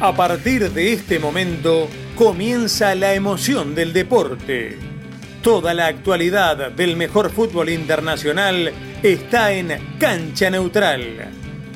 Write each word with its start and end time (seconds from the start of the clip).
A 0.00 0.14
partir 0.14 0.70
de 0.70 0.92
este 0.92 1.18
momento 1.18 1.88
comienza 2.14 2.94
la 2.94 3.14
emoción 3.14 3.74
del 3.74 3.92
deporte. 3.92 4.78
Toda 5.42 5.74
la 5.74 5.86
actualidad 5.86 6.70
del 6.70 6.96
mejor 6.96 7.30
fútbol 7.30 7.68
internacional 7.68 8.72
está 9.02 9.50
en 9.52 9.76
Cancha 9.98 10.50
Neutral, 10.50 11.30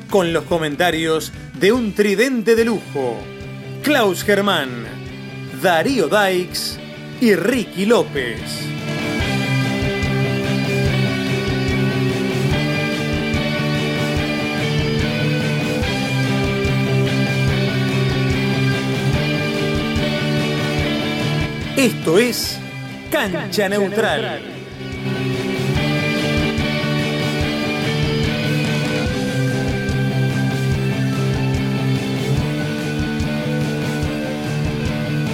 con 0.09 0.31
los 0.31 0.45
comentarios 0.45 1.33
de 1.59 1.73
un 1.73 1.93
tridente 1.93 2.55
de 2.55 2.63
lujo, 2.63 3.17
Klaus 3.83 4.23
Germán, 4.23 4.69
Darío 5.61 6.07
Daix 6.07 6.79
y 7.19 7.35
Ricky 7.35 7.85
López. 7.85 8.39
Esto 21.83 22.17
es 22.17 22.57
Cancha, 23.11 23.67
Neutral. 23.67 24.39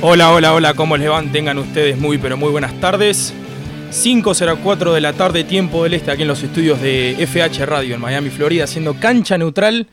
Hola, 0.01 0.31
hola, 0.31 0.53
hola, 0.55 0.73
¿cómo 0.73 0.97
les 0.97 1.07
van? 1.07 1.31
Tengan 1.31 1.59
ustedes 1.59 1.99
muy, 1.99 2.17
pero 2.17 2.35
muy 2.35 2.49
buenas 2.49 2.73
tardes. 2.81 3.31
5.04 3.91 4.91
de 4.91 5.01
la 5.01 5.13
tarde, 5.13 5.43
tiempo 5.43 5.83
del 5.83 5.93
este, 5.93 6.09
aquí 6.09 6.23
en 6.23 6.29
los 6.29 6.41
estudios 6.41 6.81
de 6.81 7.15
FH 7.27 7.63
Radio 7.67 7.93
en 7.93 8.01
Miami, 8.01 8.31
Florida, 8.31 8.63
haciendo 8.63 8.95
cancha 8.95 9.37
neutral. 9.37 9.85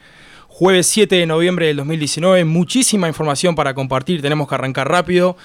Jueves 0.48 0.86
7 0.86 1.16
de 1.16 1.26
noviembre 1.26 1.66
del 1.66 1.76
2019, 1.76 2.46
muchísima 2.46 3.08
información 3.08 3.54
para 3.54 3.74
compartir, 3.74 4.22
tenemos 4.22 4.48
que 4.48 4.54
arrancar 4.54 4.88
rápido. 4.88 5.36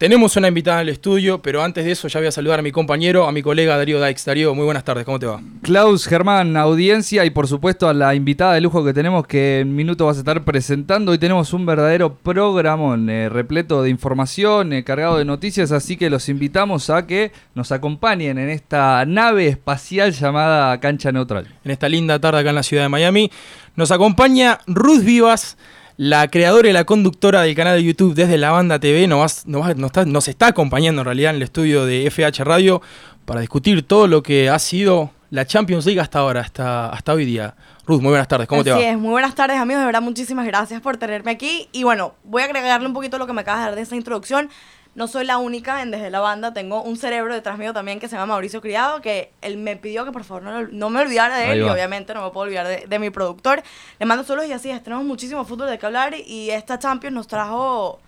Tenemos 0.00 0.34
una 0.38 0.48
invitada 0.48 0.78
al 0.78 0.88
estudio, 0.88 1.42
pero 1.42 1.62
antes 1.62 1.84
de 1.84 1.90
eso 1.90 2.08
ya 2.08 2.20
voy 2.20 2.28
a 2.28 2.32
saludar 2.32 2.58
a 2.58 2.62
mi 2.62 2.72
compañero, 2.72 3.26
a 3.26 3.32
mi 3.32 3.42
colega 3.42 3.76
Darío 3.76 4.00
Daix. 4.00 4.24
Darío, 4.24 4.54
muy 4.54 4.64
buenas 4.64 4.82
tardes, 4.82 5.04
¿cómo 5.04 5.18
te 5.18 5.26
va? 5.26 5.42
Klaus 5.60 6.06
Germán, 6.06 6.56
audiencia 6.56 7.26
y 7.26 7.28
por 7.28 7.46
supuesto 7.46 7.86
a 7.86 7.92
la 7.92 8.14
invitada 8.14 8.54
de 8.54 8.62
lujo 8.62 8.82
que 8.82 8.94
tenemos 8.94 9.26
que 9.26 9.60
en 9.60 9.76
minuto 9.76 10.06
vas 10.06 10.16
a 10.16 10.20
estar 10.20 10.42
presentando. 10.42 11.12
Hoy 11.12 11.18
tenemos 11.18 11.52
un 11.52 11.66
verdadero 11.66 12.14
programón 12.14 13.10
eh, 13.10 13.28
repleto 13.28 13.82
de 13.82 13.90
información, 13.90 14.72
eh, 14.72 14.84
cargado 14.84 15.18
de 15.18 15.26
noticias, 15.26 15.70
así 15.70 15.98
que 15.98 16.08
los 16.08 16.30
invitamos 16.30 16.88
a 16.88 17.06
que 17.06 17.32
nos 17.54 17.70
acompañen 17.70 18.38
en 18.38 18.48
esta 18.48 19.04
nave 19.04 19.48
espacial 19.48 20.12
llamada 20.12 20.80
Cancha 20.80 21.12
Neutral. 21.12 21.46
En 21.62 21.72
esta 21.72 21.90
linda 21.90 22.18
tarde 22.18 22.40
acá 22.40 22.48
en 22.48 22.56
la 22.56 22.62
ciudad 22.62 22.84
de 22.84 22.88
Miami, 22.88 23.30
nos 23.76 23.90
acompaña 23.90 24.60
Ruth 24.66 25.04
Vivas 25.04 25.58
la 26.00 26.28
creadora 26.28 26.66
y 26.66 26.72
la 26.72 26.84
conductora 26.84 27.42
del 27.42 27.54
canal 27.54 27.76
de 27.76 27.84
YouTube 27.84 28.14
desde 28.14 28.38
la 28.38 28.50
banda 28.52 28.80
TV 28.80 29.06
nos, 29.06 29.46
nos, 29.46 30.28
está, 30.28 30.46
acompañando 30.46 31.02
en 31.02 31.04
realidad 31.04 31.28
en 31.32 31.36
el 31.36 31.42
estudio 31.42 31.84
de 31.84 32.10
FH 32.10 32.42
Radio 32.42 32.80
para 33.26 33.40
discutir 33.40 33.86
todo 33.86 34.06
lo 34.06 34.22
que 34.22 34.48
ha 34.48 34.58
sido 34.58 35.10
la 35.28 35.44
Champions 35.44 35.84
League 35.84 36.00
hasta 36.00 36.20
ahora, 36.20 36.40
hasta, 36.40 36.88
hasta 36.88 37.12
hoy 37.12 37.26
día. 37.26 37.54
Ruth, 37.86 38.00
muy 38.00 38.08
buenas 38.08 38.28
tardes, 38.28 38.48
¿cómo 38.48 38.64
te 38.64 38.70
va? 38.70 38.80
Es, 38.80 38.96
muy 38.96 39.10
buenas 39.10 39.34
tardes 39.34 39.58
amigos, 39.58 39.82
de 39.82 39.86
verdad 39.86 40.00
muchísimas 40.00 40.46
gracias 40.46 40.80
por 40.80 40.96
tenerme 40.96 41.32
aquí 41.32 41.68
y 41.70 41.82
bueno, 41.82 42.14
voy 42.24 42.40
a 42.40 42.44
agregarle 42.46 42.86
un 42.86 42.94
poquito 42.94 43.18
lo 43.18 43.26
que 43.26 43.34
me 43.34 43.42
acabas 43.42 43.60
de 43.60 43.66
dar 43.66 43.74
de 43.74 43.82
esa 43.82 43.94
introducción 43.94 44.48
no 44.94 45.06
soy 45.06 45.24
la 45.24 45.38
única 45.38 45.82
en 45.82 45.90
Desde 45.90 46.10
la 46.10 46.20
Banda, 46.20 46.52
tengo 46.52 46.82
un 46.82 46.96
cerebro 46.96 47.34
detrás 47.34 47.58
mío 47.58 47.72
también 47.72 48.00
que 48.00 48.08
se 48.08 48.16
llama 48.16 48.34
Mauricio 48.34 48.60
Criado, 48.60 49.00
que 49.00 49.30
él 49.40 49.56
me 49.56 49.76
pidió 49.76 50.04
que 50.04 50.12
por 50.12 50.24
favor 50.24 50.70
no, 50.72 50.90
me 50.90 51.00
olvidara 51.00 51.36
de 51.36 51.52
él 51.52 51.58
y 51.60 51.68
obviamente 51.68 52.12
no 52.14 52.24
me 52.24 52.30
puedo 52.30 52.46
olvidar 52.46 52.88
de, 52.88 52.98
mi 52.98 53.10
productor. 53.10 53.62
Le 53.98 54.06
mando 54.06 54.24
saludos 54.24 54.48
y 54.48 54.52
así 54.52 54.70
es, 54.70 54.82
tenemos 54.82 55.04
muchísimo 55.04 55.44
fútbol 55.44 55.70
de 55.70 55.78
que 55.78 55.86
hablar 55.86 56.14
y 56.14 56.50
esta 56.50 56.78
Champions 56.78 57.14
nos 57.14 57.28
trajo 57.28 58.00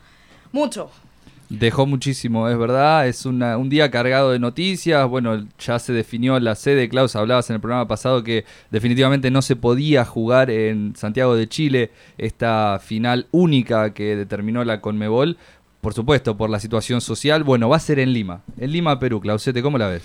mucho. 0.51 0.91
Dejó 1.49 1.85
muchísimo, 1.85 2.49
es 2.49 2.57
verdad, 2.57 3.07
es 3.07 3.27
un 3.27 3.69
día 3.69 3.91
cargado 3.91 4.31
de 4.31 4.39
noticias, 4.39 5.07
bueno, 5.07 5.47
ya 5.59 5.79
se 5.79 5.93
definió 5.93 6.41
la 6.41 6.55
sede, 6.55 6.89
Klaus, 6.89 7.15
hablabas 7.15 7.51
en 7.51 7.57
el 7.57 7.61
programa 7.61 7.87
pasado 7.87 8.25
que 8.25 8.47
definitivamente 8.71 9.31
no 9.31 9.43
se 9.43 9.55
podía 9.55 10.07
jugar 10.07 10.51
en 10.51 10.97
Santiago 10.97 11.37
de 11.37 11.47
Chile 11.47 11.91
esta 12.17 12.81
final 12.83 13.27
única 13.33 13.93
que 13.93 14.17
determinó 14.17 14.65
la 14.65 14.81
Conmebol 14.81 15.37
por 15.83 15.95
supuesto, 15.95 16.37
por 16.37 16.49
la 16.49 16.61
situación 16.61 17.01
social. 17.01 17.43
Bueno, 17.43 17.69
va 17.69 17.77
a 17.77 17.81
ser 17.81 17.99
en 17.99 18.13
Lima. 18.13 18.43
En 18.57 18.71
Lima, 18.71 19.01
Perú. 19.01 19.21
Clausete, 19.21 19.63
¿cómo 19.63 19.79
la 19.79 19.89
ves? 19.89 20.05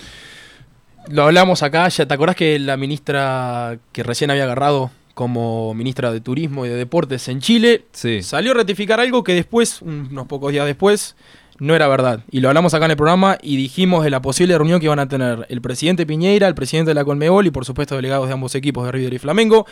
Lo 1.10 1.24
hablamos 1.24 1.62
acá, 1.62 1.88
ya 1.88 2.08
te 2.08 2.14
acordás 2.14 2.36
que 2.36 2.58
la 2.58 2.78
ministra 2.78 3.78
que 3.92 4.02
recién 4.02 4.32
había 4.32 4.46
agarrado 4.46 4.90
como 5.14 5.76
ministra 5.76 6.12
de 6.12 6.20
Turismo 6.20 6.66
y 6.66 6.70
de 6.70 6.76
Deportes 6.76 7.28
en 7.28 7.42
Chile 7.42 7.86
salió 8.22 8.52
a 8.52 8.56
ratificar 8.56 9.00
algo 9.00 9.24
que 9.24 9.34
después, 9.34 9.82
unos 9.84 10.26
pocos 10.26 10.52
días 10.52 10.66
después, 10.66 11.16
no 11.60 11.76
era 11.76 11.88
verdad. 11.88 12.24
Y 12.32 12.40
lo 12.40 12.50
hablamos 12.50 12.74
acá 12.74 12.86
en 12.86 12.92
el 12.92 12.98
programa 12.98 13.38
y 13.42 13.56
dijimos 13.56 14.04
de 14.04 14.10
la 14.10 14.22
posible 14.22 14.58
reunión 14.58 14.80
que 14.80 14.88
iban 14.88 15.00
a 15.00 15.08
tener 15.08 15.46
el 15.50 15.62
presidente 15.62 16.08
Piñeira, 16.08 16.48
el 16.48 16.56
presidente 16.56 16.90
de 16.90 16.96
la 16.96 17.06
Colmebol 17.06 17.46
y 17.46 17.52
por 17.52 17.66
supuesto 17.66 17.96
delegados 17.96 18.28
de 18.28 18.34
ambos 18.34 18.56
equipos 18.56 18.84
de 18.86 18.92
River 18.92 19.14
y 19.14 19.20
Flamengo 19.20 19.68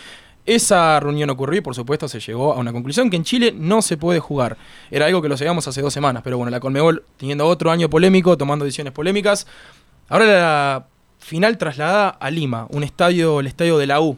esa 0.46 1.00
reunión 1.00 1.30
ocurrió 1.30 1.60
y 1.60 1.62
por 1.62 1.76
supuesto 1.76 2.08
se 2.08 2.20
llegó 2.20 2.54
a 2.54 2.58
una 2.58 2.72
conclusión 2.72 3.10
que 3.10 3.16
en 3.16 3.24
Chile 3.24 3.54
no 3.56 3.82
se 3.82 3.98
puede 3.98 4.20
jugar. 4.20 4.58
Era 4.92 5.08
algo 5.08 5.22
que 5.22 5.30
lo 5.30 5.38
sabíamos 5.38 5.68
hace 5.68 5.82
dos 5.82 5.94
semanas, 5.94 6.22
pero 6.24 6.38
bueno, 6.38 6.52
la 6.52 6.60
Colmebol 6.60 7.04
teniendo 7.18 7.48
otro 7.48 7.72
año 7.72 7.90
polémico, 7.90 8.38
tomando 8.38 8.66
decisiones 8.66 8.94
polémicas. 8.94 9.48
Ahora 10.08 10.26
la 10.26 10.88
final 11.20 11.58
trasladada 11.58 12.10
a 12.10 12.30
Lima, 12.30 12.68
un 12.70 12.84
estadio, 12.84 13.40
el 13.40 13.48
estadio 13.48 13.78
de 13.78 13.88
la 13.88 14.02
U. 14.02 14.18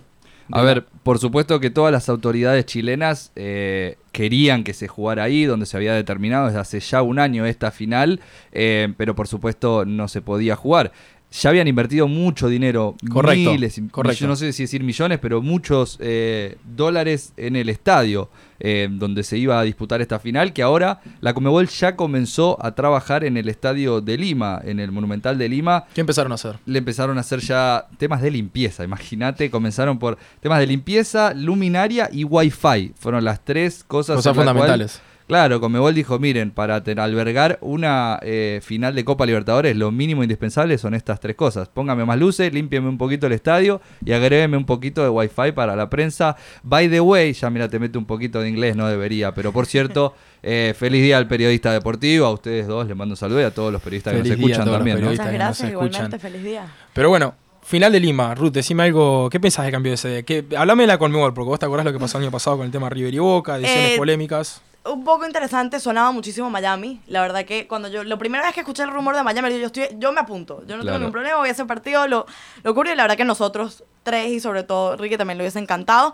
A 0.51 0.61
ver, 0.61 0.85
por 1.03 1.19
supuesto 1.19 1.59
que 1.59 1.69
todas 1.69 1.91
las 1.91 2.07
autoridades 2.07 2.65
chilenas 2.65 3.31
eh, 3.35 3.97
querían 4.13 4.63
que 4.63 4.73
se 4.73 4.87
jugara 4.87 5.23
ahí, 5.23 5.43
donde 5.43 5.65
se 5.65 5.75
había 5.75 5.93
determinado 5.93 6.45
desde 6.47 6.59
hace 6.59 6.79
ya 6.79 7.01
un 7.01 7.19
año 7.19 7.45
esta 7.45 7.71
final, 7.71 8.21
eh, 8.53 8.93
pero 8.95 9.13
por 9.13 9.27
supuesto 9.27 9.83
no 9.83 10.07
se 10.07 10.21
podía 10.21 10.55
jugar 10.55 10.93
ya 11.31 11.49
habían 11.49 11.67
invertido 11.67 12.07
mucho 12.07 12.47
dinero, 12.47 12.95
correcto, 13.11 13.51
miles, 13.51 13.81
correcto. 13.91 14.27
no 14.27 14.35
sé 14.35 14.53
si 14.53 14.63
decir 14.63 14.83
millones, 14.83 15.19
pero 15.19 15.41
muchos 15.41 15.97
eh, 15.99 16.57
dólares 16.63 17.33
en 17.37 17.55
el 17.55 17.69
estadio 17.69 18.29
eh, 18.59 18.87
donde 18.89 19.23
se 19.23 19.37
iba 19.37 19.59
a 19.59 19.63
disputar 19.63 20.01
esta 20.01 20.19
final, 20.19 20.53
que 20.53 20.63
ahora 20.63 21.01
la 21.21 21.33
Comebol 21.33 21.67
ya 21.67 21.95
comenzó 21.95 22.57
a 22.63 22.75
trabajar 22.75 23.23
en 23.23 23.37
el 23.37 23.49
estadio 23.49 24.01
de 24.01 24.17
Lima, 24.17 24.61
en 24.63 24.79
el 24.79 24.91
Monumental 24.91 25.37
de 25.37 25.49
Lima. 25.49 25.85
¿Qué 25.93 26.01
empezaron 26.01 26.31
a 26.31 26.35
hacer? 26.35 26.57
Le 26.65 26.79
empezaron 26.79 27.17
a 27.17 27.21
hacer 27.21 27.39
ya 27.39 27.87
temas 27.97 28.21
de 28.21 28.31
limpieza, 28.31 28.83
imagínate, 28.83 29.49
comenzaron 29.49 29.99
por 29.99 30.17
temas 30.39 30.59
de 30.59 30.67
limpieza, 30.67 31.33
luminaria 31.33 32.09
y 32.11 32.23
wifi, 32.23 32.93
fueron 32.97 33.23
las 33.23 33.43
tres 33.43 33.83
cosas, 33.83 34.17
cosas 34.17 34.35
fundamentales. 34.35 35.01
Claro, 35.27 35.59
Comebol 35.59 35.93
dijo, 35.93 36.19
miren, 36.19 36.51
para 36.51 36.75
albergar 36.75 37.57
una 37.59 38.17
eh, 38.21 38.61
final 38.63 38.95
de 38.95 39.03
Copa 39.03 39.25
Libertadores, 39.25 39.75
lo 39.75 39.91
mínimo 39.91 40.23
indispensable 40.23 40.77
son 40.77 40.93
estas 40.93 41.19
tres 41.19 41.35
cosas. 41.35 41.67
Póngame 41.67 42.05
más 42.05 42.17
luces, 42.17 42.53
límpieme 42.53 42.87
un 42.87 42.97
poquito 42.97 43.27
el 43.27 43.33
estadio 43.33 43.81
y 44.05 44.13
agrégueme 44.13 44.55
un 44.55 44.65
poquito 44.65 45.03
de 45.03 45.09
wifi 45.09 45.51
para 45.51 45.75
la 45.75 45.89
prensa. 45.89 46.37
By 46.63 46.89
the 46.89 47.01
way, 47.01 47.33
ya 47.33 47.49
mira, 47.49 47.67
te 47.67 47.77
mete 47.77 47.97
un 47.97 48.05
poquito 48.05 48.39
de 48.39 48.46
inglés, 48.47 48.75
no 48.75 48.87
debería, 48.87 49.33
pero 49.33 49.51
por 49.51 49.65
cierto, 49.65 50.15
eh, 50.43 50.73
feliz 50.77 51.03
día 51.03 51.17
al 51.17 51.27
periodista 51.27 51.71
deportivo, 51.71 52.25
a 52.25 52.31
ustedes 52.31 52.67
dos 52.67 52.87
les 52.87 52.95
mando 52.95 53.13
un 53.13 53.17
saludo 53.17 53.41
y 53.41 53.43
a 53.43 53.51
todos 53.51 53.71
los 53.71 53.81
periodistas 53.81 54.13
que 54.13 54.19
nos 54.19 54.29
escuchan 54.29 54.65
también. 54.65 55.03
Muchas 55.03 55.31
gracias, 55.31 55.71
igualmente, 55.71 56.19
feliz 56.19 56.43
día. 56.43 56.67
Pero 56.93 57.09
bueno, 57.09 57.35
Final 57.63 57.91
de 57.91 57.99
Lima, 57.99 58.33
Ruth, 58.33 58.53
decime 58.53 58.83
algo, 58.83 59.29
¿qué 59.29 59.41
pensás 59.41 59.65
de 59.65 59.71
cambio 59.71 59.91
de 59.91 59.95
ese? 59.95 60.23
¿Qué, 60.23 60.45
hablame 60.57 60.83
de 60.83 60.87
la 60.87 60.97
Conmebol, 60.97 61.33
porque 61.33 61.49
vos 61.49 61.59
te 61.59 61.65
acordás 61.65 61.85
lo 61.85 61.91
que 61.91 61.99
pasó 61.99 62.17
el 62.17 62.23
año 62.23 62.31
pasado 62.31 62.57
con 62.57 62.65
el 62.65 62.71
tema 62.71 62.89
River 62.89 63.13
y 63.13 63.19
Boca, 63.19 63.57
decisiones 63.57 63.91
eh, 63.91 63.97
polémicas 63.97 64.61
un 64.87 65.03
poco 65.03 65.25
interesante, 65.25 65.79
sonaba 65.79 66.11
muchísimo 66.11 66.49
Miami. 66.49 67.01
La 67.07 67.21
verdad 67.21 67.45
que 67.45 67.67
cuando 67.67 67.87
yo, 67.87 68.03
la 68.03 68.17
primera 68.17 68.43
vez 68.43 68.53
que 68.53 68.61
escuché 68.61 68.83
el 68.83 68.91
rumor 68.91 69.15
de 69.15 69.23
Miami, 69.23 69.59
yo, 69.59 69.67
estoy, 69.67 69.87
yo 69.97 70.11
me 70.11 70.21
apunto. 70.21 70.63
Yo 70.65 70.77
no 70.77 70.83
tengo 70.83 70.97
ningún 70.97 71.11
problema, 71.11 71.37
voy 71.37 71.49
a 71.49 71.51
hacer 71.51 71.67
partido, 71.67 72.07
lo, 72.07 72.25
lo 72.63 72.71
ocurre. 72.71 72.93
Y 72.93 72.95
la 72.95 73.03
verdad 73.03 73.17
que 73.17 73.25
nosotros 73.25 73.83
tres 74.03 74.29
y 74.29 74.39
sobre 74.39 74.63
todo 74.63 74.95
Ricky 74.97 75.17
también 75.17 75.37
lo 75.37 75.43
hubiese 75.43 75.59
encantado. 75.59 76.13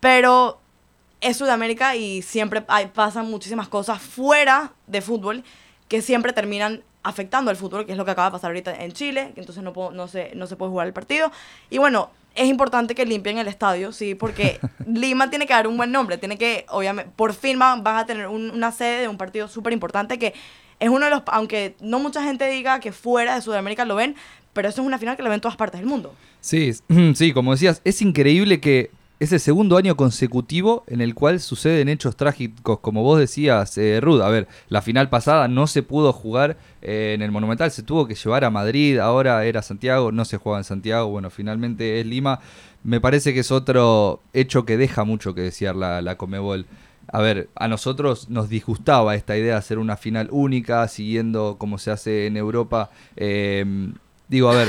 Pero 0.00 0.60
es 1.20 1.36
Sudamérica 1.36 1.96
y 1.96 2.22
siempre 2.22 2.64
hay, 2.68 2.86
pasan 2.86 3.30
muchísimas 3.30 3.68
cosas 3.68 4.00
fuera 4.00 4.72
de 4.86 5.00
fútbol 5.00 5.44
que 5.88 6.02
siempre 6.02 6.32
terminan 6.32 6.82
afectando 7.02 7.50
al 7.50 7.56
fútbol, 7.56 7.86
que 7.86 7.92
es 7.92 7.98
lo 7.98 8.04
que 8.04 8.10
acaba 8.10 8.28
de 8.28 8.32
pasar 8.32 8.50
ahorita 8.50 8.84
en 8.84 8.92
Chile, 8.92 9.32
que 9.34 9.40
entonces 9.40 9.62
no, 9.62 9.72
no, 9.92 10.08
se, 10.08 10.32
no 10.34 10.46
se 10.46 10.56
puede 10.56 10.70
jugar 10.70 10.86
el 10.86 10.92
partido. 10.92 11.32
Y 11.70 11.78
bueno, 11.78 12.10
es 12.34 12.46
importante 12.46 12.94
que 12.94 13.06
limpien 13.06 13.38
el 13.38 13.48
estadio, 13.48 13.92
sí, 13.92 14.14
porque 14.14 14.60
Lima 14.86 15.30
tiene 15.30 15.46
que 15.46 15.52
dar 15.52 15.66
un 15.66 15.76
buen 15.76 15.92
nombre, 15.92 16.18
tiene 16.18 16.36
que, 16.36 16.66
obviamente, 16.68 17.10
por 17.16 17.34
fin 17.34 17.58
vas 17.58 17.80
a 17.84 18.06
tener 18.06 18.28
una 18.28 18.72
sede 18.72 19.02
de 19.02 19.08
un 19.08 19.16
partido 19.16 19.48
súper 19.48 19.72
importante 19.72 20.18
que 20.18 20.34
es 20.78 20.88
uno 20.88 21.04
de 21.04 21.10
los, 21.10 21.22
aunque 21.26 21.74
no 21.80 21.98
mucha 21.98 22.22
gente 22.22 22.48
diga 22.48 22.80
que 22.80 22.92
fuera 22.92 23.34
de 23.34 23.42
Sudamérica 23.42 23.84
lo 23.84 23.96
ven, 23.96 24.16
pero 24.52 24.68
eso 24.68 24.80
es 24.80 24.86
una 24.86 24.98
final 24.98 25.16
que 25.16 25.22
lo 25.22 25.28
ven 25.28 25.36
en 25.36 25.40
todas 25.40 25.56
partes 25.56 25.80
del 25.80 25.88
mundo. 25.88 26.14
Sí, 26.40 26.72
sí, 27.14 27.32
como 27.32 27.52
decías, 27.52 27.80
es 27.84 28.00
increíble 28.02 28.60
que 28.60 28.90
es 29.20 29.32
el 29.32 29.40
segundo 29.40 29.76
año 29.76 29.96
consecutivo 29.96 30.82
en 30.86 31.02
el 31.02 31.14
cual 31.14 31.40
suceden 31.40 31.90
hechos 31.90 32.16
trágicos, 32.16 32.80
como 32.80 33.02
vos 33.02 33.18
decías, 33.18 33.76
eh, 33.76 34.00
Ruth. 34.00 34.22
A 34.22 34.30
ver, 34.30 34.48
la 34.70 34.80
final 34.80 35.10
pasada 35.10 35.46
no 35.46 35.66
se 35.66 35.82
pudo 35.82 36.14
jugar 36.14 36.56
eh, 36.80 37.12
en 37.14 37.20
el 37.20 37.30
Monumental, 37.30 37.70
se 37.70 37.82
tuvo 37.82 38.06
que 38.08 38.14
llevar 38.14 38.46
a 38.46 38.50
Madrid, 38.50 38.98
ahora 38.98 39.44
era 39.44 39.60
Santiago, 39.60 40.10
no 40.10 40.24
se 40.24 40.38
juega 40.38 40.58
en 40.58 40.64
Santiago, 40.64 41.10
bueno, 41.10 41.28
finalmente 41.28 42.00
es 42.00 42.06
Lima. 42.06 42.40
Me 42.82 42.98
parece 42.98 43.34
que 43.34 43.40
es 43.40 43.50
otro 43.50 44.22
hecho 44.32 44.64
que 44.64 44.78
deja 44.78 45.04
mucho 45.04 45.34
que 45.34 45.42
desear 45.42 45.76
la, 45.76 46.00
la 46.00 46.16
Comebol. 46.16 46.64
a 47.12 47.20
ver, 47.20 47.50
a 47.56 47.68
nosotros 47.68 48.30
nos 48.30 48.48
disgustaba 48.48 49.16
esta 49.16 49.36
idea 49.36 49.52
de 49.52 49.58
hacer 49.58 49.78
una 49.78 49.98
final 49.98 50.28
única, 50.30 50.88
siguiendo 50.88 51.56
como 51.58 51.76
se 51.76 51.90
hace 51.90 52.26
en 52.26 52.38
Europa. 52.38 52.90
Em, 53.16 53.92
digo, 54.28 54.48
a 54.50 54.54
ver, 54.54 54.68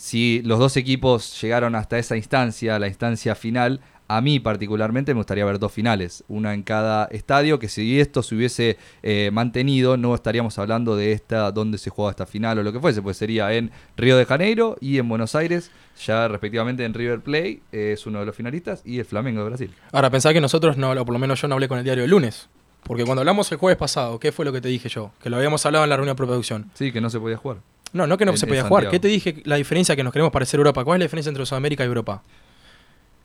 si 0.00 0.40
los 0.44 0.58
dos 0.58 0.78
equipos 0.78 1.38
llegaron 1.42 1.74
hasta 1.74 1.98
esa 1.98 2.16
instancia, 2.16 2.78
la 2.78 2.88
instancia 2.88 3.34
final, 3.34 3.80
a 4.08 4.22
mí 4.22 4.40
particularmente 4.40 5.12
me 5.12 5.18
gustaría 5.18 5.44
ver 5.44 5.58
dos 5.58 5.72
finales, 5.72 6.24
una 6.26 6.54
en 6.54 6.62
cada 6.62 7.04
estadio, 7.10 7.58
que 7.58 7.68
si 7.68 8.00
esto 8.00 8.22
se 8.22 8.34
hubiese 8.34 8.78
eh, 9.02 9.28
mantenido, 9.30 9.98
no 9.98 10.14
estaríamos 10.14 10.58
hablando 10.58 10.96
de 10.96 11.12
esta, 11.12 11.52
dónde 11.52 11.76
se 11.76 11.90
juega 11.90 12.12
esta 12.12 12.24
final 12.24 12.58
o 12.58 12.62
lo 12.62 12.72
que 12.72 12.80
fuese, 12.80 13.02
pues 13.02 13.18
sería 13.18 13.52
en 13.52 13.72
Río 13.98 14.16
de 14.16 14.24
Janeiro 14.24 14.78
y 14.80 14.96
en 14.96 15.06
Buenos 15.06 15.34
Aires, 15.34 15.70
ya 16.02 16.28
respectivamente 16.28 16.86
en 16.86 16.94
River 16.94 17.20
Plate 17.20 17.60
es 17.70 18.06
uno 18.06 18.20
de 18.20 18.24
los 18.24 18.34
finalistas 18.34 18.80
y 18.86 19.00
el 19.00 19.04
Flamengo 19.04 19.42
de 19.42 19.50
Brasil. 19.50 19.74
Ahora, 19.92 20.08
pensá 20.08 20.32
que 20.32 20.40
nosotros, 20.40 20.78
no, 20.78 20.92
o 20.92 21.04
por 21.04 21.12
lo 21.12 21.18
menos 21.18 21.42
yo 21.42 21.46
no 21.46 21.56
hablé 21.56 21.68
con 21.68 21.76
el 21.76 21.84
diario 21.84 22.04
el 22.04 22.10
lunes. 22.10 22.48
Porque 22.84 23.04
cuando 23.04 23.20
hablamos 23.20 23.52
el 23.52 23.58
jueves 23.58 23.76
pasado, 23.76 24.18
¿qué 24.18 24.32
fue 24.32 24.46
lo 24.46 24.52
que 24.52 24.62
te 24.62 24.68
dije 24.68 24.88
yo? 24.88 25.12
Que 25.22 25.28
lo 25.28 25.36
habíamos 25.36 25.66
hablado 25.66 25.84
en 25.84 25.90
la 25.90 25.96
reunión 25.96 26.16
de 26.16 26.16
producción. 26.16 26.70
Sí, 26.72 26.90
que 26.90 27.02
no 27.02 27.10
se 27.10 27.20
podía 27.20 27.36
jugar. 27.36 27.58
No, 27.92 28.06
no 28.06 28.16
que 28.16 28.24
no 28.24 28.36
se 28.36 28.46
podía 28.46 28.64
jugar. 28.64 28.88
¿Qué 28.88 29.00
te 29.00 29.08
dije 29.08 29.42
la 29.44 29.56
diferencia 29.56 29.96
que 29.96 30.04
nos 30.04 30.12
queremos 30.12 30.32
parecer 30.32 30.58
Europa? 30.58 30.84
¿Cuál 30.84 30.96
es 30.96 31.00
la 31.00 31.04
diferencia 31.04 31.30
entre 31.30 31.44
Sudamérica 31.46 31.84
y 31.84 31.86
Europa? 31.86 32.22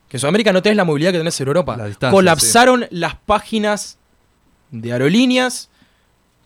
Que 0.08 0.16
en 0.16 0.20
Sudamérica 0.20 0.52
no 0.52 0.62
tenés 0.62 0.76
la 0.76 0.84
movilidad 0.84 1.12
que 1.12 1.18
tenés 1.18 1.40
en 1.40 1.48
Europa. 1.48 1.78
Colapsaron 2.10 2.86
las 2.90 3.14
páginas 3.16 3.98
de 4.70 4.92
aerolíneas 4.92 5.70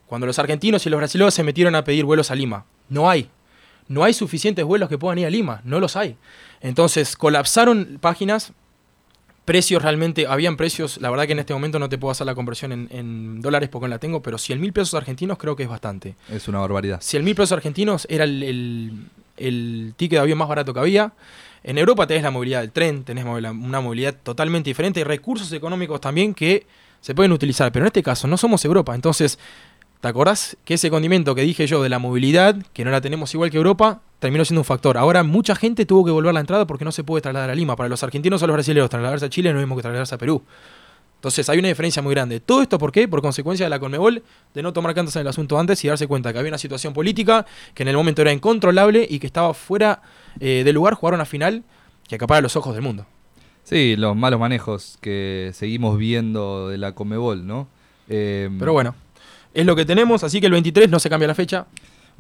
cuando 0.06 0.26
los 0.26 0.38
argentinos 0.38 0.84
y 0.86 0.90
los 0.90 0.98
brasileños 0.98 1.34
se 1.34 1.44
metieron 1.44 1.74
a 1.74 1.84
pedir 1.84 2.04
vuelos 2.04 2.30
a 2.30 2.34
Lima. 2.34 2.64
No 2.88 3.08
hay. 3.08 3.30
No 3.88 4.04
hay 4.04 4.12
suficientes 4.12 4.64
vuelos 4.64 4.88
que 4.88 4.98
puedan 4.98 5.18
ir 5.18 5.26
a 5.26 5.30
Lima. 5.30 5.60
No 5.64 5.80
los 5.80 5.96
hay. 5.96 6.16
Entonces 6.60 7.16
colapsaron 7.16 7.98
páginas. 8.00 8.52
Precios 9.44 9.82
realmente, 9.82 10.26
habían 10.26 10.56
precios, 10.56 11.00
la 11.00 11.10
verdad 11.10 11.26
que 11.26 11.32
en 11.32 11.40
este 11.40 11.52
momento 11.52 11.78
no 11.78 11.88
te 11.88 11.98
puedo 11.98 12.12
hacer 12.12 12.26
la 12.26 12.34
conversión 12.34 12.88
en, 12.90 13.40
dólares 13.40 13.68
porque 13.68 13.86
no 13.86 13.88
la 13.88 13.98
tengo, 13.98 14.22
pero 14.22 14.38
100 14.38 14.60
mil 14.60 14.72
pesos 14.72 14.94
argentinos 14.94 15.38
creo 15.38 15.56
que 15.56 15.64
es 15.64 15.68
bastante. 15.68 16.14
Es 16.28 16.46
una 16.46 16.60
barbaridad. 16.60 17.00
100 17.00 17.24
mil 17.24 17.34
pesos 17.34 17.52
argentinos 17.52 18.06
era 18.10 18.24
el, 18.24 19.06
el 19.36 19.94
ticket 19.96 20.18
de 20.18 20.20
avión 20.20 20.38
más 20.38 20.48
barato 20.48 20.72
que 20.72 20.80
había. 20.80 21.12
En 21.62 21.78
Europa 21.78 22.06
tenés 22.06 22.22
la 22.22 22.30
movilidad 22.30 22.60
del 22.60 22.70
tren, 22.70 23.04
tenés 23.04 23.24
una 23.24 23.80
movilidad 23.80 24.14
totalmente 24.22 24.70
diferente 24.70 25.00
y 25.00 25.04
recursos 25.04 25.52
económicos 25.52 26.00
también 26.00 26.32
que 26.32 26.66
se 27.00 27.14
pueden 27.14 27.32
utilizar. 27.32 27.70
Pero 27.72 27.84
en 27.84 27.88
este 27.88 28.02
caso 28.02 28.26
no 28.28 28.36
somos 28.36 28.64
Europa. 28.64 28.94
Entonces, 28.94 29.38
¿te 30.00 30.08
acordás 30.08 30.56
que 30.64 30.74
ese 30.74 30.90
condimento 30.90 31.34
que 31.34 31.42
dije 31.42 31.66
yo 31.66 31.82
de 31.82 31.88
la 31.88 31.98
movilidad, 31.98 32.56
que 32.72 32.84
no 32.84 32.90
la 32.90 33.00
tenemos 33.00 33.32
igual 33.34 33.50
que 33.50 33.56
Europa, 33.56 34.00
terminó 34.18 34.44
siendo 34.44 34.60
un 34.60 34.64
factor? 34.64 34.96
Ahora 34.96 35.22
mucha 35.22 35.54
gente 35.54 35.86
tuvo 35.86 36.04
que 36.04 36.10
volver 36.10 36.30
a 36.30 36.32
la 36.34 36.40
entrada 36.40 36.66
porque 36.66 36.84
no 36.84 36.92
se 36.92 37.04
puede 37.04 37.22
trasladar 37.22 37.50
a 37.50 37.54
Lima. 37.54 37.76
Para 37.76 37.88
los 37.88 38.02
argentinos 38.02 38.42
o 38.42 38.46
los 38.46 38.54
brasileños, 38.54 38.88
trasladarse 38.90 39.26
a 39.26 39.30
Chile 39.30 39.52
no 39.52 39.58
es 39.58 39.62
lo 39.62 39.66
mismo 39.66 39.76
que 39.76 39.82
trasladarse 39.82 40.14
a 40.14 40.18
Perú. 40.18 40.42
Entonces 41.20 41.50
hay 41.50 41.58
una 41.58 41.68
diferencia 41.68 42.00
muy 42.00 42.14
grande. 42.14 42.40
¿Todo 42.40 42.62
esto 42.62 42.78
por 42.78 42.92
qué? 42.92 43.06
Por 43.06 43.20
consecuencia 43.20 43.66
de 43.66 43.70
la 43.70 43.78
Conmebol 43.78 44.22
de 44.54 44.62
no 44.62 44.72
tomar 44.72 44.94
cartas 44.94 45.14
en 45.16 45.20
el 45.20 45.28
asunto 45.28 45.58
antes 45.58 45.84
y 45.84 45.88
darse 45.88 46.06
cuenta 46.06 46.32
que 46.32 46.38
había 46.38 46.48
una 46.48 46.56
situación 46.56 46.94
política 46.94 47.44
que 47.74 47.82
en 47.82 47.90
el 47.90 47.96
momento 47.96 48.22
era 48.22 48.32
incontrolable 48.32 49.06
y 49.08 49.18
que 49.18 49.26
estaba 49.26 49.52
fuera 49.52 50.00
eh, 50.40 50.62
de 50.64 50.72
lugar 50.72 50.94
jugar 50.94 51.12
una 51.12 51.26
final 51.26 51.62
que 52.08 52.14
acapara 52.14 52.40
los 52.40 52.56
ojos 52.56 52.72
del 52.72 52.82
mundo. 52.82 53.04
Sí, 53.64 53.96
los 53.96 54.16
malos 54.16 54.40
manejos 54.40 54.96
que 55.02 55.50
seguimos 55.52 55.98
viendo 55.98 56.70
de 56.70 56.78
la 56.78 56.94
Conmebol, 56.94 57.46
¿no? 57.46 57.68
Em, 58.08 58.58
Pero 58.58 58.72
bueno, 58.72 58.94
es 59.54 59.66
lo 59.66 59.76
que 59.76 59.84
tenemos, 59.84 60.24
así 60.24 60.40
que 60.40 60.46
el 60.46 60.52
23 60.52 60.90
no 60.90 60.98
se 60.98 61.08
cambia 61.10 61.28
la 61.28 61.34
fecha. 61.34 61.66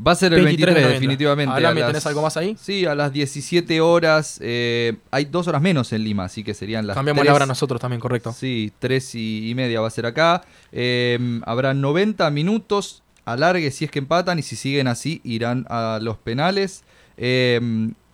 Va 0.06 0.12
a 0.12 0.14
ser 0.14 0.32
el 0.32 0.44
23, 0.44 0.88
definitivamente. 0.88 1.54
Hablame, 1.54 1.82
¿tenés 1.82 2.06
algo 2.06 2.22
más 2.22 2.36
ahí? 2.36 2.56
Sí, 2.58 2.86
a 2.86 2.94
las 2.94 3.12
17 3.12 3.80
horas. 3.82 4.38
Eh, 4.42 4.96
hay 5.10 5.26
dos 5.26 5.46
horas 5.46 5.60
menos 5.60 5.92
en 5.92 6.04
Lima, 6.04 6.24
así 6.24 6.42
que 6.42 6.54
serían 6.54 6.86
las 6.86 6.96
Cambiamos 6.96 7.24
la 7.24 7.34
hora 7.34 7.44
nosotros 7.44 7.80
también, 7.80 8.00
correcto. 8.00 8.32
Sí, 8.32 8.72
tres 8.78 9.14
y, 9.14 9.52
media 9.54 9.80
va 9.80 9.88
a 9.88 9.90
ser 9.90 10.06
acá. 10.06 10.42
Eh, 10.72 11.40
habrá 11.44 11.74
90 11.74 12.30
minutos 12.30 13.02
alargue 13.26 13.70
si 13.70 13.84
es 13.84 13.90
que 13.90 13.98
empatan 13.98 14.38
y 14.38 14.42
si 14.42 14.56
siguen 14.56 14.88
así 14.88 15.20
irán 15.22 15.66
a 15.68 15.98
los 16.00 16.16
penales. 16.16 16.84
Eh, 17.16 17.60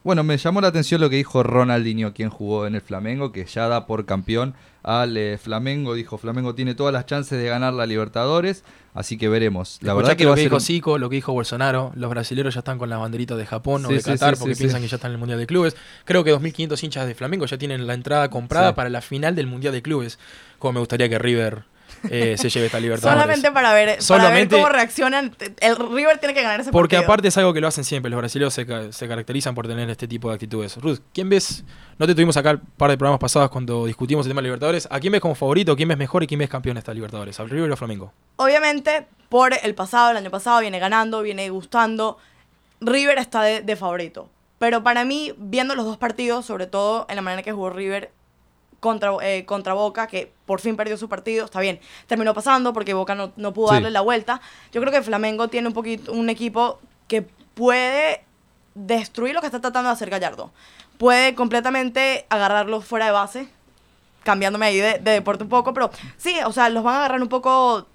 bueno, 0.07 0.23
me 0.23 0.39
llamó 0.39 0.61
la 0.61 0.69
atención 0.69 1.01
lo 1.01 1.11
que 1.11 1.17
dijo 1.17 1.43
Ronaldinho, 1.43 2.15
quien 2.15 2.31
jugó 2.31 2.69
en 2.69 2.77
el 2.77 2.81
Flamengo, 2.81 3.33
que 3.33 3.45
ya 3.45 3.67
da 3.67 3.87
por 3.87 4.07
campeón 4.07 4.55
al 4.85 5.17
eh, 5.17 5.37
Flamengo. 5.37 5.95
Dijo, 5.95 6.17
Flamengo 6.17 6.55
tiene 6.55 6.77
todas 6.77 6.93
las 6.93 7.07
chances 7.07 7.37
de 7.37 7.49
ganar 7.49 7.73
la 7.73 7.87
Libertadores, 7.87 8.63
así 8.95 9.19
que 9.19 9.29
veremos. 9.29 9.81
La 9.83 9.95
verdad 9.95 10.17
que, 10.17 10.23
lo 10.23 10.37
que 10.37 10.43
dijo 10.43 10.61
Zico, 10.61 10.99
lo 10.99 11.11
que 11.11 11.17
dijo 11.17 11.33
Bolsonaro, 11.33 11.91
los 11.97 12.09
brasileños 12.09 12.55
ya 12.55 12.61
están 12.61 12.79
con 12.79 12.89
la 12.89 12.99
banderita 12.99 13.35
de 13.35 13.47
Japón 13.47 13.85
o 13.85 13.89
de 13.89 14.01
Qatar 14.01 14.37
porque 14.39 14.55
piensan 14.55 14.81
que 14.81 14.87
ya 14.87 14.95
están 14.95 15.11
en 15.11 15.15
el 15.15 15.19
Mundial 15.19 15.41
de 15.41 15.47
Clubes. 15.49 15.77
Creo 16.05 16.23
que 16.23 16.33
2.500 16.33 16.85
hinchas 16.85 17.09
de 17.09 17.17
Flamengo 17.17 17.45
ya 17.47 17.59
tienen 17.59 17.89
la 17.89 17.95
entrada 17.95 18.31
comprada 18.31 18.77
para 18.77 18.89
la 18.89 19.01
final 19.01 19.35
del 19.35 19.49
Mundial 19.49 19.73
de 19.73 19.83
Clubes. 19.83 20.21
Como 20.61 20.75
me 20.75 20.79
gustaría 20.79 21.09
que 21.09 21.19
River 21.19 21.65
eh, 22.11 22.37
se 22.39 22.49
lleve 22.49 22.67
esta 22.67 22.81
libertad. 22.81 23.11
Solamente 23.11 23.51
para 23.53 23.73
ver, 23.73 23.99
cómo 24.51 24.69
reaccionan. 24.69 25.35
El 25.61 25.77
River 25.77 26.19
tiene 26.19 26.35
que 26.35 26.43
ganar 26.43 26.61
ese 26.61 26.71
Porque 26.71 26.97
aparte 26.97 27.29
es 27.29 27.37
algo 27.37 27.53
que 27.53 27.61
lo 27.61 27.69
hacen 27.69 27.85
siempre. 27.85 28.11
Los 28.11 28.19
brasileños 28.19 28.55
se, 28.55 28.67
caracterizan 28.67 29.55
por 29.55 29.67
tener 29.67 29.89
este 29.91 30.09
tipo 30.09 30.29
de 30.29 30.35
actitudes. 30.35 30.77
Ruth, 30.77 31.01
¿quién 31.13 31.29
ves? 31.29 31.65
No 31.99 32.07
te 32.07 32.15
tuvimos 32.15 32.37
acá 32.37 32.53
un 32.53 32.61
par 32.77 32.91
de 32.91 32.99
programas 32.99 33.21
pasados 33.21 33.51
cuando 33.51 33.87
discutimos 33.87 34.27
el 34.27 34.31
tema 34.31 34.41
de 34.41 34.47
Libertadores. 34.47 34.89
¿A 34.91 35.01
quién 35.01 35.13
ves 35.13 35.21
como 35.21 35.35
favorito? 35.35 35.77
¿Quién 35.77 35.89
ves 35.89 35.99
mejor 35.99 36.23
y 36.23 36.27
quién 36.27 36.39
ves 36.39 36.49
campeón 36.49 36.75
de 36.75 36.81
esta 36.81 36.93
Libertadores? 36.93 37.39
¿Al 37.41 37.51
River 37.51 37.71
o 37.71 37.73
al 37.73 37.79
Flamengo? 37.79 38.13
Obviamente, 38.37 39.07
por 39.29 39.53
el 39.63 39.75
pasado, 39.75 40.11
el 40.11 40.17
año 40.17 40.31
pasado, 40.31 40.61
viene 40.61 40.79
ganando, 40.79 41.23
viene 41.23 41.49
gustando. 41.51 42.19
River 42.81 43.19
está 43.19 43.43
de, 43.43 43.63
de 43.63 43.77
favorito. 43.77 44.29
Pero 44.59 44.83
para 44.83 45.05
mí, 45.05 45.35
viendo 45.37 45.75
los 45.75 45.85
dos 45.85 45.99
partidos, 45.99 46.47
sobre 46.47 46.67
todo 46.67 47.07
en 47.09 47.17
la 47.17 47.23
manera 47.23 47.43
que 47.43 47.53
jugó 47.53 47.71
River 47.71 48.11
contra, 48.87 49.11
eh, 49.23 49.45
contra 49.45 49.75
Boca, 49.75 50.07
que 50.07 50.33
por 50.47 50.61
fin 50.61 50.77
perdió 50.77 50.97
su 50.97 51.09
partido, 51.09 51.45
está 51.45 51.59
bien, 51.59 51.81
terminó 52.07 52.35
pasando 52.35 52.73
porque 52.73 52.95
Boca 52.95 53.17
no, 53.17 53.33
no 53.37 53.53
pudo 53.53 53.73
darle 53.73 53.91
la 53.91 54.01
vuelta. 54.01 54.41
Yo 54.73 54.81
creo 54.81 54.93
que 54.93 55.03
Flamengo 55.03 55.49
tiene 55.49 55.67
un 55.67 55.75
poquito 55.75 56.13
un 56.13 56.31
equipo 56.31 56.79
que 57.09 57.23
puede 57.55 58.25
destruir 58.77 59.35
lo 59.35 59.41
que 59.41 59.49
está 59.49 59.61
tratando 59.61 59.89
de 59.89 59.95
hacer 59.95 60.09
Gallardo. 60.09 60.53
Puede 60.99 61.35
completamente 61.35 62.27
agarrarlo 62.29 62.81
fuera 62.81 63.07
de 63.07 63.13
base, 63.13 63.49
cambiándome 64.23 64.67
ahí 64.67 64.79
de, 64.79 65.01
de 65.01 65.11
deporte 65.11 65.43
un 65.43 65.51
poco, 65.51 65.75
pero 65.75 65.91
sí, 66.17 66.37
o 66.47 66.53
sea, 66.53 66.69
los 66.69 66.85
van 66.85 66.95
a 66.95 66.99
agarrar 66.99 67.21
un 67.21 67.29
poco 67.29 67.87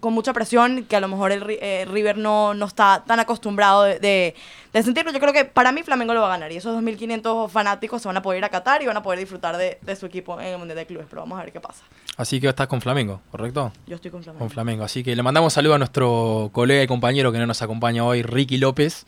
con 0.00 0.12
mucha 0.12 0.32
presión 0.32 0.84
que 0.84 0.96
a 0.96 1.00
lo 1.00 1.08
mejor 1.08 1.32
el 1.32 1.44
eh, 1.48 1.86
River 1.88 2.18
no, 2.18 2.54
no 2.54 2.66
está 2.66 3.04
tan 3.06 3.20
acostumbrado 3.20 3.82
de, 3.84 4.34
de, 4.72 4.82
sentirlo. 4.82 5.12
Yo 5.12 5.20
creo 5.20 5.32
que 5.32 5.44
para 5.44 5.72
mí 5.72 5.82
Flamengo 5.82 6.14
lo 6.14 6.20
va 6.20 6.26
a 6.28 6.30
ganar 6.30 6.52
y 6.52 6.56
esos 6.56 6.80
2.500 6.82 7.48
fanáticos 7.48 8.02
se 8.02 8.08
van 8.08 8.16
a 8.16 8.22
poder 8.22 8.38
ir 8.38 8.44
a 8.44 8.48
Qatar 8.48 8.82
y 8.82 8.86
van 8.86 8.96
a 8.96 9.02
poder 9.02 9.18
disfrutar 9.18 9.56
de, 9.56 9.96
su 9.96 10.06
equipo 10.06 10.40
en 10.40 10.46
el 10.48 10.58
Mundial 10.58 10.76
de 10.76 10.86
Clubes, 10.86 11.06
pero 11.08 11.22
vamos 11.22 11.38
a 11.38 11.44
ver 11.44 11.52
qué 11.52 11.60
pasa. 11.60 11.84
Así 12.16 12.40
que 12.40 12.48
estás 12.48 12.66
con 12.66 12.80
Flamengo, 12.80 13.20
¿correcto? 13.30 13.72
Yo 13.86 13.96
estoy 13.96 14.10
con 14.10 14.22
Flamengo. 14.22 14.44
Con 14.44 14.50
Flamengo, 14.50 14.84
así 14.84 15.02
que 15.02 15.14
le 15.14 15.22
mandamos 15.22 15.52
saludo 15.52 15.74
a 15.74 15.78
nuestro 15.78 16.50
colega 16.52 16.82
y 16.82 16.86
compañero 16.86 17.32
que 17.32 17.38
no 17.38 17.46
nos 17.46 17.62
acompaña 17.62 18.04
hoy, 18.04 18.22
Ricky 18.22 18.58
López, 18.58 19.06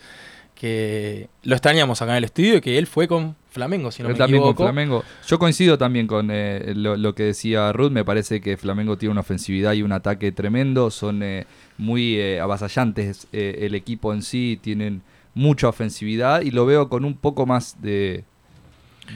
que 0.54 1.28
lo 1.42 1.54
extrañamos 1.54 2.00
acá 2.02 2.12
en 2.12 2.18
el 2.18 2.24
estudio 2.24 2.56
y 2.56 2.60
que 2.60 2.78
él 2.78 2.86
fue 2.86 3.08
con 3.08 3.36
Flamengo, 3.54 3.92
si 3.92 4.02
no 4.02 4.08
me 4.08 4.16
también 4.16 4.42
equivoco. 4.42 4.56
Con 4.56 4.66
Flamengo. 4.66 5.04
Yo 5.28 5.38
coincido 5.38 5.78
también 5.78 6.08
con 6.08 6.28
eh, 6.32 6.72
lo, 6.74 7.14
que 7.14 7.22
decía 7.22 7.72
Ruth. 7.72 7.92
Me 7.92 8.04
parece 8.04 8.40
que 8.40 8.56
Flamengo 8.56 8.98
tiene 8.98 9.12
una 9.12 9.20
ofensividad 9.20 9.74
y 9.74 9.82
un 9.82 9.92
ataque 9.92 10.32
tremendo. 10.32 10.90
Son 10.90 11.22
eh, 11.22 11.46
muy 11.78 12.16
eh, 12.16 12.40
avasallantes 12.40 13.28
el 13.30 13.76
equipo 13.76 14.12
en 14.12 14.22
sí. 14.22 14.58
Tienen 14.60 15.02
mucha 15.34 15.68
ofensividad 15.68 16.42
y 16.42 16.50
lo 16.50 16.66
veo 16.66 16.88
con 16.88 17.04
un 17.04 17.14
poco 17.14 17.46
más 17.46 17.80
de, 17.80 18.24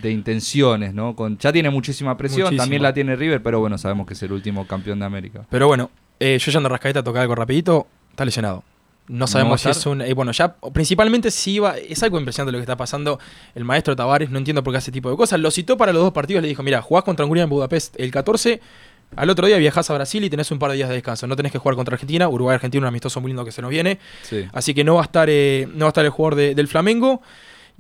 de 0.03 0.11
intenciones, 0.13 0.95
¿no? 0.95 1.17
Con, 1.17 1.37
ya 1.39 1.53
tiene 1.53 1.71
muchísima 1.71 2.17
presión, 2.17 2.57
también 2.57 2.83
la 2.83 2.95
tiene 2.95 3.17
River, 3.17 3.43
pero 3.43 3.59
bueno, 3.59 3.77
sabemos 3.77 4.07
que 4.07 4.15
es 4.15 4.23
el 4.23 4.31
último 4.31 4.69
campeón 4.69 5.01
de 5.01 5.05
América. 5.05 5.47
Pero 5.51 5.67
bueno, 5.67 5.91
yo 6.21 6.37
ya 6.37 6.57
ando 6.57 6.69
rascadita 6.69 7.01
a 7.01 7.05
tocar 7.05 7.23
algo 7.23 7.35
rapidito, 7.35 7.89
está 8.13 8.25
lesionado. 8.25 8.63
No 9.09 9.27
sabemos 9.27 9.63
si 9.63 9.71
es 9.71 9.87
un. 9.87 10.03
Eh, 10.03 10.13
bueno, 10.15 10.33
ya 10.33 10.55
principalmente 10.73 11.31
si 11.31 11.53
iba. 11.53 11.77
Es 11.77 12.03
algo 12.03 12.19
impresionante 12.19 12.53
lo 12.53 12.59
que 12.59 12.63
está 12.63 12.77
pasando. 12.77 13.19
El 13.55 13.65
maestro 13.65 13.97
Tavares, 13.97 14.31
no 14.31 14.39
entiendo 14.39 14.63
por 14.63 14.73
qué 14.73 14.79
hace 14.79 14.87
ese 14.87 14.93
tipo 14.93 15.11
de 15.11 15.17
cosas. 15.17 15.41
Lo 15.41 15.51
citó 15.51 15.77
para 15.77 15.93
los 15.93 16.03
dos 16.03 16.13
partidos. 16.13 16.43
Le 16.43 16.49
dijo: 16.49 16.63
Mira, 16.63 16.83
jugás 16.83 17.05
contra 17.05 17.25
Hungría 17.25 17.45
en 17.45 17.51
Budapest 17.51 17.99
el 17.99 18.11
14. 18.11 18.61
Al 19.17 19.31
otro 19.31 19.47
día 19.47 19.57
viajás 19.57 19.89
a 19.89 19.95
Brasil 19.95 20.23
y 20.23 20.31
tenés 20.31 20.51
un 20.51 20.59
par 20.59 20.71
de 20.71 20.77
días 20.77 20.89
de 20.91 20.95
descanso. 20.95 21.27
No 21.27 21.37
tenés 21.37 21.51
que 21.51 21.59
jugar 21.59 21.77
contra 21.77 21.95
Argentina. 21.95 22.29
Uruguay 22.29 22.55
Argentina, 22.55 22.83
un 22.83 22.89
amistoso 22.89 23.21
muy 23.21 23.31
lindo 23.31 23.45
que 23.45 23.53
se 23.53 23.63
nos 23.63 23.71
viene. 23.71 23.99
Así 24.53 24.75
que 24.75 24.85
no 24.85 24.97
va 24.97 25.01
a 25.01 25.05
estar, 25.05 25.29
eh, 25.31 25.67
no 25.73 25.87
va 25.87 25.87
a 25.87 25.89
estar 25.89 26.05
el 26.05 26.11
jugador 26.11 26.37
del 26.55 26.69
Flamengo. 26.69 27.23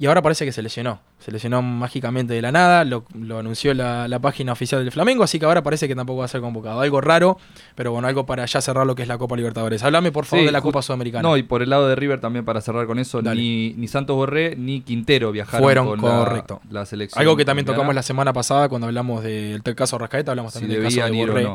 Y 0.00 0.06
ahora 0.06 0.22
parece 0.22 0.44
que 0.44 0.52
se 0.52 0.62
lesionó. 0.62 1.00
Se 1.18 1.32
lesionó 1.32 1.60
mágicamente 1.60 2.32
de 2.32 2.40
la 2.40 2.52
nada. 2.52 2.84
Lo, 2.84 3.04
anunció 3.36 3.74
la, 3.74 4.18
página 4.22 4.52
oficial 4.52 4.80
del 4.84 4.92
Flamengo. 4.92 5.24
Así 5.24 5.40
que 5.40 5.44
ahora 5.44 5.64
parece 5.64 5.88
que 5.88 5.96
tampoco 5.96 6.20
va 6.20 6.26
a 6.26 6.28
ser 6.28 6.40
convocado. 6.40 6.80
Algo 6.80 7.00
raro, 7.00 7.36
pero 7.74 7.90
bueno, 7.90 8.06
algo 8.06 8.24
para 8.24 8.46
ya 8.46 8.60
cerrar 8.60 8.86
lo 8.86 8.94
que 8.94 9.02
es 9.02 9.08
la 9.08 9.18
Copa 9.18 9.34
Libertadores. 9.34 9.82
Háblame 9.82 10.12
por 10.12 10.24
favor 10.24 10.46
de 10.46 10.52
la 10.52 10.60
Copa 10.60 10.82
Sudamericana. 10.82 11.28
No, 11.28 11.36
y 11.36 11.42
por 11.42 11.62
el 11.62 11.70
lado 11.70 11.88
de 11.88 11.96
River 11.96 12.20
también 12.20 12.44
para 12.44 12.60
cerrar 12.60 12.86
con 12.86 13.00
eso, 13.00 13.22
ni, 13.22 13.74
ni, 13.74 13.88
Santos 13.88 14.14
Borré 14.14 14.54
ni 14.54 14.82
Quintero 14.82 15.32
viajaron 15.32 15.64
Fueron, 15.64 15.86
con 15.88 15.98
correcto. 15.98 16.60
La, 16.70 16.86
selección. 16.86 17.20
Algo 17.20 17.36
que 17.36 17.44
también 17.44 17.66
tocamos 17.66 17.92
la 17.92 18.02
semana 18.02 18.32
pasada 18.32 18.68
cuando 18.68 18.86
hablamos 18.86 19.24
del 19.24 19.62
caso 19.74 19.98
Rascaeta, 19.98 20.30
hablamos 20.30 20.52
también 20.52 20.80
del 20.80 20.82
caso 20.84 21.12
de 21.12 21.26
Borré. 21.26 21.48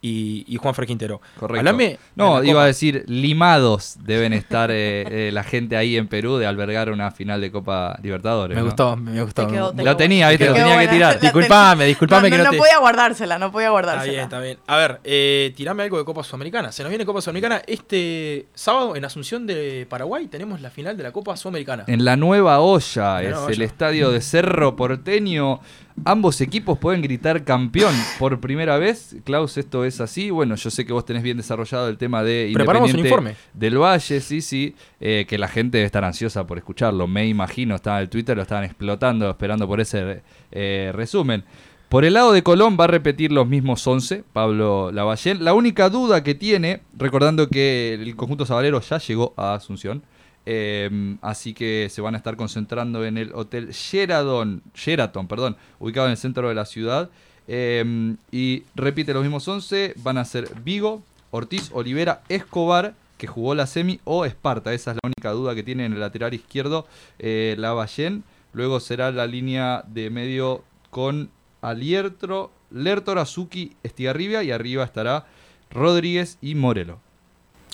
Y, 0.00 0.56
Juan 0.56 0.74
Quintero. 0.86 1.20
Correcto. 1.38 1.76
no, 2.14 2.42
iba 2.42 2.62
a 2.62 2.66
decir, 2.66 3.04
limados 3.08 3.96
deben 4.00 4.32
estar 4.32 4.70
eh, 4.70 5.28
eh, 5.28 5.30
la 5.32 5.44
gente 5.44 5.76
ahí 5.76 5.96
en 5.96 6.08
Perú 6.08 6.36
de 6.36 6.46
albergar 6.46 6.90
una 6.90 7.10
final 7.10 7.40
de 7.40 7.50
Copa 7.50 7.98
Libertadores. 8.02 8.56
Me 8.56 8.62
gustó, 8.62 8.96
me 8.96 9.22
gustó. 9.22 9.48
lo 9.48 9.96
tenía, 9.96 10.28
¿viste? 10.30 10.46
Lo 10.46 10.54
tenía 10.54 10.78
que 10.80 10.88
tirar. 10.88 11.20
Disculpame, 11.32 11.86
disculpame 11.86 12.30
no, 12.30 12.36
que 12.36 12.42
no, 12.42 12.52
no 12.52 12.58
podía 12.58 12.78
guardársela, 12.78 13.38
no 13.38 13.52
podía 13.52 13.70
guardársela. 13.70 14.22
Está 14.22 14.40
bien, 14.40 14.52
está 14.56 14.66
bien. 14.66 14.66
A 14.66 14.76
ver, 14.76 15.00
eh, 15.04 15.52
tirame 15.56 15.82
algo 15.82 15.98
de 15.98 16.04
Copa 16.04 16.22
Sudamericana. 16.22 16.72
Se 16.72 16.82
nos 16.82 16.90
viene 16.90 17.04
Copa 17.04 17.20
Sudamericana. 17.20 17.62
Este 17.66 18.46
sábado 18.54 18.96
en 18.96 19.04
Asunción 19.04 19.46
de 19.46 19.86
Paraguay 19.88 20.26
tenemos 20.26 20.60
la 20.60 20.70
final 20.70 20.96
de 20.96 21.02
la 21.02 21.12
Copa 21.12 21.36
Sudamericana. 21.36 21.84
En 21.86 22.04
la 22.04 22.16
Nueva 22.16 22.60
Olla, 22.60 23.22
es 23.22 23.36
el 23.48 23.62
estadio 23.62 24.10
de 24.10 24.20
Cerro 24.20 24.76
Porteño. 24.76 25.60
Ambos 26.04 26.40
equipos 26.40 26.78
pueden 26.78 27.02
gritar 27.02 27.44
campeón 27.44 27.94
por 28.18 28.40
primera 28.40 28.78
vez. 28.78 29.16
Klaus, 29.24 29.56
esto 29.58 29.84
es 29.84 30.00
así. 30.00 30.30
Bueno, 30.30 30.56
yo 30.56 30.70
sé 30.70 30.84
que 30.84 30.92
vos 30.92 31.04
tenés 31.04 31.22
bien 31.22 31.36
desarrollado 31.36 31.88
el 31.88 31.98
tema 31.98 32.22
de 32.22 32.50
Preparamos 32.54 32.92
un 32.92 33.00
informe. 33.00 33.36
del 33.52 33.78
Valle, 33.78 34.20
sí, 34.20 34.40
sí, 34.40 34.74
eh, 35.00 35.26
que 35.28 35.38
la 35.38 35.48
gente 35.48 35.78
debe 35.78 35.86
estar 35.86 36.04
ansiosa 36.04 36.46
por 36.46 36.58
escucharlo. 36.58 37.06
Me 37.06 37.26
imagino, 37.26 37.74
estaba 37.74 37.98
en 37.98 38.02
el 38.02 38.08
Twitter, 38.08 38.36
lo 38.36 38.42
estaban 38.42 38.64
explotando, 38.64 39.30
esperando 39.30 39.66
por 39.66 39.80
ese 39.80 40.22
eh, 40.50 40.90
resumen. 40.94 41.44
Por 41.88 42.06
el 42.06 42.14
lado 42.14 42.32
de 42.32 42.42
Colón 42.42 42.78
va 42.80 42.84
a 42.84 42.86
repetir 42.86 43.32
los 43.32 43.46
mismos 43.46 43.86
11, 43.86 44.24
Pablo 44.32 44.90
Lavallén. 44.92 45.44
La 45.44 45.52
única 45.52 45.90
duda 45.90 46.22
que 46.22 46.34
tiene, 46.34 46.80
recordando 46.96 47.48
que 47.48 47.92
el 47.92 48.16
conjunto 48.16 48.46
sabalero 48.46 48.80
ya 48.80 48.96
llegó 48.96 49.34
a 49.36 49.52
Asunción, 49.52 50.02
Em, 50.44 51.18
así 51.22 51.54
que 51.54 51.88
se 51.90 52.00
van 52.00 52.14
a 52.14 52.18
estar 52.18 52.36
concentrando 52.36 53.04
en 53.04 53.16
el 53.16 53.32
Hotel 53.32 53.70
Sheraton, 53.70 54.62
Sheraton 54.74 55.28
perdón, 55.28 55.56
ubicado 55.78 56.06
en 56.06 56.12
el 56.12 56.16
centro 56.16 56.48
de 56.48 56.54
la 56.54 56.64
ciudad. 56.64 57.10
Em, 57.48 58.16
y 58.30 58.64
repite 58.74 59.14
los 59.14 59.22
mismos 59.22 59.46
11, 59.46 59.94
van 59.98 60.18
a 60.18 60.24
ser 60.24 60.48
Vigo, 60.64 61.02
Ortiz, 61.30 61.70
Olivera, 61.72 62.22
Escobar, 62.28 62.94
que 63.18 63.26
jugó 63.26 63.54
la 63.54 63.66
semi, 63.66 64.00
o 64.04 64.24
Esparta. 64.24 64.72
Esa 64.72 64.92
es 64.92 64.98
la 65.02 65.08
única 65.08 65.30
duda 65.30 65.54
que 65.54 65.62
tiene 65.62 65.84
en 65.86 65.92
el 65.92 66.00
lateral 66.00 66.34
izquierdo 66.34 66.86
eh, 67.18 67.54
la 67.58 67.72
Ballén. 67.72 68.24
Luego 68.52 68.80
será 68.80 69.10
la 69.12 69.26
línea 69.26 69.84
de 69.86 70.10
medio 70.10 70.64
con 70.90 71.30
Aliertro, 71.62 72.50
Lertor, 72.70 73.18
Azuki, 73.18 73.76
Estigarribia 73.82 74.42
y 74.42 74.50
arriba 74.50 74.84
estará 74.84 75.26
Rodríguez 75.70 76.38
y 76.42 76.54
Morelo. 76.54 76.98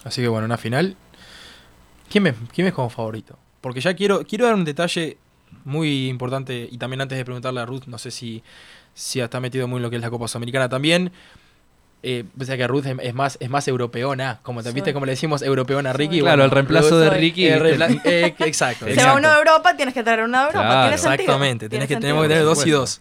Así 0.05 0.23
que 0.23 0.29
bueno, 0.29 0.45
una 0.45 0.59
final 0.59 0.97
¿Quién 2.11 2.25
me, 2.25 2.35
quién 2.55 2.67
es 2.67 2.73
como 2.73 2.88
favorito? 2.91 3.38
Porque 3.61 3.81
ya 3.81 3.95
quiero, 3.95 4.25
quiero 4.25 4.47
dar 4.47 4.55
un 4.55 4.65
detalle 4.65 5.19
muy 5.65 6.09
importante 6.09 6.69
y 6.71 6.79
también 6.79 7.00
antes 7.00 7.19
de 7.19 7.25
preguntarle 7.25 7.61
a 7.61 7.67
Ruth, 7.67 7.85
no 7.87 7.99
sé 7.99 8.11
si, 8.11 8.43
si 8.95 9.21
está 9.21 9.41
metido 9.41 9.69
muy 9.69 9.79
en 9.79 9.83
lo 9.83 9.91
que 9.91 9.97
es 9.97 10.03
la 10.03 10.11
Copa 10.11 10.29
Sudamericana 10.29 10.69
también. 10.69 11.12
Eh, 12.05 12.25
o 12.41 12.45
sea 12.45 12.57
que 12.57 12.67
Ruth 12.69 12.87
es, 12.87 13.15
más 13.15 13.37
es 13.41 13.50
más 13.50 13.67
europeona, 13.67 14.38
como 14.45 14.62
te 14.62 14.71
viste 14.71 14.93
como 14.93 15.05
le 15.05 15.12
decimos 15.12 15.43
europeona 15.43 15.91
a 15.91 15.93
Ricky. 15.93 16.21
Claro, 16.21 16.45
el 16.45 16.50
reemplazo 16.50 16.99
de 16.99 17.11
Ricky. 17.11 17.49
Eh, 17.49 18.35
exacto. 18.38 18.87
Si 18.88 18.97
va 18.97 19.15
uno 19.15 19.29
de 19.29 19.37
Europa, 19.37 19.77
tienes 19.77 19.95
que 19.95 20.05
traer 20.05 20.23
uno 20.23 20.38
de 20.38 20.47
Europa. 20.47 20.95
exactamente, 20.95 21.69
tienes 21.69 21.88
que, 21.88 21.97
tenemos 21.97 22.23
que 22.23 22.29
tener 22.29 22.45
dos 22.45 22.65
y 22.67 22.71
dos. 22.71 23.00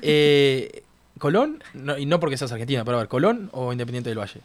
Eh, 0.00 0.82
Colón, 1.18 1.62
y 1.98 2.06
no 2.06 2.20
porque 2.20 2.36
seas 2.36 2.52
argentina, 2.52 2.84
pero 2.84 2.98
a 2.98 3.00
ver, 3.00 3.08
Colón 3.08 3.48
o 3.52 3.72
Independiente 3.72 4.10
del 4.10 4.18
Valle. 4.18 4.40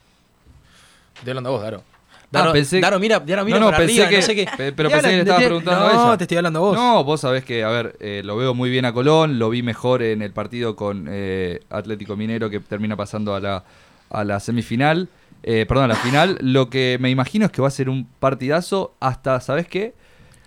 Estoy 1.14 1.30
hablando 1.30 1.50
a 1.50 1.52
vos, 1.52 1.62
Daro. 1.62 1.91
Daro, 2.32 2.48
ah, 2.48 2.52
pensé... 2.54 2.80
Daro, 2.80 2.98
mira, 2.98 3.20
Daro, 3.20 3.44
mira 3.44 3.60
no, 3.60 3.70
no, 3.70 3.76
pensé 3.76 4.08
que, 4.08 4.16
no 4.16 4.22
sé 4.22 4.34
qué. 4.34 4.48
Pero 4.56 4.88
pensé 4.88 5.10
que 5.10 5.16
le 5.16 5.20
estabas 5.20 5.44
preguntando 5.44 5.84
a 5.84 5.90
ella. 5.90 6.04
No, 6.06 6.18
te 6.18 6.24
estoy 6.24 6.38
hablando 6.38 6.58
a 6.60 6.62
vos. 6.62 6.74
No, 6.74 7.04
vos 7.04 7.20
sabés 7.20 7.44
que, 7.44 7.62
a 7.62 7.68
ver, 7.68 7.96
eh, 8.00 8.22
lo 8.24 8.38
veo 8.38 8.54
muy 8.54 8.70
bien 8.70 8.86
a 8.86 8.94
Colón, 8.94 9.38
lo 9.38 9.50
vi 9.50 9.62
mejor 9.62 10.02
en 10.02 10.22
el 10.22 10.32
partido 10.32 10.74
con 10.74 11.08
eh, 11.10 11.60
Atlético 11.68 12.16
Minero 12.16 12.48
que 12.48 12.58
termina 12.60 12.96
pasando 12.96 13.34
a 13.34 13.40
la, 13.40 13.64
a 14.08 14.24
la 14.24 14.40
semifinal, 14.40 15.10
eh, 15.42 15.66
perdón, 15.68 15.84
a 15.84 15.88
la 15.88 15.96
final. 15.96 16.38
Lo 16.40 16.70
que 16.70 16.96
me 17.00 17.10
imagino 17.10 17.44
es 17.44 17.52
que 17.52 17.60
va 17.60 17.68
a 17.68 17.70
ser 17.70 17.90
un 17.90 18.08
partidazo 18.18 18.94
hasta, 18.98 19.38
¿sabés 19.40 19.68
qué? 19.68 19.92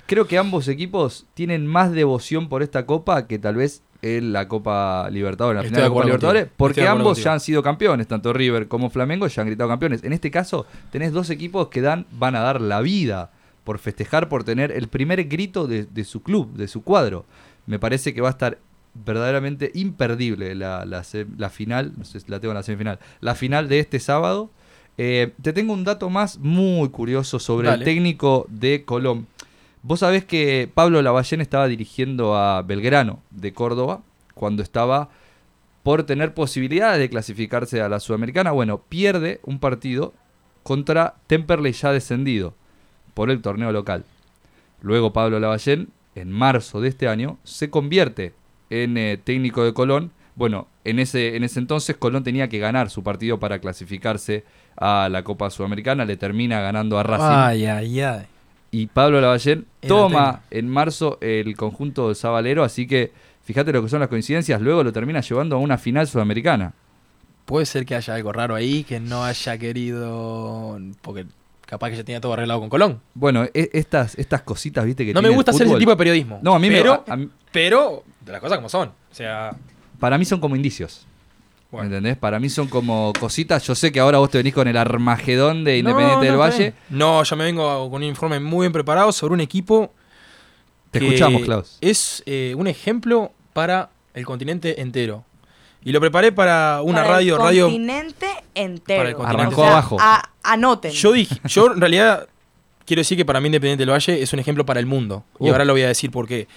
Creo 0.06 0.28
que 0.28 0.38
ambos 0.38 0.68
equipos 0.68 1.26
tienen 1.34 1.66
más 1.66 1.92
devoción 1.92 2.48
por 2.48 2.62
esta 2.62 2.86
copa 2.86 3.28
que 3.28 3.40
tal 3.40 3.56
vez 3.56 3.82
en 4.02 4.34
la 4.34 4.48
Copa 4.48 5.10
Libertadores, 5.10 5.58
en 5.60 5.64
la 5.64 5.70
final 5.70 5.82
de 5.82 5.82
la 5.82 5.90
Copa 5.90 6.06
Libertadores, 6.06 6.48
porque 6.56 6.88
ambos 6.88 7.24
ya 7.24 7.34
han 7.34 7.40
sido 7.40 7.64
campeones, 7.64 8.08
tanto 8.08 8.34
River 8.34 8.68
como 8.68 8.92
Flamengo 8.92 9.26
ya 9.26 9.42
han 9.42 9.48
gritado 9.48 9.68
campeones. 9.68 10.04
En 10.04 10.14
este 10.14 10.30
caso, 10.30 10.68
tenés 10.92 11.12
dos 11.12 11.32
equipos 11.32 11.70
que 11.70 11.82
dan, 11.82 12.06
van 12.12 12.36
a 12.36 12.42
dar 12.42 12.62
la 12.62 12.82
vida 12.82 13.32
por 13.64 13.80
festejar, 13.80 14.30
por 14.30 14.44
tener 14.44 14.72
el 14.72 14.90
primer 14.90 15.24
grito 15.26 15.66
de, 15.68 16.04
su 16.04 16.22
club, 16.22 16.54
de 16.54 16.68
su 16.68 16.84
cuadro. 16.84 17.26
Me 17.66 17.80
parece 17.80 18.14
que 18.14 18.22
va 18.22 18.28
a 18.28 18.32
estar 18.32 18.60
verdaderamente 18.94 19.72
imperdible 19.74 20.54
la, 20.54 20.86
la, 20.86 21.50
final, 21.50 21.94
no 21.98 22.06
sé 22.06 22.20
si 22.20 22.30
la 22.30 22.40
tengo 22.40 22.52
en 22.52 22.58
la 22.58 22.64
semifinal, 22.64 23.00
la 23.22 23.34
final 23.34 23.68
de 23.68 23.80
este 23.80 24.00
sábado. 24.00 24.52
Eh, 24.98 25.34
te 25.42 25.52
tengo 25.52 25.74
un 25.74 25.84
dato 25.84 26.12
más 26.12 26.38
muy 26.38 26.90
curioso 26.90 27.40
sobre 27.40 27.70
el 27.70 27.84
técnico 27.84 28.46
de 28.50 28.86
Colón. 28.86 29.26
Vos 29.88 30.00
sabés 30.00 30.26
que 30.26 30.68
Pablo 30.74 31.00
Lavallén 31.04 31.42
estaba 31.42 31.68
dirigiendo 31.68 32.36
a 32.36 32.64
Belgrano 32.64 33.22
de 33.30 33.54
Córdoba 33.54 34.02
cuando 34.34 34.64
estaba 34.64 35.10
por 35.84 36.02
tener 36.06 36.34
posibilidades 36.34 36.98
de 36.98 37.08
clasificarse 37.08 37.80
a 37.82 37.88
la 37.88 38.00
Sudamericana. 38.00 38.50
Bueno, 38.50 38.80
pierde 38.90 39.42
un 39.44 39.60
partido 39.60 40.16
contra 40.64 41.14
Temperley 41.28 41.72
ya 41.74 41.92
descendido 41.92 42.56
por 43.14 43.30
el 43.30 43.44
torneo 43.44 43.72
local. 43.72 44.06
Luego 44.82 45.14
Pablo 45.14 45.40
Lavallén, 45.40 45.90
en 46.16 46.32
marzo 46.32 46.82
de 46.82 46.90
este 46.90 47.08
año, 47.08 47.38
se 47.44 47.70
convierte 47.70 48.34
en 48.72 48.98
eh, 48.98 49.20
técnico 49.24 49.64
de 49.64 49.76
Colón. 49.76 50.10
Bueno, 50.34 50.68
en 50.84 50.98
ese, 50.98 51.36
en 51.36 51.44
ese 51.44 51.60
entonces 51.60 51.96
Colón 51.96 52.24
tenía 52.24 52.50
que 52.50 52.58
ganar 52.58 52.90
su 52.90 53.04
partido 53.04 53.40
para 53.40 53.60
clasificarse 53.60 54.46
a 54.78 55.10
la 55.12 55.24
Copa 55.24 55.52
Sudamericana. 55.52 56.06
Le 56.06 56.18
termina 56.18 56.60
ganando 56.60 56.98
a 56.98 57.04
Racing. 57.04 57.26
Ay, 57.30 57.66
ay, 57.68 58.02
ay 58.02 58.26
y 58.76 58.88
Pablo 58.88 59.22
Lavallén 59.22 59.66
toma 59.88 60.42
en 60.52 60.68
marzo 60.68 61.18
el 61.22 61.56
conjunto 61.56 62.10
de 62.10 62.16
Sabalero, 62.16 62.62
así 62.62 62.86
que 62.86 63.14
fíjate 63.46 63.72
lo 63.72 63.82
que 63.82 63.88
son 63.88 64.02
las 64.02 64.10
coincidencias, 64.10 64.60
luego 64.60 64.84
lo 64.84 64.92
termina 64.92 65.22
llevando 65.22 65.56
a 65.56 65.60
una 65.60 65.78
final 65.78 66.08
sudamericana. 66.08 66.74
Puede 67.46 67.66
ser 67.68 67.86
que 67.86 67.96
haya 67.96 68.16
algo 68.16 68.34
raro 68.34 68.54
ahí, 68.54 68.84
que 68.84 69.00
no 69.00 69.24
haya 69.24 69.58
querido, 69.58 70.78
porque 71.02 71.26
capaz 71.66 71.92
que 71.92 71.96
ya 71.96 72.04
tenía 72.04 72.20
todo 72.20 72.34
arreglado 72.34 72.60
con 72.60 72.68
Colón. 72.68 73.00
Bueno, 73.14 73.46
e, 73.46 73.70
estas, 73.72 74.16
estas 74.20 74.42
cositas, 74.42 74.84
viste, 74.84 75.06
que 75.06 75.14
No 75.14 75.22
me 75.22 75.30
gusta 75.30 75.52
hacer 75.52 75.68
ese 75.68 75.78
tipo 75.78 75.92
de 75.92 75.98
periodismo. 75.98 76.40
No, 76.42 76.54
a 76.54 76.60
mí 76.60 76.68
pero, 76.68 77.06
me... 77.08 77.30
Pero, 77.54 78.04
de 78.26 78.34
las 78.34 78.42
cosas 78.42 78.58
como 78.58 78.68
son. 78.68 78.90
O 78.90 79.16
sea... 79.16 79.56
Para 80.02 80.18
mí 80.18 80.26
son 80.26 80.42
como 80.42 80.58
indicios. 80.58 81.08
¿Me 81.82 81.88
entendés? 81.88 82.18
Para 82.18 82.40
mí 82.40 82.50
son 82.50 82.68
como 82.68 83.14
cositas. 83.20 83.66
Yo 83.66 83.76
sé 83.76 83.92
que 83.92 84.00
ahora 84.00 84.18
vos 84.18 84.30
te 84.30 84.38
venís 84.38 84.54
con 84.54 84.68
el 84.68 84.78
Armagedón 84.78 85.64
de 85.64 85.78
Independiente 85.78 86.26
del 86.26 86.38
Valle. 86.38 86.74
No, 86.90 87.24
yo 87.24 87.36
me 87.36 87.46
vengo 87.46 87.90
con 87.90 88.02
un 88.02 88.08
informe 88.08 88.40
muy 88.40 88.66
bien 88.66 88.74
preparado 88.74 89.12
sobre 89.12 89.34
un 89.34 89.42
equipo. 89.42 89.92
Te 90.92 91.00
escuchamos, 91.00 91.42
Klaus. 91.44 91.78
Es 91.82 92.24
eh, 92.26 92.54
un 92.58 92.68
ejemplo 92.68 93.32
para 93.54 93.90
el 94.14 94.26
continente 94.26 94.82
entero. 94.82 95.24
Y 95.84 95.92
lo 95.92 96.00
preparé 96.00 96.32
para 96.32 96.82
una 96.82 97.04
radio. 97.04 97.36
El 97.36 97.42
radio 97.42 97.66
continente 97.66 98.28
entero. 98.56 99.24
Arrancó 99.26 99.66
abajo. 99.66 99.98
anoten. 100.44 100.92
Yo 100.92 101.12
dije, 101.12 101.40
yo 101.46 101.72
en 101.74 101.80
realidad 101.80 102.28
quiero 102.86 103.02
decir 103.02 103.18
que 103.18 103.26
para 103.26 103.40
mí 103.40 103.48
Independiente 103.48 103.82
del 103.82 103.92
Valle 103.92 104.22
es 104.22 104.34
un 104.34 104.40
ejemplo 104.40 104.66
para 104.66 104.80
el 104.80 104.86
mundo. 104.86 105.24
Y 105.40 105.50
ahora 105.50 105.66
lo 105.66 105.74
voy 105.74 105.84
a 105.84 105.88
decir 105.88 106.12
por 106.12 106.28
qué. 106.28 106.48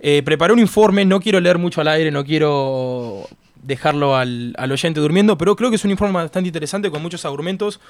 Eh, 0.00 0.22
preparé 0.24 0.52
un 0.52 0.60
informe, 0.60 1.04
no 1.04 1.20
quiero 1.20 1.40
leer 1.40 1.58
mucho 1.58 1.80
al 1.80 1.88
aire, 1.88 2.10
no 2.10 2.24
quiero 2.24 3.28
dejarlo 3.62 4.16
al, 4.16 4.54
oyente 4.70 5.00
durmiendo, 5.00 5.38
pero 5.38 5.56
creo 5.56 5.70
que 5.70 5.76
es 5.76 5.84
un 5.84 5.90
informe 5.90 6.14
bastante 6.14 6.48
interesante 6.48 6.90
con 6.90 7.02
muchos 7.02 7.24
argumentos. 7.24 7.80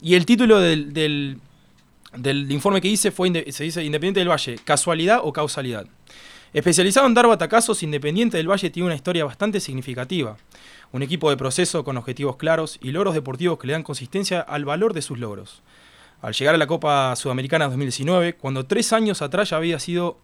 Y 0.00 0.14
el 0.14 0.26
título 0.26 0.60
del, 0.60 0.92
del, 0.92 2.52
informe 2.52 2.80
que 2.80 2.88
hice 2.88 3.10
fue, 3.10 3.52
se 3.52 3.64
dice 3.64 3.84
Independiente 3.84 4.20
del 4.20 4.30
Valle, 4.30 4.58
casualidad 4.64 5.20
o 5.22 5.32
causalidad. 5.32 5.86
Especializado 6.52 7.06
en 7.06 7.14
dar 7.14 7.26
batacazos, 7.26 7.82
Independiente 7.82 8.36
del 8.36 8.50
Valle 8.50 8.70
tiene 8.70 8.86
una 8.86 8.94
historia 8.94 9.24
bastante 9.24 9.60
significativa. 9.60 10.36
Un 10.92 11.02
equipo 11.02 11.28
de 11.28 11.36
proceso 11.36 11.84
con 11.84 11.96
objetivos 11.96 12.36
claros 12.36 12.78
y 12.80 12.92
logros 12.92 13.14
deportivos 13.14 13.58
que 13.58 13.66
le 13.66 13.72
dan 13.72 13.82
consistencia 13.82 14.40
al 14.40 14.64
valor 14.64 14.94
de 14.94 15.02
sus 15.02 15.18
logros. 15.18 15.62
Al 16.22 16.32
llegar 16.32 16.54
a 16.54 16.58
la 16.58 16.66
Copa 16.66 17.14
Sudamericana 17.16 17.66
2019, 17.66 18.36
cuando 18.36 18.64
tres 18.64 18.92
años 18.92 19.20
atrás 19.20 19.50
ya 19.50 19.56
había 19.56 19.78
sido 19.78 20.18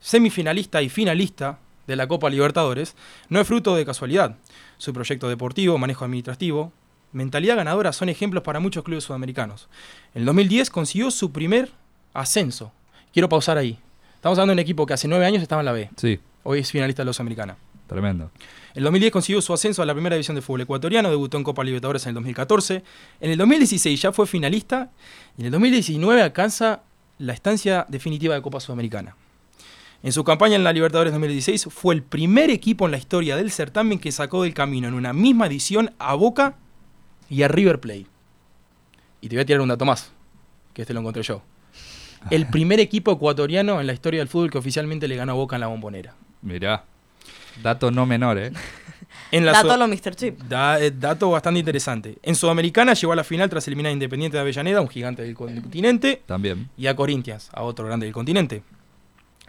semifinalista 0.00 0.82
y 0.82 0.90
finalista 0.90 1.58
de 1.86 1.96
la 1.96 2.06
Copa 2.06 2.30
Libertadores 2.30 2.96
no 3.28 3.40
es 3.40 3.46
fruto 3.46 3.74
de 3.74 3.84
casualidad. 3.84 4.36
Su 4.78 4.92
proyecto 4.92 5.28
deportivo, 5.28 5.78
manejo 5.78 6.04
administrativo, 6.04 6.72
mentalidad 7.12 7.56
ganadora 7.56 7.92
son 7.92 8.08
ejemplos 8.08 8.42
para 8.42 8.60
muchos 8.60 8.84
clubes 8.84 9.04
sudamericanos. 9.04 9.68
En 10.14 10.20
el 10.20 10.26
2010 10.26 10.70
consiguió 10.70 11.10
su 11.10 11.32
primer 11.32 11.70
ascenso. 12.12 12.72
Quiero 13.12 13.28
pausar 13.28 13.58
ahí. 13.58 13.78
Estamos 14.16 14.38
hablando 14.38 14.52
de 14.52 14.54
un 14.54 14.60
equipo 14.60 14.86
que 14.86 14.94
hace 14.94 15.08
nueve 15.08 15.26
años 15.26 15.42
estaba 15.42 15.60
en 15.60 15.66
la 15.66 15.72
B. 15.72 15.90
Sí. 15.96 16.18
Hoy 16.42 16.60
es 16.60 16.70
finalista 16.70 17.02
de 17.02 17.06
la 17.06 17.12
Sudamericana. 17.12 17.56
Tremendo. 17.86 18.30
En 18.70 18.78
el 18.78 18.84
2010 18.84 19.12
consiguió 19.12 19.42
su 19.42 19.52
ascenso 19.52 19.82
a 19.82 19.86
la 19.86 19.92
primera 19.92 20.16
división 20.16 20.34
de 20.34 20.42
fútbol 20.42 20.62
ecuatoriano, 20.62 21.10
debutó 21.10 21.36
en 21.36 21.44
Copa 21.44 21.62
Libertadores 21.62 22.04
en 22.06 22.10
el 22.10 22.14
2014. 22.14 22.82
En 23.20 23.30
el 23.30 23.38
2016 23.38 24.00
ya 24.00 24.12
fue 24.12 24.26
finalista 24.26 24.90
y 25.36 25.42
en 25.42 25.46
el 25.46 25.52
2019 25.52 26.22
alcanza 26.22 26.82
la 27.18 27.32
estancia 27.34 27.86
definitiva 27.88 28.34
de 28.34 28.42
Copa 28.42 28.60
Sudamericana. 28.60 29.16
En 30.04 30.12
su 30.12 30.22
campaña 30.22 30.56
en 30.56 30.64
la 30.64 30.72
Libertadores 30.74 31.14
2016 31.14 31.68
fue 31.70 31.94
el 31.94 32.02
primer 32.02 32.50
equipo 32.50 32.84
en 32.84 32.90
la 32.90 32.98
historia 32.98 33.36
del 33.36 33.50
certamen 33.50 33.98
que 33.98 34.12
sacó 34.12 34.42
del 34.42 34.52
camino 34.52 34.86
en 34.86 34.92
una 34.92 35.14
misma 35.14 35.46
edición 35.46 35.94
a 35.98 36.12
Boca 36.12 36.56
y 37.30 37.42
a 37.42 37.48
River 37.48 37.80
Plate. 37.80 38.04
Y 39.22 39.30
te 39.30 39.36
voy 39.36 39.42
a 39.44 39.46
tirar 39.46 39.62
un 39.62 39.68
dato 39.68 39.86
más, 39.86 40.12
que 40.74 40.82
este 40.82 40.92
lo 40.92 41.00
encontré 41.00 41.22
yo. 41.22 41.40
El 42.28 42.46
primer 42.50 42.80
equipo 42.80 43.12
ecuatoriano 43.12 43.80
en 43.80 43.86
la 43.86 43.94
historia 43.94 44.20
del 44.20 44.28
fútbol 44.28 44.50
que 44.50 44.58
oficialmente 44.58 45.08
le 45.08 45.16
ganó 45.16 45.32
a 45.32 45.36
Boca 45.36 45.56
en 45.56 45.60
la 45.60 45.68
bombonera. 45.68 46.14
Mirá. 46.42 46.84
Dato 47.62 47.90
no 47.90 48.04
menor, 48.04 48.36
¿eh? 48.36 48.52
En 49.30 49.46
dato 49.46 49.74
lo 49.74 49.88
Mr. 49.88 50.14
Chip. 50.16 50.38
Eh, 50.50 50.92
dato 50.98 51.30
bastante 51.30 51.60
interesante. 51.60 52.18
En 52.22 52.34
Sudamericana 52.34 52.92
llegó 52.92 53.14
a 53.14 53.16
la 53.16 53.24
final 53.24 53.48
tras 53.48 53.66
eliminar 53.68 53.88
a 53.88 53.92
Independiente 53.94 54.36
de 54.36 54.42
Avellaneda, 54.42 54.82
un 54.82 54.88
gigante 54.88 55.22
del 55.22 55.34
continente. 55.34 56.22
También. 56.26 56.68
Y 56.76 56.88
a 56.88 56.94
Corinthians, 56.94 57.48
a 57.54 57.62
otro 57.62 57.86
grande 57.86 58.04
del 58.04 58.12
continente. 58.12 58.62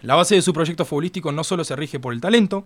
La 0.01 0.15
base 0.15 0.35
de 0.35 0.41
su 0.41 0.53
proyecto 0.53 0.85
futbolístico 0.85 1.31
no 1.31 1.43
solo 1.43 1.63
se 1.63 1.75
rige 1.75 1.99
por 1.99 2.13
el 2.13 2.21
talento, 2.21 2.65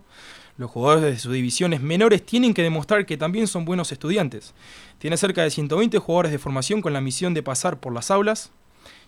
los 0.58 0.70
jugadores 0.70 1.04
de 1.04 1.18
sus 1.18 1.32
divisiones 1.32 1.80
menores 1.80 2.24
tienen 2.24 2.54
que 2.54 2.62
demostrar 2.62 3.06
que 3.06 3.16
también 3.16 3.46
son 3.46 3.64
buenos 3.64 3.92
estudiantes. 3.92 4.52
Tiene 4.98 5.16
cerca 5.16 5.42
de 5.42 5.50
120 5.50 5.98
jugadores 5.98 6.32
de 6.32 6.38
formación 6.38 6.82
con 6.82 6.92
la 6.92 7.00
misión 7.00 7.32
de 7.32 7.42
pasar 7.42 7.80
por 7.80 7.94
las 7.94 8.10
aulas 8.10 8.50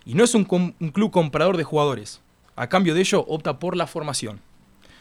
y 0.05 0.15
no 0.15 0.25
es 0.25 0.35
un, 0.35 0.47
un 0.51 0.91
club 0.91 1.11
comprador 1.11 1.57
de 1.57 1.65
jugadores. 1.65 2.23
A 2.57 2.69
cambio 2.69 2.95
de 2.95 3.01
ello, 3.01 3.25
opta 3.29 3.59
por 3.59 3.77
la 3.77 3.87
formación. 3.87 4.41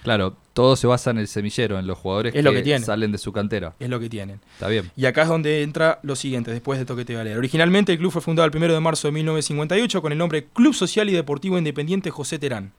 Claro, 0.04 0.36
todo 0.54 0.76
se 0.76 0.88
basa 0.88 1.12
en 1.12 1.20
el 1.20 1.28
semillero, 1.28 1.78
en 1.78 1.86
los 1.86 1.98
jugadores 1.98 2.34
que, 2.34 2.80
salen 2.80 3.12
de 3.12 3.18
su 3.18 3.32
cantera. 3.32 3.76
Es 3.80 3.90
lo 3.90 4.00
que 4.00 4.10
tienen. 4.10 4.40
Está 4.54 4.68
bien. 4.68 4.92
Y 4.96 5.06
acá 5.06 5.24
es 5.24 5.28
donde 5.28 5.62
entra 5.62 6.00
lo 6.02 6.16
siguiente, 6.16 6.52
después 6.52 6.80
de 6.80 6.84
esto 6.84 6.96
que 6.96 7.06
te 7.06 7.14
voy 7.14 7.22
a 7.22 7.24
leer. 7.24 7.38
Originalmente 7.38 7.92
el 7.92 8.00
club 8.00 8.12
fue 8.12 8.22
fundado 8.22 8.48
el 8.48 8.56
1 8.56 8.74
de 8.74 8.80
marzo 8.80 9.08
de 9.08 9.12
1958 9.14 10.02
con 10.02 10.12
el 10.12 10.18
nombre 10.18 10.48
Club 10.54 10.74
Social 10.74 11.10
y 11.10 11.14
Deportivo 11.14 11.58
Independiente 11.58 12.10
José 12.10 12.40
Terán. 12.40 12.74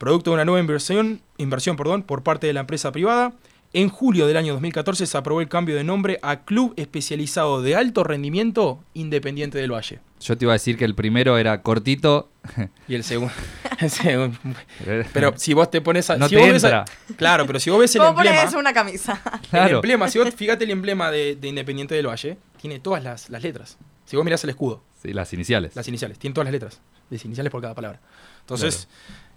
Producto 0.00 0.30
de 0.30 0.36
una 0.36 0.46
nueva 0.46 0.60
inversión, 0.60 1.20
inversión 1.36 1.76
perdón, 1.76 2.04
por 2.04 2.22
parte 2.22 2.46
de 2.46 2.54
la 2.54 2.60
empresa 2.60 2.90
privada, 2.90 3.34
en 3.74 3.90
julio 3.90 4.26
del 4.26 4.38
año 4.38 4.54
2014 4.54 5.04
se 5.04 5.18
aprobó 5.18 5.42
el 5.42 5.48
cambio 5.50 5.76
de 5.76 5.84
nombre 5.84 6.18
a 6.22 6.40
Club 6.46 6.72
Especializado 6.78 7.60
de 7.60 7.76
Alto 7.76 8.02
Rendimiento 8.02 8.82
Independiente 8.94 9.58
del 9.58 9.74
Valle. 9.74 10.00
Yo 10.18 10.38
te 10.38 10.46
iba 10.46 10.52
a 10.52 10.54
decir 10.54 10.78
que 10.78 10.86
el 10.86 10.94
primero 10.94 11.36
era 11.36 11.60
cortito. 11.60 12.30
Y 12.88 12.94
el 12.94 13.04
segundo. 13.04 13.34
pero 15.12 15.34
si 15.36 15.52
vos 15.52 15.70
te 15.70 15.82
pones 15.82 16.08
a. 16.08 16.16
No 16.16 16.30
si 16.30 16.34
te 16.34 16.50
vos 16.50 16.64
claro, 17.18 17.46
pero 17.46 17.60
si 17.60 17.68
vos 17.68 17.78
ves 17.78 17.94
el 17.94 18.00
¿Cómo 18.00 18.18
emblema. 18.18 18.38
pones 18.38 18.54
una 18.54 18.72
camisa? 18.72 19.20
El 19.52 19.74
emblema, 19.74 20.08
si 20.08 20.18
vos 20.18 20.34
fíjate 20.34 20.64
el 20.64 20.70
emblema 20.70 21.10
de, 21.10 21.38
Independiente 21.42 21.94
del 21.94 22.06
Valle, 22.06 22.38
tiene 22.58 22.80
todas 22.80 23.04
las, 23.04 23.28
letras. 23.28 23.76
Si 24.06 24.16
vos 24.16 24.24
mirás 24.24 24.42
el 24.44 24.50
escudo. 24.50 24.82
Sí, 25.02 25.12
las 25.12 25.30
iniciales. 25.34 25.76
Las 25.76 25.86
iniciales, 25.88 26.18
tiene 26.18 26.32
todas 26.32 26.46
las 26.46 26.52
letras. 26.52 26.80
Las 27.10 27.22
iniciales 27.22 27.50
por 27.50 27.60
cada 27.60 27.74
palabra. 27.74 28.00
Entonces, 28.40 28.88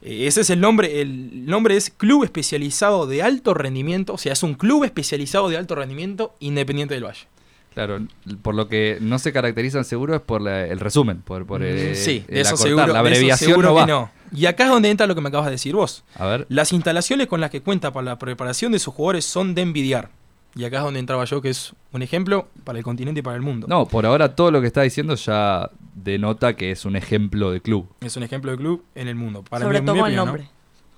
ese 0.04 0.42
es 0.42 0.50
el 0.50 0.60
nombre. 0.60 1.02
El 1.02 1.46
nombre 1.46 1.76
es 1.78 1.90
Club 1.90 2.24
Especializado 2.24 3.08
de 3.08 3.24
Alto 3.24 3.54
Rendimiento. 3.54 4.14
O 4.14 4.18
sea, 4.18 4.34
es 4.34 4.44
un 4.44 4.56
club 4.56 4.84
especializado 4.84 5.50
de 5.50 5.58
alto 5.58 5.76
rendimiento 5.76 6.36
independiente 6.40 6.94
del 6.94 7.06
Valle. 7.06 7.28
Claro, 7.74 8.06
por 8.42 8.54
lo 8.54 8.68
que 8.68 9.00
no 9.02 9.18
se 9.18 9.34
caracterizan 9.34 9.84
seguro 9.84 10.16
es 10.16 10.22
por 10.22 10.48
el 10.48 10.80
resumen, 10.80 11.22
por, 11.22 11.48
por 11.48 11.64
el, 11.64 11.96
sí, 11.96 12.24
eso 12.28 12.56
seguro, 12.56 12.86
la 12.86 13.00
abreviación 13.00 13.60
no, 13.60 13.86
no. 13.88 14.12
Y 14.32 14.46
acá 14.46 14.66
es 14.66 14.70
donde 14.70 14.90
entra 14.90 15.08
lo 15.08 15.16
que 15.16 15.22
me 15.22 15.30
acabas 15.30 15.48
de 15.48 15.54
decir 15.54 15.74
vos. 15.74 16.04
A 16.16 16.26
ver. 16.28 16.46
Las 16.50 16.72
instalaciones 16.72 17.28
con 17.28 17.42
las 17.42 17.50
que 17.50 17.62
cuenta 17.62 17.92
para 17.92 18.06
la 18.06 18.20
preparación 18.20 18.72
de 18.74 18.80
sus 18.80 18.94
jugadores 18.94 19.26
son 19.26 19.56
de 19.56 19.64
envidiar. 19.64 20.10
Y 20.56 20.66
acá 20.66 20.78
es 20.78 20.84
donde 20.84 21.00
entraba 21.00 21.26
yo, 21.26 21.42
que 21.42 21.50
es 21.50 21.74
un 21.92 22.04
ejemplo 22.04 22.48
para 22.64 22.78
el 22.78 22.84
continente 22.84 23.20
y 23.20 23.24
para 23.24 23.36
el 23.36 23.42
mundo. 23.42 23.66
No, 23.68 23.88
por 23.88 24.06
ahora 24.06 24.36
todo 24.36 24.52
lo 24.52 24.62
que 24.62 24.68
está 24.68 24.84
diciendo 24.84 25.16
ya 25.16 25.72
denota 25.96 26.56
que 26.56 26.72
es 26.72 26.86
un 26.86 26.96
ejemplo 26.96 27.52
de 27.52 27.62
club. 27.62 27.88
Es 28.02 28.16
un 28.18 28.24
ejemplo 28.24 28.52
de 28.52 28.58
club 28.58 28.84
en 28.94 29.08
el 29.08 29.16
mundo. 29.16 29.44
Para 29.44 29.66
Sobre 29.66 29.82
todo 29.82 29.98
con 29.98 30.10
el 30.10 30.16
nombre. 30.16 30.50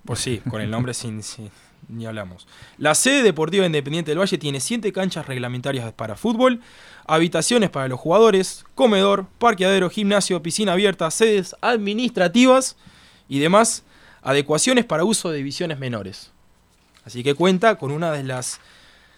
Pues 0.03 0.19
sí, 0.19 0.41
con 0.49 0.61
el 0.61 0.69
nombre 0.69 0.93
sin, 0.93 1.21
ni 1.87 2.05
hablamos. 2.05 2.47
La 2.77 2.95
sede 2.95 3.23
deportiva 3.23 3.65
independiente 3.65 4.11
del 4.11 4.19
Valle 4.19 4.37
tiene 4.37 4.59
siete 4.59 4.91
canchas 4.91 5.25
reglamentarias 5.25 5.91
para 5.93 6.15
fútbol, 6.15 6.61
habitaciones 7.07 7.69
para 7.69 7.87
los 7.87 7.99
jugadores, 7.99 8.65
comedor, 8.75 9.25
parqueadero, 9.39 9.89
gimnasio, 9.89 10.43
piscina 10.43 10.73
abierta, 10.73 11.09
sedes 11.11 11.55
administrativas 11.61 12.75
y 13.27 13.39
demás 13.39 13.83
adecuaciones 14.21 14.85
para 14.85 15.05
uso 15.05 15.31
de 15.31 15.37
divisiones 15.37 15.79
menores. 15.79 16.31
Así 17.05 17.23
que 17.23 17.35
cuenta 17.35 17.75
con 17.75 17.91
una 17.91 18.11
de 18.11 18.23
las 18.23 18.59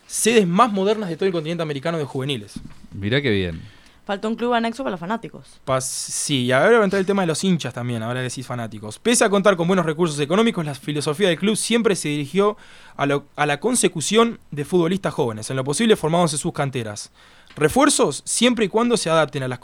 sedes 0.07 0.47
más 0.47 0.71
modernas 0.71 1.09
de 1.09 1.17
todo 1.17 1.27
el 1.27 1.33
continente 1.33 1.61
americano 1.61 1.97
de 1.97 2.05
juveniles. 2.05 2.59
Mirá 2.93 3.21
qué 3.21 3.29
bien. 3.29 3.61
Falta 4.07 4.29
un 4.29 4.35
club 4.37 4.53
anexo 4.53 4.85
para 4.85 4.91
los 4.91 5.01
fanáticos. 5.01 5.59
sí, 5.81 6.45
y 6.45 6.51
ahora 6.53 6.77
va 6.77 6.81
a 6.81 6.83
entrar 6.85 7.01
el 7.01 7.05
tema 7.05 7.23
de 7.23 7.27
los 7.27 7.43
hinchas 7.43 7.73
también, 7.73 8.01
ahora 8.01 8.21
decís 8.21 8.47
fanáticos. 8.47 8.99
Pese 8.99 9.25
a 9.25 9.29
contar 9.29 9.57
con 9.57 9.67
buenos 9.67 9.85
recursos 9.85 10.17
económicos, 10.21 10.65
la 10.65 10.73
filosofía 10.75 11.27
del 11.27 11.37
club 11.37 11.57
siempre 11.57 11.93
se 11.93 12.07
dirigió 12.07 12.55
a, 12.95 13.05
la 13.05 13.59
consecución 13.59 14.39
de 14.49 14.63
futbolistas 14.63 15.13
jóvenes, 15.13 15.49
en 15.49 15.57
lo 15.57 15.65
posible 15.65 15.97
formados 15.97 16.31
en 16.31 16.39
sus 16.39 16.53
canteras. 16.53 17.11
Refuerzos 17.57 18.21
siempre 18.23 18.63
y 18.63 18.69
cuando 18.69 18.95
se 18.95 19.09
adapten 19.09 19.43
a 19.43 19.49
las, 19.49 19.59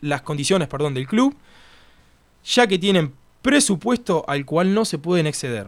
las 0.00 0.22
condiciones 0.22 0.68
perdón, 0.68 0.94
del 0.94 1.08
club, 1.08 1.34
ya 2.44 2.68
que 2.68 2.78
tienen 2.78 3.14
presupuesto 3.42 4.24
al 4.28 4.44
cual 4.44 4.74
no 4.74 4.84
se 4.84 4.98
pueden 4.98 5.26
exceder. 5.26 5.66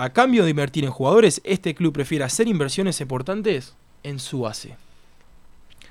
A 0.00 0.10
cambio 0.10 0.44
de 0.44 0.50
invertir 0.50 0.84
en 0.84 0.92
jugadores, 0.92 1.40
este 1.42 1.74
club 1.74 1.92
prefiere 1.92 2.22
hacer 2.22 2.46
inversiones 2.46 3.00
importantes 3.00 3.74
en 4.04 4.20
su 4.20 4.42
base. 4.42 4.76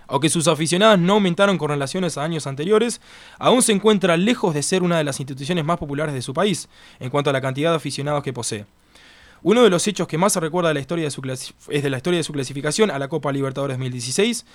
Aunque 0.08 0.30
sus 0.30 0.48
aficionados 0.48 0.98
no 0.98 1.16
aumentaron 1.16 1.58
con 1.58 1.68
relaciones 1.68 2.18
a 2.18 2.24
años 2.24 2.48
anteriores, 2.48 3.02
aún 3.38 3.62
se 3.62 3.74
encuentra 3.74 4.16
lejos 4.16 4.54
de 4.54 4.64
ser 4.64 4.82
una 4.82 4.98
de 4.98 5.04
las 5.04 5.20
instituciones 5.20 5.66
más 5.66 5.78
populares 5.78 6.16
de 6.16 6.22
su 6.22 6.34
país 6.34 6.70
en 7.02 7.10
cuanto 7.10 7.32
a 7.32 7.34
la 7.34 7.42
cantidad 7.42 7.72
de 7.72 7.76
aficionados 7.76 8.24
que 8.24 8.32
posee. 8.32 8.66
Uno 9.44 9.62
de 9.62 9.70
los 9.70 9.86
hechos 9.86 10.08
que 10.08 10.18
más 10.18 10.32
se 10.32 10.40
recuerda 10.40 10.70
de 10.70 10.76
la 10.76 10.80
historia 10.80 11.04
de 11.04 11.12
su 11.12 11.22
es 11.70 11.84
de 11.84 11.90
la 11.90 11.98
historia 11.98 12.20
de 12.20 12.24
su 12.24 12.32
clasificación 12.32 12.90
a 12.90 13.00
la 13.00 13.10
Copa 13.10 13.34
Libertadores 13.34 13.76
2016, 13.76 14.46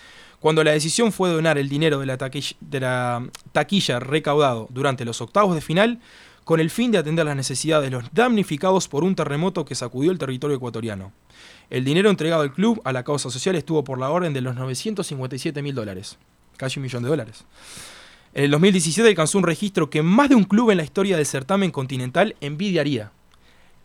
cuando 0.40 0.64
la 0.64 0.72
decisión 0.72 1.12
fue 1.12 1.28
donar 1.28 1.58
el 1.58 1.68
dinero 1.68 2.00
de 2.00 2.06
la 2.06 3.20
taquilla 3.52 4.00
recaudado 4.00 4.66
durante 4.70 5.04
los 5.04 5.20
octavos 5.20 5.54
de 5.54 5.60
final 5.60 6.00
con 6.44 6.60
el 6.60 6.70
fin 6.70 6.90
de 6.90 6.98
atender 6.98 7.24
las 7.24 7.36
necesidades 7.36 7.90
de 7.90 7.96
los 7.96 8.12
damnificados 8.12 8.88
por 8.88 9.04
un 9.04 9.14
terremoto 9.14 9.64
que 9.64 9.74
sacudió 9.74 10.10
el 10.10 10.18
territorio 10.18 10.56
ecuatoriano. 10.56 11.12
El 11.70 11.84
dinero 11.84 12.10
entregado 12.10 12.42
al 12.42 12.52
club 12.52 12.80
a 12.84 12.92
la 12.92 13.04
causa 13.04 13.30
social 13.30 13.54
estuvo 13.54 13.84
por 13.84 13.98
la 13.98 14.10
orden 14.10 14.32
de 14.32 14.40
los 14.40 14.54
957 14.56 15.62
mil 15.62 15.74
dólares, 15.74 16.18
casi 16.56 16.78
un 16.78 16.82
millón 16.82 17.02
de 17.02 17.08
dólares. 17.08 17.44
En 18.34 18.44
el 18.44 18.50
2017 18.50 19.08
alcanzó 19.08 19.38
un 19.38 19.44
registro 19.44 19.90
que 19.90 20.02
más 20.02 20.28
de 20.28 20.34
un 20.34 20.44
club 20.44 20.70
en 20.70 20.78
la 20.78 20.84
historia 20.84 21.16
del 21.16 21.26
certamen 21.26 21.70
continental 21.70 22.34
envidiaría. 22.40 23.12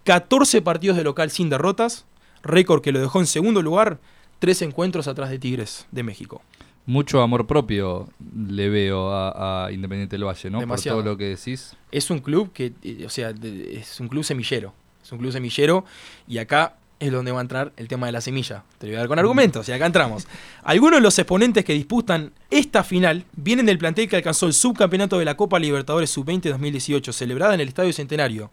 14 0.06 0.62
partidos 0.62 0.98
de 0.98 1.04
local 1.04 1.32
sin 1.32 1.50
derrotas, 1.50 2.06
récord 2.44 2.82
que 2.82 2.94
lo 2.94 3.00
dejó 3.00 3.20
en 3.20 3.28
segundo 3.28 3.62
lugar, 3.62 4.00
tres 4.40 4.62
encuentros 4.62 5.08
atrás 5.08 5.30
de 5.30 5.40
Tigres 5.40 5.86
de 5.92 6.04
México 6.04 6.42
mucho 6.88 7.22
amor 7.22 7.46
propio 7.46 8.10
le 8.36 8.70
veo 8.70 9.12
a, 9.14 9.70
Independiente 9.72 10.16
del 10.16 10.26
Valle, 10.26 10.50
¿no? 10.50 10.66
Por 10.66 10.82
todo 10.82 11.04
lo 11.04 11.18
que 11.18 11.26
decís. 11.26 11.76
Es 11.92 12.10
un 12.10 12.20
club 12.20 12.52
que, 12.54 12.74
eh, 12.82 13.04
o 13.06 13.10
sea, 13.10 13.30
es 13.30 14.00
un 14.00 14.08
club 14.08 14.24
semillero. 14.24 14.74
Es 15.04 15.12
un 15.12 15.20
club 15.20 15.32
semillero 15.32 15.86
y 16.28 16.40
acá 16.40 16.78
es 17.00 17.12
donde 17.12 17.32
va 17.32 17.40
a 17.40 17.42
entrar 17.42 17.74
el 17.76 17.90
tema 17.90 18.08
de 18.08 18.14
la 18.14 18.22
semilla. 18.22 18.64
Te 18.78 18.88
lo 18.88 18.92
voy 18.92 18.96
a 18.96 19.00
dar 19.00 19.08
con 19.10 19.20
argumentos 19.20 19.68
y 19.68 19.74
acá 19.74 19.86
entramos. 19.86 20.28
Algunos 20.64 21.00
de 21.00 21.02
los 21.02 21.20
exponentes 21.20 21.66
que 21.66 21.74
disputan 21.74 22.32
esta 22.50 22.84
final 22.86 23.26
vienen 23.36 23.66
del 23.66 23.78
plantel 23.78 24.08
que 24.08 24.16
alcanzó 24.16 24.48
el 24.48 24.54
subcampeonato 24.54 25.20
de 25.20 25.26
la 25.26 25.36
Copa 25.36 25.60
Libertadores 25.60 26.10
Sub-20 26.10 26.50
2018, 26.50 27.12
celebrada 27.12 27.54
en 27.54 27.60
el 27.60 27.68
Estadio 27.68 27.92
Centenario 27.92 28.50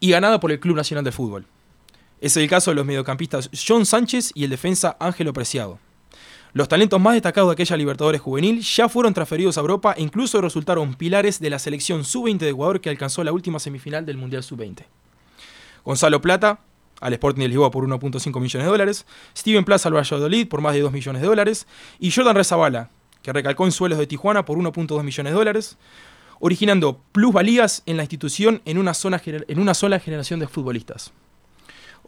y 0.00 0.10
ganada 0.10 0.40
por 0.40 0.50
el 0.50 0.58
Club 0.60 0.76
Nacional 0.76 1.04
de 1.04 1.12
Fútbol. 1.12 1.46
Es 2.20 2.36
el 2.36 2.48
caso 2.48 2.72
de 2.72 2.74
los 2.74 2.86
mediocampistas 2.86 3.50
John 3.66 3.86
Sánchez 3.86 4.32
y 4.34 4.44
el 4.44 4.50
defensa 4.50 4.96
Ángelo 4.98 5.32
Preciado. 5.32 5.78
Los 6.52 6.68
talentos 6.68 7.00
más 7.00 7.14
destacados 7.14 7.50
de 7.50 7.52
aquella 7.52 7.76
Libertadores 7.76 8.20
juvenil 8.20 8.60
ya 8.60 8.88
fueron 8.88 9.12
transferidos 9.12 9.58
a 9.58 9.60
Europa 9.60 9.94
e 9.96 10.02
incluso 10.02 10.40
resultaron 10.40 10.94
pilares 10.94 11.38
de 11.40 11.50
la 11.50 11.58
selección 11.58 12.04
sub-20 12.04 12.38
de 12.38 12.50
Ecuador 12.50 12.80
que 12.80 12.88
alcanzó 12.88 13.22
la 13.24 13.32
última 13.32 13.58
semifinal 13.58 14.06
del 14.06 14.16
Mundial 14.16 14.42
sub-20. 14.42 14.84
Gonzalo 15.84 16.20
Plata, 16.20 16.60
al 17.00 17.12
Sporting 17.12 17.42
de 17.42 17.48
Lisboa 17.48 17.70
por 17.70 17.86
1.5 17.86 18.40
millones 18.40 18.64
de 18.64 18.70
dólares, 18.70 19.06
Steven 19.36 19.64
Plaza 19.64 19.88
al 19.88 19.94
Valladolid 19.94 20.48
por 20.48 20.60
más 20.60 20.74
de 20.74 20.80
2 20.80 20.92
millones 20.92 21.22
de 21.22 21.28
dólares 21.28 21.66
y 21.98 22.10
Jordan 22.10 22.36
Rezabala, 22.36 22.90
que 23.22 23.32
recalcó 23.32 23.64
en 23.66 23.72
suelos 23.72 23.98
de 23.98 24.06
Tijuana 24.06 24.44
por 24.44 24.58
1.2 24.58 25.02
millones 25.02 25.32
de 25.32 25.38
dólares, 25.38 25.78
originando 26.40 27.00
plusvalías 27.12 27.82
en 27.86 27.96
la 27.96 28.02
institución 28.02 28.62
en 28.64 28.78
una, 28.78 28.92
en 29.26 29.58
una 29.58 29.74
sola 29.74 29.98
generación 30.00 30.40
de 30.40 30.48
futbolistas. 30.48 31.12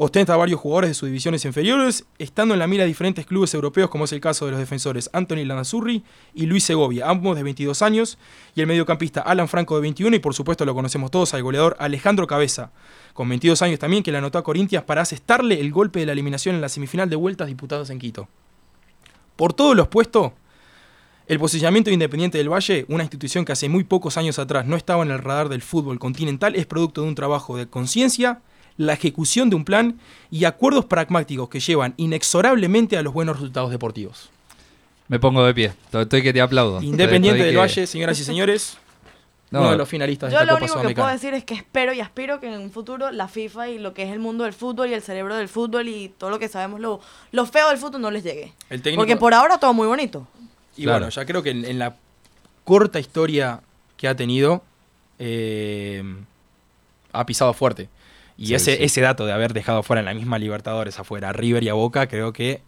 Ostenta 0.01 0.35
a 0.35 0.37
varios 0.37 0.61
jugadores 0.61 0.91
de 0.91 0.95
sus 0.95 1.09
divisiones 1.09 1.45
inferiores, 1.45 2.05
estando 2.19 2.55
en 2.55 2.61
la 2.61 2.69
mira 2.69 2.85
de 2.85 2.87
diferentes 2.87 3.27
clubes 3.27 3.53
europeos, 3.53 3.91
como 3.91 4.05
es 4.05 4.13
el 4.13 4.21
caso 4.21 4.45
de 4.45 4.53
los 4.53 4.61
defensores 4.61 5.11
Anthony 5.13 5.45
Lanazurri 5.45 6.05
y 6.35 6.47
Luis 6.47 6.63
Segovia, 6.63 7.11
ambos 7.11 7.35
de 7.35 7.43
22 7.43 7.83
años, 7.83 8.17
y 8.55 8.61
el 8.61 8.69
mediocampista 8.69 9.23
Alan 9.23 9.49
Franco 9.49 9.75
de 9.75 9.81
21, 9.81 10.15
y 10.15 10.21
por 10.21 10.35
supuesto 10.35 10.65
lo 10.65 10.73
conocemos 10.73 11.11
todos 11.11 11.35
al 11.35 11.43
goleador 11.43 11.77
Alejandro 11.81 12.29
Cabeza, 12.29 12.71
con 13.13 13.29
22 13.29 13.61
años 13.63 13.81
también, 13.81 14.05
que 14.05 14.13
le 14.13 14.19
anotó 14.19 14.39
a 14.39 14.45
Corintias 14.45 14.85
para 14.85 15.03
asestarle 15.03 15.59
el 15.59 15.73
golpe 15.73 15.99
de 15.99 16.07
la 16.07 16.13
eliminación 16.13 16.55
en 16.55 16.61
la 16.61 16.69
semifinal 16.69 17.11
de 17.11 17.17
vueltas 17.17 17.49
diputadas 17.49 17.91
en 17.91 17.99
Quito. 17.99 18.29
Por 19.35 19.53
todo 19.53 19.75
lo 19.75 19.83
expuesto, 19.83 20.33
el 21.27 21.41
posicionamiento 21.41 21.91
Independiente 21.91 22.39
del 22.39 22.53
Valle, 22.53 22.87
una 22.89 23.03
institución 23.03 23.45
que 23.45 23.51
hace 23.51 23.69
muy 23.69 23.83
pocos 23.83 24.17
años 24.17 24.39
atrás 24.39 24.65
no 24.65 24.77
estaba 24.77 25.03
en 25.03 25.11
el 25.11 25.19
radar 25.19 25.49
del 25.49 25.61
fútbol 25.61 25.99
continental, 25.99 26.55
es 26.55 26.67
producto 26.67 27.03
de 27.03 27.09
un 27.09 27.17
trabajo 27.17 27.57
de 27.57 27.69
conciencia, 27.69 28.43
la 28.79 28.95
ejecución 28.95 29.51
de 29.51 29.57
un 29.57 29.65
plan 29.65 30.01
y 30.31 30.45
acuerdos 30.47 30.87
pragmáticos 30.87 31.51
que 31.51 31.61
llevan 31.61 31.93
inexorablemente 31.99 32.97
a 32.97 33.03
los 33.03 33.13
buenos 33.13 33.37
resultados 33.37 33.71
deportivos. 33.71 34.31
Me 35.09 35.19
pongo 35.19 35.45
de 35.45 35.53
pie. 35.53 35.73
Estoy 35.93 36.23
que 36.23 36.33
te 36.33 36.41
aplaudo. 36.41 36.81
Independiente 36.81 37.43
del 37.43 37.59
Valle, 37.59 37.87
señoras 37.87 38.19
y 38.21 38.25
señores. 38.25 38.79
uno 39.51 39.71
de 39.71 39.77
los 39.79 39.89
finalistas 39.89 40.31
yo 40.31 40.41
de 40.41 40.47
lo 40.47 40.57
único 40.57 40.81
que 40.83 40.95
puedo 40.95 41.09
decir 41.09 41.33
es 41.33 41.43
que 41.43 41.55
espero 41.55 41.95
y 41.95 42.01
aspiro 42.01 42.39
que 42.39 42.53
en 42.53 42.61
un 42.61 42.71
futuro 42.71 43.11
la 43.11 43.29
FIFA 43.29 43.71
y 43.71 43.79
lo 43.79 43.95
que 43.95 44.03
es 44.03 44.13
el 44.13 44.19
mundo 44.19 44.45
del 44.45 44.53
fútbol 44.53 44.91
y 44.91 44.95
el 44.95 45.01
cerebro 45.01 45.37
del 45.37 45.49
fútbol 45.49 45.89
y 45.89 46.11
todo 46.11 46.29
lo 46.29 46.39
que 46.39 46.49
sabemos, 46.49 46.81
lo, 46.81 47.01
lo 47.33 47.47
feo 47.47 47.71
del 47.71 47.79
fútbol 47.79 48.03
no 48.03 48.11
les 48.11 48.23
llegue. 48.23 48.53
Porque 48.95 49.17
por 49.17 49.33
ahora 49.33 49.59
todo 49.59 49.73
muy 49.73 49.87
bonito. 49.87 50.27
Y 50.77 50.87
bueno, 50.87 51.09
ya 51.09 51.25
creo 51.25 51.43
que 51.43 51.51
en, 51.51 51.79
la 51.79 51.97
corta 52.65 53.01
historia 53.01 53.63
que 53.97 54.07
ha 54.07 54.15
tenido, 54.15 54.63
eh, 55.19 56.03
ha 57.13 57.27
pisado 57.27 57.53
fuerte. 57.53 57.89
Y 58.39 58.55
ese, 58.55 58.85
ese 58.85 59.01
dato 59.01 59.27
de 59.27 59.33
haber 59.33 59.53
dejado 59.53 59.83
fuera 59.83 59.99
en 60.01 60.07
la 60.07 60.15
misma 60.15 60.39
Libertadores 60.39 60.99
afuera, 60.99 61.33
River 61.33 61.65
y 61.65 61.69
a 61.69 61.75
Boca, 61.75 62.07
creo 62.07 62.33
que 62.33 62.63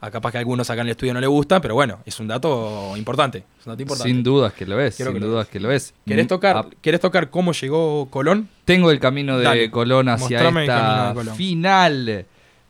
a 0.00 0.10
capaz 0.12 0.30
que 0.30 0.38
a 0.38 0.40
algunos 0.40 0.70
acá 0.70 0.82
en 0.82 0.86
el 0.86 0.92
estudio 0.92 1.12
no 1.12 1.20
le 1.20 1.26
gusta, 1.26 1.60
pero 1.60 1.74
bueno, 1.74 1.98
es 2.06 2.20
un 2.20 2.28
dato 2.28 2.96
importante. 2.96 3.42
Sin 4.04 4.22
dudas 4.22 4.52
que 4.52 4.64
lo 4.64 4.80
es, 4.80 4.94
sin 4.94 5.18
dudas 5.18 5.48
que 5.48 5.58
lo 5.58 5.72
es. 5.72 5.92
¿Querés 6.06 6.26
mm, 6.26 6.28
tocar, 6.28 6.66
tocar 7.00 7.30
cómo 7.30 7.52
llegó 7.52 8.06
Colón? 8.10 8.48
Tengo 8.64 8.92
el 8.92 9.00
camino 9.00 9.38
de 9.38 9.70
Colón 9.70 10.08
hacia 10.08 10.48
esta 10.48 11.14
final, 11.34 12.26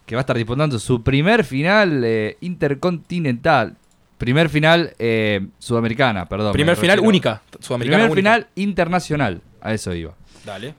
que 0.07 0.15
va 0.15 0.21
a 0.21 0.23
estar 0.23 0.37
disputando 0.37 0.79
su 0.79 1.03
primer 1.03 1.45
final 1.45 2.03
eh, 2.05 2.39
intercontinental. 2.41 3.77
Primer 4.17 4.49
final 4.49 4.95
eh, 4.99 5.47
sudamericana, 5.59 6.27
perdón. 6.27 6.53
Primer 6.53 6.77
final 6.77 6.99
única, 7.01 7.43
sudamericana 7.61 8.05
Primer 8.05 8.17
final 8.17 8.47
internacional, 8.57 9.43
a 9.61 9.75
eso 9.75 9.95
iba. 9.95 10.15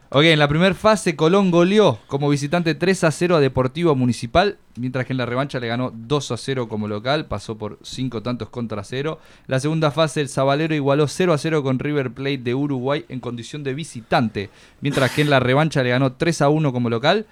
Ok, 0.09 0.23
en 0.23 0.39
la 0.39 0.47
primera 0.47 0.73
fase 0.73 1.15
Colón 1.15 1.51
goleó 1.51 1.99
como 2.07 2.29
visitante 2.29 2.75
3 2.75 3.03
a 3.03 3.11
0 3.11 3.35
a 3.35 3.39
Deportivo 3.39 3.95
Municipal, 3.95 4.57
mientras 4.75 5.05
que 5.05 5.13
en 5.13 5.17
la 5.17 5.25
revancha 5.25 5.59
le 5.59 5.67
ganó 5.67 5.91
2 5.93 6.31
a 6.31 6.37
0 6.37 6.67
como 6.67 6.87
local, 6.87 7.25
pasó 7.27 7.57
por 7.57 7.77
5 7.83 8.23
tantos 8.23 8.49
contra 8.49 8.83
0. 8.83 9.19
La 9.47 9.59
segunda 9.59 9.91
fase 9.91 10.21
el 10.21 10.29
Zabalero 10.29 10.73
igualó 10.73 11.07
0 11.07 11.33
a 11.33 11.37
0 11.37 11.63
con 11.63 11.79
River 11.79 12.11
Plate 12.11 12.39
de 12.39 12.55
Uruguay 12.55 13.05
en 13.09 13.19
condición 13.19 13.63
de 13.63 13.73
visitante, 13.73 14.49
mientras 14.81 15.11
que 15.11 15.21
en 15.21 15.29
la 15.29 15.39
revancha 15.39 15.83
le 15.83 15.89
ganó 15.89 16.13
3 16.13 16.41
a 16.41 16.49
1 16.49 16.73
como 16.73 16.89
local. 16.89 17.25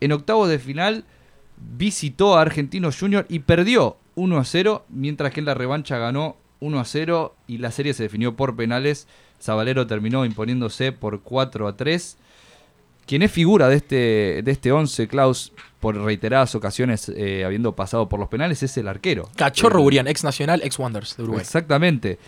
En 0.00 0.12
octavos 0.12 0.48
de 0.48 0.58
final 0.58 1.04
visitó 1.56 2.36
a 2.36 2.42
Argentino 2.42 2.90
Junior 2.92 3.26
y 3.28 3.40
perdió 3.40 3.96
1 4.16 4.38
a 4.38 4.44
0, 4.44 4.84
mientras 4.88 5.32
que 5.32 5.40
en 5.40 5.46
la 5.46 5.54
revancha 5.54 5.98
ganó 5.98 6.36
1 6.64 6.80
a 6.80 6.84
0 6.84 7.36
y 7.46 7.58
la 7.58 7.70
serie 7.70 7.94
se 7.94 8.04
definió 8.04 8.36
por 8.36 8.56
penales 8.56 9.06
Zabalero 9.44 9.86
terminó 9.86 10.24
imponiéndose 10.24 10.92
por 10.92 11.20
4 11.20 11.68
a 11.68 11.76
3. 11.76 12.16
Quien 13.06 13.20
es 13.20 13.30
figura 13.30 13.68
de 13.68 13.76
este, 13.76 14.40
de 14.42 14.50
este 14.50 14.72
11, 14.72 15.06
Klaus, 15.08 15.52
por 15.78 15.94
reiteradas 15.94 16.54
ocasiones 16.54 17.10
eh, 17.10 17.44
habiendo 17.44 17.76
pasado 17.76 18.08
por 18.08 18.18
los 18.18 18.30
penales, 18.30 18.62
es 18.62 18.74
el 18.78 18.88
arquero. 18.88 19.28
Cachorro 19.36 19.82
Burian, 19.82 20.08
ex 20.08 20.24
nacional, 20.24 20.62
ex 20.64 20.78
Wonders 20.78 21.18
de 21.18 21.24
Uruguay. 21.24 21.42
Exactamente. 21.42 22.18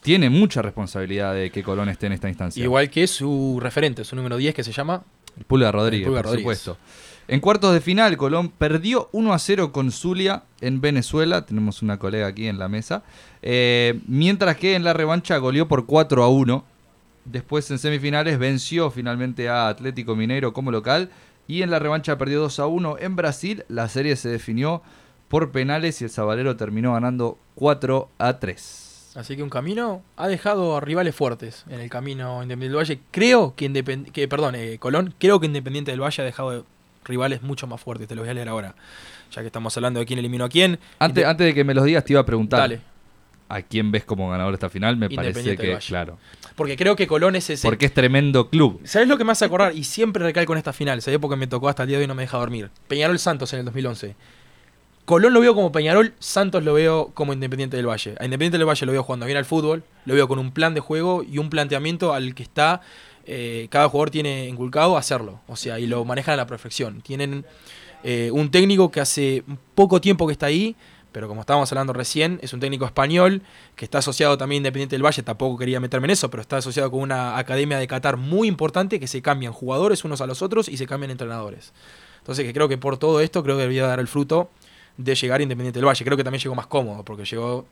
Tiene 0.00 0.30
mucha 0.30 0.62
responsabilidad 0.62 1.34
de 1.34 1.50
que 1.50 1.62
Colón 1.62 1.90
esté 1.90 2.06
en 2.06 2.12
esta 2.14 2.30
instancia. 2.30 2.64
Igual 2.64 2.88
que 2.88 3.06
su 3.06 3.58
referente, 3.60 4.04
su 4.04 4.16
número 4.16 4.38
10, 4.38 4.54
que 4.54 4.64
se 4.64 4.72
llama... 4.72 5.02
Pulga 5.46 5.70
Rodríguez, 5.70 6.08
por 6.08 6.28
supuesto. 6.28 6.78
En 7.28 7.40
cuartos 7.40 7.72
de 7.72 7.80
final, 7.80 8.16
Colón 8.16 8.50
perdió 8.50 9.08
1 9.12 9.32
a 9.32 9.38
0 9.38 9.72
con 9.72 9.92
Zulia 9.92 10.44
en 10.60 10.80
Venezuela. 10.80 11.46
Tenemos 11.46 11.80
una 11.82 11.98
colega 11.98 12.26
aquí 12.26 12.48
en 12.48 12.58
la 12.58 12.68
mesa. 12.68 13.04
Eh, 13.42 14.00
mientras 14.06 14.56
que 14.56 14.74
en 14.74 14.84
la 14.84 14.92
revancha 14.92 15.36
goleó 15.38 15.68
por 15.68 15.86
4 15.86 16.22
a 16.24 16.28
1. 16.28 16.64
Después 17.24 17.70
en 17.70 17.78
semifinales 17.78 18.38
venció 18.38 18.90
finalmente 18.90 19.48
a 19.48 19.68
Atlético 19.68 20.16
Mineiro 20.16 20.52
como 20.52 20.72
local. 20.72 21.10
Y 21.46 21.62
en 21.62 21.70
la 21.70 21.78
revancha 21.78 22.18
perdió 22.18 22.40
2 22.40 22.58
a 22.58 22.66
1 22.66 22.96
en 22.98 23.16
Brasil. 23.16 23.64
La 23.68 23.88
serie 23.88 24.16
se 24.16 24.28
definió 24.28 24.82
por 25.28 25.52
penales 25.52 26.00
y 26.00 26.04
el 26.04 26.10
Sabalero 26.10 26.56
terminó 26.56 26.92
ganando 26.94 27.38
4 27.54 28.08
a 28.18 28.38
3. 28.38 28.92
Así 29.14 29.36
que 29.36 29.42
un 29.42 29.50
camino 29.50 30.02
ha 30.16 30.26
dejado 30.26 30.76
a 30.76 30.80
rivales 30.80 31.14
fuertes 31.14 31.64
en 31.68 31.80
el 31.80 31.90
camino 31.90 32.42
Independiente 32.42 32.68
del 32.68 32.76
Valle. 32.76 33.00
Creo 33.10 33.54
que, 33.54 34.28
perdón, 34.28 34.54
eh, 34.54 34.78
Colón, 34.78 35.14
creo 35.18 35.38
que 35.38 35.46
Independiente 35.46 35.90
del 35.90 36.00
Valle 36.00 36.22
ha 36.22 36.24
dejado 36.24 36.64
rivales 37.04 37.42
mucho 37.42 37.66
más 37.66 37.80
fuertes. 37.80 38.08
Te 38.08 38.14
los 38.14 38.22
voy 38.22 38.30
a 38.30 38.34
leer 38.34 38.48
ahora, 38.48 38.74
ya 39.30 39.40
que 39.40 39.46
estamos 39.46 39.76
hablando 39.76 40.00
de 40.00 40.06
quién 40.06 40.18
eliminó 40.18 40.44
a 40.44 40.48
quién. 40.48 40.78
Antes, 40.98 41.24
antes 41.24 41.46
de 41.46 41.54
que 41.54 41.64
me 41.64 41.74
los 41.74 41.84
digas, 41.84 42.04
te 42.04 42.12
iba 42.12 42.20
a 42.20 42.26
preguntar. 42.26 42.60
Dale. 42.60 42.80
¿A 43.48 43.60
quién 43.60 43.92
ves 43.92 44.04
como 44.04 44.30
ganador 44.30 44.54
esta 44.54 44.70
final? 44.70 44.96
Me 44.96 45.10
parece 45.10 45.56
que, 45.58 45.76
claro. 45.86 46.16
Porque 46.56 46.74
creo 46.76 46.96
que 46.96 47.06
Colón 47.06 47.36
es 47.36 47.50
ese. 47.50 47.68
Porque 47.68 47.84
es 47.84 47.92
tremendo 47.92 48.48
club. 48.48 48.80
¿Sabes 48.84 49.08
lo 49.08 49.18
que 49.18 49.24
me 49.24 49.32
hace 49.32 49.44
acordar? 49.44 49.76
Y 49.76 49.84
siempre 49.84 50.24
recalco 50.24 50.52
en 50.52 50.58
esta 50.58 50.72
final. 50.72 51.02
¿Sabes? 51.02 51.20
Porque 51.20 51.36
me 51.36 51.46
tocó 51.46 51.68
hasta 51.68 51.82
el 51.82 51.88
día 51.88 51.98
de 51.98 52.02
hoy 52.02 52.04
y 52.04 52.08
no 52.08 52.14
me 52.14 52.22
deja 52.22 52.38
dormir. 52.38 52.70
Peñarol 52.88 53.18
Santos 53.18 53.52
en 53.52 53.58
el 53.58 53.64
2011. 53.66 54.16
Colón 55.04 55.34
lo 55.34 55.40
veo 55.40 55.54
como 55.54 55.72
Peñarol, 55.72 56.14
Santos 56.20 56.62
lo 56.62 56.74
veo 56.74 57.10
como 57.12 57.32
Independiente 57.32 57.76
del 57.76 57.88
Valle. 57.88 58.14
A 58.20 58.24
Independiente 58.24 58.56
del 58.56 58.68
Valle 58.68 58.86
lo 58.86 58.92
veo 58.92 59.02
jugando 59.02 59.26
bien 59.26 59.36
al 59.36 59.44
fútbol, 59.44 59.82
lo 60.04 60.14
veo 60.14 60.28
con 60.28 60.38
un 60.38 60.52
plan 60.52 60.74
de 60.74 60.80
juego 60.80 61.24
y 61.24 61.38
un 61.38 61.50
planteamiento 61.50 62.14
al 62.14 62.36
que 62.36 62.44
está 62.44 62.82
eh, 63.26 63.68
cada 63.70 63.88
jugador 63.88 64.10
tiene 64.10 64.48
inculcado 64.48 64.96
hacerlo. 64.96 65.40
O 65.48 65.56
sea, 65.56 65.78
y 65.78 65.86
lo 65.86 66.04
manejan 66.04 66.34
a 66.34 66.36
la 66.36 66.46
perfección. 66.46 67.00
Tienen 67.02 67.44
eh, 68.04 68.30
un 68.32 68.50
técnico 68.50 68.90
que 68.90 69.00
hace 69.00 69.44
poco 69.74 70.00
tiempo 70.00 70.26
que 70.26 70.32
está 70.32 70.46
ahí, 70.46 70.76
pero 71.12 71.28
como 71.28 71.42
estábamos 71.42 71.70
hablando 71.70 71.92
recién, 71.92 72.38
es 72.42 72.52
un 72.52 72.60
técnico 72.60 72.86
español 72.86 73.42
que 73.76 73.84
está 73.84 73.98
asociado 73.98 74.38
también 74.38 74.60
Independiente 74.60 74.96
del 74.96 75.04
Valle, 75.04 75.22
tampoco 75.22 75.58
quería 75.58 75.78
meterme 75.78 76.06
en 76.06 76.12
eso, 76.12 76.30
pero 76.30 76.40
está 76.40 76.56
asociado 76.56 76.90
con 76.90 77.00
una 77.00 77.36
academia 77.38 77.78
de 77.78 77.86
Qatar 77.86 78.16
muy 78.16 78.48
importante 78.48 78.98
que 78.98 79.06
se 79.06 79.20
cambian 79.20 79.52
jugadores 79.52 80.04
unos 80.04 80.20
a 80.20 80.26
los 80.26 80.40
otros 80.40 80.68
y 80.68 80.78
se 80.78 80.86
cambian 80.86 81.10
entrenadores. 81.10 81.72
Entonces 82.18 82.46
que 82.46 82.52
creo 82.52 82.68
que 82.68 82.78
por 82.78 82.96
todo 82.96 83.20
esto 83.20 83.42
creo 83.42 83.56
que 83.56 83.62
debería 83.62 83.86
dar 83.86 84.00
el 84.00 84.08
fruto 84.08 84.50
de 84.96 85.14
llegar 85.14 85.40
a 85.40 85.42
Independiente 85.42 85.78
del 85.78 85.86
Valle. 85.86 86.04
Creo 86.04 86.16
que 86.16 86.24
también 86.24 86.40
llegó 86.40 86.54
más 86.54 86.66
cómodo, 86.66 87.04
porque 87.04 87.24
llegó 87.24 87.66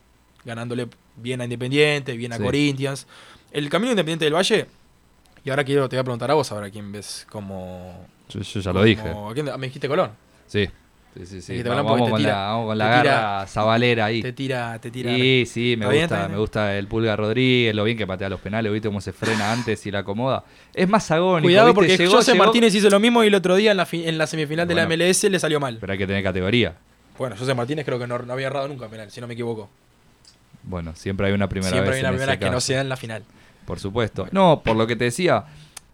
ganándole 0.45 0.89
bien 1.17 1.41
a 1.41 1.45
Independiente, 1.45 2.17
bien 2.17 2.33
a 2.33 2.39
Corinthians. 2.39 3.07
El 3.53 3.69
camino 3.69 3.93
Independiente 3.93 4.27
del 4.27 4.35
Valle 4.35 4.67
y 5.45 5.51
ahora 5.51 5.65
quiero, 5.65 5.89
te 5.89 5.97
voy 5.97 6.01
a 6.01 6.05
preguntar 6.05 6.31
a 6.31 6.35
vos 6.35 6.51
ahora 6.53 6.71
quién 6.71 6.93
ves 6.93 7.27
como. 7.31 8.07
Yo, 8.29 8.41
ya 8.41 8.73
lo 8.73 8.83
dije. 8.83 9.15
me 9.59 9.67
dijiste 9.67 9.89
Colón. 9.89 10.11
Sí. 10.47 10.69
Sí, 11.17 11.27
sí, 11.27 11.43
sí. 11.43 11.63
Vamos, 11.65 12.09
con 12.09 12.23
la, 12.23 12.35
vamos, 12.35 12.67
con 12.67 12.79
la, 12.79 12.89
garra 12.89 13.47
zabalera 13.49 14.05
ahí. 14.05 14.23
Te 14.23 14.33
tira, 14.33 14.79
te 14.81 14.93
tira. 14.93 15.13
Sí, 15.13 15.45
sí, 15.45 15.75
me 15.77 15.87
gusta, 15.87 16.29
me 16.29 16.37
gusta 16.37 16.79
el 16.79 16.87
Pulga 16.87 17.17
Rodríguez, 17.17 17.75
lo 17.75 17.83
bien 17.83 17.99
que 17.99 18.07
patea 18.07 18.29
los 18.29 18.39
penales, 18.39 18.73
viste 18.73 18.89
cómo 18.89 19.01
se 19.01 19.13
frena 19.13 19.53
antes 19.53 19.85
y 19.87 19.91
la 19.91 20.01
acomoda. 20.01 20.45
Es 20.73 20.89
más 20.89 21.11
agónico. 21.11 21.47
Cuidado 21.47 21.75
porque 21.75 22.07
José 22.07 22.35
Martínez 22.35 22.73
hizo 22.77 22.89
lo 22.91 23.01
mismo 23.01 23.25
y 23.25 23.27
el 23.27 23.35
otro 23.35 23.57
día 23.57 23.73
en 23.73 23.77
la, 23.77 23.89
en 23.91 24.19
la 24.19 24.27
semifinal 24.29 24.69
de 24.69 24.75
la 24.77 24.87
MLS 24.87 25.25
le 25.25 25.41
salió 25.41 25.59
mal. 25.59 25.79
Pero 25.81 25.93
hay 25.93 25.99
que 25.99 26.07
tener 26.07 26.23
categoría. 26.23 26.77
Bueno, 27.19 27.37
José 27.37 27.55
Martínez 27.55 27.85
creo 27.85 27.99
que 27.99 28.07
no, 28.07 28.15
había 28.15 28.47
errado 28.47 28.69
nunca 28.69 28.89
penal, 28.89 29.11
si 29.11 29.21
no 29.21 29.27
me 29.27 29.35
equivoco. 29.35 29.69
Bueno, 30.63 30.95
siempre 30.95 31.27
hay 31.27 31.33
una 31.33 31.49
primera 31.49 31.71
vez. 31.71 31.83
Siempre 31.83 31.97
hay 31.97 32.01
una 32.01 32.11
primera 32.11 32.39
que 32.39 32.51
no 32.51 32.61
sea 32.61 32.81
en 32.83 32.89
la 32.89 32.97
final. 32.97 33.25
Por 33.71 33.79
supuesto. 33.79 34.27
No, 34.33 34.63
por 34.65 34.75
lo 34.75 34.85
que 34.85 34.97
te 34.97 35.05
decía, 35.05 35.45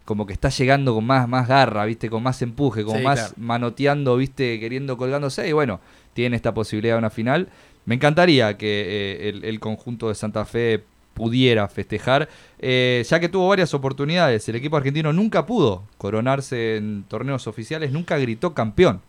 como 0.03 0.25
que 0.25 0.33
está 0.33 0.49
llegando 0.49 0.95
con 0.95 1.05
más, 1.05 1.29
más 1.29 1.47
garra, 1.47 1.85
¿viste? 1.85 2.09
Con 2.09 2.23
más 2.23 2.41
empuje, 2.41 2.83
con 2.83 3.03
más 3.03 3.35
manoteando, 3.37 4.17
¿viste? 4.17 4.59
Queriendo 4.59 4.97
colgándose. 4.97 5.47
Y 5.47 5.51
bueno, 5.51 5.79
tiene 6.13 6.37
esta 6.37 6.55
posibilidad 6.55 6.95
de 6.95 6.97
una 6.97 7.11
final. 7.11 7.49
Me 7.85 7.93
encantaría 7.93 8.57
que 8.57 9.27
eh, 9.27 9.41
el, 9.43 9.59
conjunto 9.59 10.09
de 10.09 10.15
Santa 10.15 10.43
Fe 10.45 10.85
pudiera 11.13 11.67
festejar, 11.67 12.29
eh, 12.57 13.05
ya 13.07 13.19
que 13.19 13.29
tuvo 13.29 13.47
varias 13.47 13.75
oportunidades. 13.75 14.49
El 14.49 14.55
equipo 14.55 14.75
argentino 14.75 15.13
nunca 15.13 15.45
pudo 15.45 15.83
coronarse 15.99 16.77
en 16.77 17.03
torneos 17.07 17.45
oficiales, 17.45 17.91
nunca 17.91 18.17
gritó 18.17 18.55
campeón. 18.55 19.01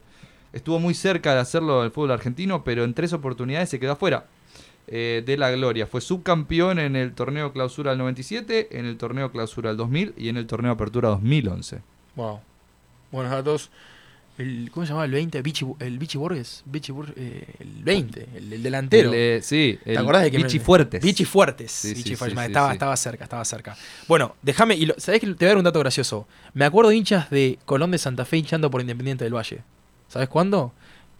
Estuvo 0.52 0.78
muy 0.78 0.92
cerca 0.92 1.32
de 1.32 1.40
hacerlo 1.40 1.84
el 1.84 1.90
fútbol 1.90 2.10
argentino, 2.10 2.64
pero 2.64 2.84
en 2.84 2.92
tres 2.92 3.14
oportunidades 3.14 3.70
se 3.70 3.80
quedó 3.80 3.92
afuera. 3.92 4.26
Eh, 4.90 5.22
de 5.24 5.36
la 5.36 5.50
gloria. 5.50 5.86
Fue 5.86 6.00
subcampeón 6.00 6.78
en 6.78 6.96
el 6.96 7.12
torneo 7.12 7.52
clausura 7.52 7.90
del 7.90 7.98
97, 7.98 8.78
en 8.78 8.86
el 8.86 8.96
torneo 8.96 9.30
clausura 9.30 9.68
del 9.68 9.76
2000 9.76 10.14
y 10.16 10.30
en 10.30 10.38
el 10.38 10.46
torneo 10.46 10.72
apertura 10.72 11.10
2011. 11.10 11.80
Wow. 12.16 12.40
Buenos 13.12 13.30
datos. 13.30 13.70
El, 14.38 14.70
¿Cómo 14.72 14.86
se 14.86 14.92
llama 14.92 15.04
el 15.04 15.10
20? 15.10 15.38
el 15.80 15.98
Vichy 15.98 16.16
Borges. 16.16 16.64
Eh, 17.16 17.46
el 17.58 17.84
20, 17.84 18.28
el, 18.36 18.62
delantero. 18.62 19.12
sí, 19.42 19.78
¿Te 19.84 19.98
acordás 19.98 20.22
de 20.22 20.30
que 20.30 20.38
Vichy 20.38 20.58
Fuertes. 20.58 21.02
Vichy 21.02 21.24
Fuertes. 21.26 21.84
estaba, 21.84 22.72
estaba 22.72 22.96
cerca, 22.96 23.24
estaba 23.24 23.44
cerca. 23.44 23.76
Bueno, 24.06 24.36
déjame. 24.40 24.74
Y 24.74 24.90
¿Sabés 24.96 25.20
que 25.20 25.26
te 25.26 25.34
voy 25.34 25.46
a 25.46 25.48
dar 25.48 25.58
un 25.58 25.64
dato 25.64 25.80
gracioso? 25.80 26.26
Me 26.54 26.64
acuerdo 26.64 26.90
de 26.90 26.96
hinchas 26.96 27.28
de 27.28 27.58
Colón 27.66 27.90
de 27.90 27.98
Santa 27.98 28.24
Fe 28.24 28.38
hinchando 28.38 28.70
por 28.70 28.80
Independiente 28.80 29.24
del 29.24 29.34
Valle. 29.34 29.60
¿Sabes 30.08 30.30
cuándo? 30.30 30.72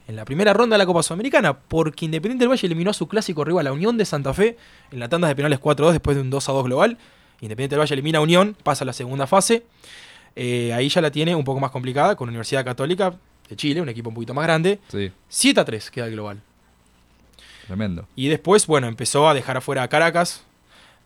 En 0.09 0.17
la 0.17 0.25
primera 0.25 0.55
ronda 0.55 0.75
de 0.75 0.79
la 0.79 0.87
Copa 0.87 1.03
Sudamericana, 1.03 1.59
porque 1.59 2.07
Independiente 2.07 2.43
del 2.43 2.49
Valle 2.49 2.67
eliminó 2.67 2.91
a 2.91 2.95
su 2.95 3.07
clásico 3.07 3.45
rival, 3.45 3.67
la 3.67 3.73
Unión 3.73 3.99
de 3.99 4.07
Santa 4.07 4.33
Fe, 4.33 4.57
en 4.91 5.01
la 5.01 5.09
tanda 5.11 5.29
de 5.29 5.37
penales 5.37 5.61
4-2 5.61 5.93
después 5.93 6.17
de 6.17 6.23
un 6.23 6.33
2-2 6.33 6.65
global. 6.65 6.97
Independiente 7.43 7.75
del 7.75 7.81
Valle 7.81 7.93
elimina 7.93 8.19
a 8.19 8.23
Unión, 8.23 8.57
pasa 8.63 8.85
a 8.85 8.87
la 8.87 8.95
segunda 8.95 9.27
fase. 9.27 9.65
Eh, 10.35 10.73
ahí 10.73 10.89
ya 10.89 11.03
la 11.03 11.11
tiene 11.11 11.37
un 11.37 11.45
poco 11.45 11.61
más 11.61 11.71
complicada 11.71 12.17
con 12.17 12.29
Universidad 12.29 12.65
Católica 12.65 13.17
de 13.51 13.57
Chile, 13.57 13.83
un 13.83 13.89
equipo 13.91 14.09
un 14.09 14.15
poquito 14.15 14.33
más 14.33 14.45
grande. 14.45 14.79
Sí. 14.89 15.13
7-3 15.31 15.91
queda 15.91 16.07
el 16.07 16.13
global. 16.13 16.41
Tremendo. 17.67 18.09
Y 18.17 18.29
después, 18.29 18.67
bueno, 18.67 18.87
empezó 18.87 19.29
a 19.29 19.35
dejar 19.35 19.59
afuera 19.59 19.83
a 19.83 19.89
Caracas, 19.89 20.43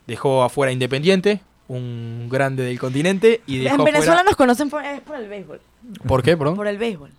dejó 0.06 0.44
afuera 0.44 0.70
a 0.70 0.72
Independiente, 0.72 1.40
un 1.66 2.28
grande 2.30 2.62
del 2.62 2.78
continente. 2.78 3.40
Y 3.48 3.58
dejó 3.58 3.78
en 3.78 3.84
Venezuela 3.84 4.22
nos 4.22 4.36
conocen 4.36 4.70
por, 4.70 4.84
eh, 4.84 5.02
por, 5.04 5.16
el 5.16 5.28
béisbol. 5.28 5.60
¿Por 6.06 6.22
qué, 6.22 6.36
perdón? 6.36 6.54
Por 6.54 6.68
el 6.68 6.78
béisbol. 6.78 7.10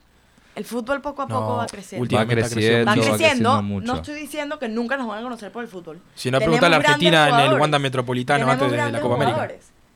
El 0.55 0.65
fútbol 0.65 1.01
poco 1.01 1.23
a 1.23 1.27
poco 1.27 1.57
va 1.57 1.65
creciendo. 1.65 2.15
Va 2.15 2.25
creciendo, 2.27 2.85
va 2.85 2.93
creciendo. 2.93 3.61
No 3.61 3.95
estoy 3.95 4.15
diciendo 4.15 4.59
que 4.59 4.67
nunca 4.69 4.97
nos 4.97 5.07
van 5.07 5.19
a 5.19 5.23
conocer 5.23 5.51
por 5.51 5.63
el 5.63 5.69
fútbol. 5.69 5.99
Si 6.15 6.29
no 6.29 6.39
pregunta 6.39 6.69
la 6.69 6.77
Argentina 6.77 7.29
en 7.29 7.51
el 7.51 7.59
Wanda 7.59 7.79
Metropolitano 7.79 8.49
antes 8.49 8.71
de 8.71 8.91
la 8.91 9.01
Copa 9.01 9.15
América. 9.15 9.49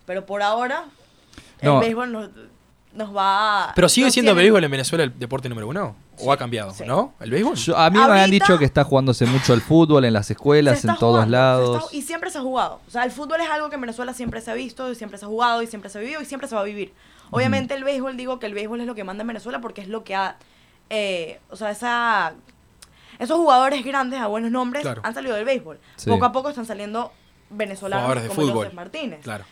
Pero 0.06 0.26
por 0.26 0.42
ahora, 0.42 0.86
el 1.60 1.80
béisbol 1.80 2.32
nos, 2.94 3.16
va. 3.16 3.74
Pero 3.76 3.90
sigue 3.90 4.10
siendo 4.10 4.32
el 4.32 4.38
béisbol 4.38 4.64
en 4.64 4.72
Venezuela 4.72 5.04
el 5.04 5.20
deporte 5.20 5.50
número 5.50 5.68
uno. 5.68 5.96
¿O 6.20 6.32
ha 6.32 6.38
cambiado? 6.38 6.74
¿No? 6.86 7.14
¿El 7.20 7.30
béisbol? 7.30 7.76
a 7.76 7.90
mí 7.90 8.00
me 8.00 8.22
han 8.22 8.32
dicho 8.32 8.58
que 8.58 8.66
está 8.66 8.84
jugándose 8.84 9.26
mucho 9.26 9.54
el 9.54 9.62
fútbol 9.62 10.06
en 10.06 10.14
las 10.14 10.32
escuelas, 10.32 10.84
en 10.86 10.96
todos 10.96 11.28
lados. 11.28 11.94
y 11.94 12.02
siempre 12.02 12.32
se 12.32 12.40
ha 12.40 12.42
jugado. 12.42 12.80
O 12.88 12.92
sea, 12.92 13.04
el 13.04 13.12
fútbol 13.12 13.42
es 13.42 13.50
algo 13.50 13.70
que 13.70 13.76
en 13.76 13.82
Venezuela 13.82 14.14
siempre 14.14 14.42
se 14.42 14.50
ha 14.50 14.56
visto, 14.56 14.92
y 14.92 14.96
siempre 14.96 15.20
se 15.20 15.26
ha 15.26 15.28
jugado, 15.28 15.62
y 15.62 15.68
siempre 15.68 15.90
se 15.90 15.98
ha 15.98 16.02
vivido, 16.02 16.22
y 16.22 16.26
siempre 16.26 16.48
se 16.48 16.56
va 16.56 16.62
a 16.62 16.64
vivir. 16.64 16.94
Obviamente 17.30 17.74
el 17.74 17.84
béisbol, 17.84 18.18
digo 18.18 18.40
que 18.40 18.46
el 18.46 18.54
béisbol 18.54 18.82
es 18.82 18.88
lo 18.88 18.96
que 18.96 19.04
manda 19.04 19.22
en 19.22 19.28
Venezuela 19.28 19.62
porque 19.62 19.82
es 19.82 19.88
lo 19.88 20.04
que 20.04 20.16
ha 20.16 20.38
eh, 20.90 21.40
o 21.50 21.56
sea, 21.56 21.72
esa, 21.72 22.34
esos 23.20 23.38
jugadores 23.38 23.84
grandes 23.84 24.20
a 24.20 24.28
buenos 24.28 24.52
nombres 24.52 24.86
han 24.86 25.14
salido 25.14 25.36
del 25.36 25.46
béisbol. 25.46 25.80
Poco 26.06 26.26
a 26.26 26.32
poco 26.32 26.50
están 26.50 26.66
saliendo 26.66 27.12
venezolanos 27.50 28.24
como 28.28 28.34
fútbol. 28.34 28.74
Martínez. 28.74 29.22
Claro. 29.24 29.46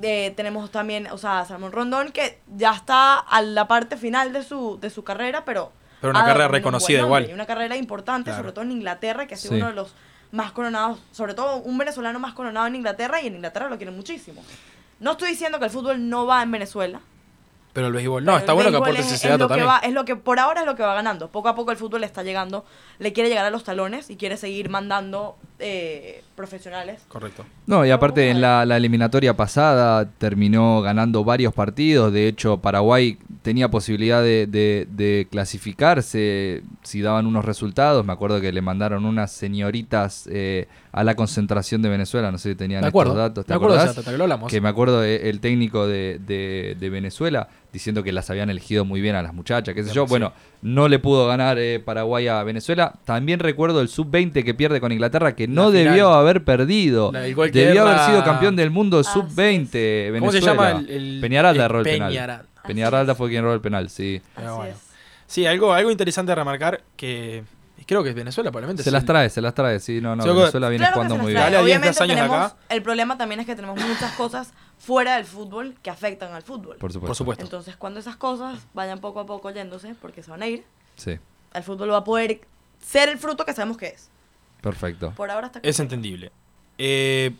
tenemos 0.00 0.70
también, 0.70 1.08
o 1.08 1.18
sea, 1.18 1.44
Salmón 1.44 1.72
Rondón, 1.72 2.12
que 2.12 2.40
ya 2.56 2.72
está 2.72 3.18
a 3.18 3.42
la 3.42 3.68
parte 3.68 3.96
final 3.96 4.32
de 4.32 4.42
su, 4.42 4.78
de 4.80 4.90
su 4.90 5.04
carrera, 5.04 5.44
pero... 5.44 5.72
Pero 6.00 6.10
una 6.10 6.24
carrera 6.24 6.48
reconocida 6.48 7.00
igual. 7.00 7.30
una 7.32 7.46
carrera 7.46 7.76
importante, 7.76 8.34
sobre 8.34 8.50
todo 8.50 8.64
en 8.64 8.72
Inglaterra, 8.72 9.28
que 9.28 9.34
ha 9.34 9.36
sido 9.36 9.54
uno 9.54 9.68
de 9.68 9.74
los 9.74 9.94
más 10.32 10.50
coronados, 10.50 10.98
sobre 11.12 11.34
todo 11.34 11.58
un 11.58 11.78
venezolano 11.78 12.18
más 12.18 12.34
coronado 12.34 12.66
en 12.66 12.74
Inglaterra, 12.74 13.22
y 13.22 13.28
en 13.28 13.36
Inglaterra 13.36 13.68
lo 13.68 13.76
quieren 13.76 13.94
muchísimo. 13.94 14.42
No 14.98 15.12
estoy 15.12 15.30
diciendo 15.30 15.60
que 15.60 15.66
el 15.66 15.70
fútbol 15.70 16.08
no 16.08 16.26
va 16.26 16.42
en 16.42 16.50
Venezuela, 16.50 17.02
pero 17.72 17.86
el 17.86 17.92
béisbol, 17.94 18.24
no, 18.24 18.36
está 18.36 18.52
bueno 18.52 18.70
que 18.70 18.76
aporte 18.76 19.00
ese 19.00 19.28
dato 19.28 19.48
también. 19.48 19.68
es 19.82 19.92
lo 19.92 20.04
que 20.04 20.14
por 20.14 20.38
ahora 20.38 20.60
es 20.60 20.66
lo 20.66 20.76
que 20.76 20.82
va 20.82 20.94
ganando. 20.94 21.28
Poco 21.28 21.48
a 21.48 21.54
poco 21.54 21.70
el 21.70 21.78
fútbol 21.78 22.04
está 22.04 22.22
llegando, 22.22 22.66
le 22.98 23.12
quiere 23.14 23.30
llegar 23.30 23.46
a 23.46 23.50
los 23.50 23.64
talones 23.64 24.10
y 24.10 24.16
quiere 24.16 24.36
seguir 24.36 24.68
mandando 24.68 25.36
eh, 25.58 26.22
profesionales. 26.36 27.02
Correcto. 27.08 27.46
No, 27.66 27.86
y 27.86 27.90
aparte 27.90 28.28
en 28.28 28.42
la, 28.42 28.62
eliminatoria 28.62 29.36
pasada 29.36 30.06
terminó 30.18 30.82
ganando 30.82 31.24
varios 31.24 31.54
partidos. 31.54 32.12
De 32.12 32.28
hecho, 32.28 32.58
Paraguay 32.58 33.16
tenía 33.40 33.70
posibilidad 33.70 34.22
de, 34.22 35.28
clasificarse 35.30 36.62
si 36.82 37.00
daban 37.00 37.26
unos 37.26 37.44
resultados. 37.44 38.04
Me 38.04 38.12
acuerdo 38.12 38.40
que 38.40 38.52
le 38.52 38.60
mandaron 38.60 39.06
unas 39.06 39.32
señoritas 39.32 40.28
eh, 40.30 40.68
a 40.92 41.04
la 41.04 41.14
concentración 41.14 41.82
de 41.82 41.88
Venezuela. 41.88 42.30
No 42.30 42.38
sé 42.38 42.50
si 42.50 42.54
tenían 42.54 42.84
estos 42.84 43.14
datos. 43.14 43.44
¿Te 43.46 43.54
acuerdas? 43.54 43.98
que 44.48 44.60
me 44.60 44.68
acuerdo 44.68 45.02
el 45.02 45.40
técnico 45.40 45.86
de, 45.86 46.18
de 46.78 46.90
Venezuela 46.90 47.48
diciendo 47.72 48.02
que 48.02 48.12
las 48.12 48.28
habían 48.30 48.50
elegido 48.50 48.84
muy 48.84 49.00
bien 49.00 49.16
a 49.16 49.22
las 49.22 49.32
muchachas, 49.32 49.74
qué 49.74 49.82
sé 49.82 49.92
yo. 49.92 50.06
Bueno, 50.06 50.32
no 50.60 50.88
le 50.88 50.98
pudo 50.98 51.26
ganar 51.26 51.58
eh, 51.58 51.80
Paraguay 51.80 52.28
a 52.28 52.42
Venezuela. 52.44 52.94
También 53.04 53.40
recuerdo 53.40 53.80
el 53.80 53.88
sub-20 53.88 54.44
que 54.44 54.54
pierde 54.54 54.80
con 54.80 54.92
Inglaterra, 54.92 55.34
que 55.34 55.48
no 55.48 55.70
debió 55.70 56.12
haber 56.12 56.44
perdido. 56.44 57.10
debió 57.10 57.86
haber 57.86 57.98
sido 58.00 58.22
campeón 58.24 58.54
del 58.56 58.70
mundo 58.70 59.02
sub-20 59.02 59.72
Venezuela. 59.72 60.20
¿Cómo 60.20 60.32
se 60.32 60.40
llama? 60.40 60.84
El, 60.86 61.18
Peñaralda 61.20 61.64
erró 61.64 61.78
el 61.80 61.84
penal. 61.84 62.46
Peñaralda 62.66 63.14
fue 63.14 63.28
quien 63.30 63.40
erró 63.40 63.54
el 63.54 63.60
penal, 63.60 63.88
sí. 63.88 64.20
Sí, 65.26 65.46
algo, 65.46 65.72
algo 65.72 65.90
interesante 65.90 66.30
a 66.32 66.34
remarcar 66.34 66.82
que 66.94 67.42
creo 67.84 68.02
que 68.02 68.10
es 68.10 68.14
Venezuela 68.14 68.50
probablemente. 68.50 68.82
Se 68.82 68.90
las 68.90 69.04
trae, 69.04 69.30
se 69.30 69.40
las 69.40 69.54
trae, 69.54 69.80
sí, 69.80 70.00
no, 70.00 70.16
no, 70.16 70.24
Venezuela 70.24 70.68
viene 70.68 70.86
jugando 70.92 71.16
muy 71.16 71.32
bien. 71.32 71.54
Obviamente 71.54 71.98
tenemos, 71.98 72.54
el 72.68 72.82
problema 72.82 73.16
también 73.16 73.40
es 73.40 73.46
que 73.46 73.56
tenemos 73.56 73.80
muchas 73.80 74.12
cosas 74.12 74.52
fuera 74.78 75.16
del 75.16 75.24
fútbol 75.24 75.74
que 75.82 75.90
afectan 75.90 76.32
al 76.32 76.42
fútbol. 76.42 76.76
Por 76.76 76.92
supuesto. 76.92 77.44
Entonces, 77.44 77.76
cuando 77.76 78.00
esas 78.00 78.16
cosas 78.16 78.60
vayan 78.74 79.00
poco 79.00 79.20
a 79.20 79.26
poco 79.26 79.50
yéndose, 79.50 79.94
porque 79.94 80.22
se 80.22 80.30
van 80.30 80.42
a 80.42 80.48
ir, 80.48 80.64
sí. 80.96 81.18
el 81.54 81.62
fútbol 81.62 81.92
va 81.92 81.98
a 81.98 82.04
poder 82.04 82.40
ser 82.80 83.08
el 83.08 83.18
fruto 83.18 83.44
que 83.44 83.52
sabemos 83.52 83.76
que 83.76 83.86
es. 83.86 84.10
Perfecto. 84.60 85.12
Por 85.16 85.30
ahora 85.30 85.48
está 85.48 85.60
Es 85.62 85.80
entendible. 85.80 86.30
Eh, 86.78 87.34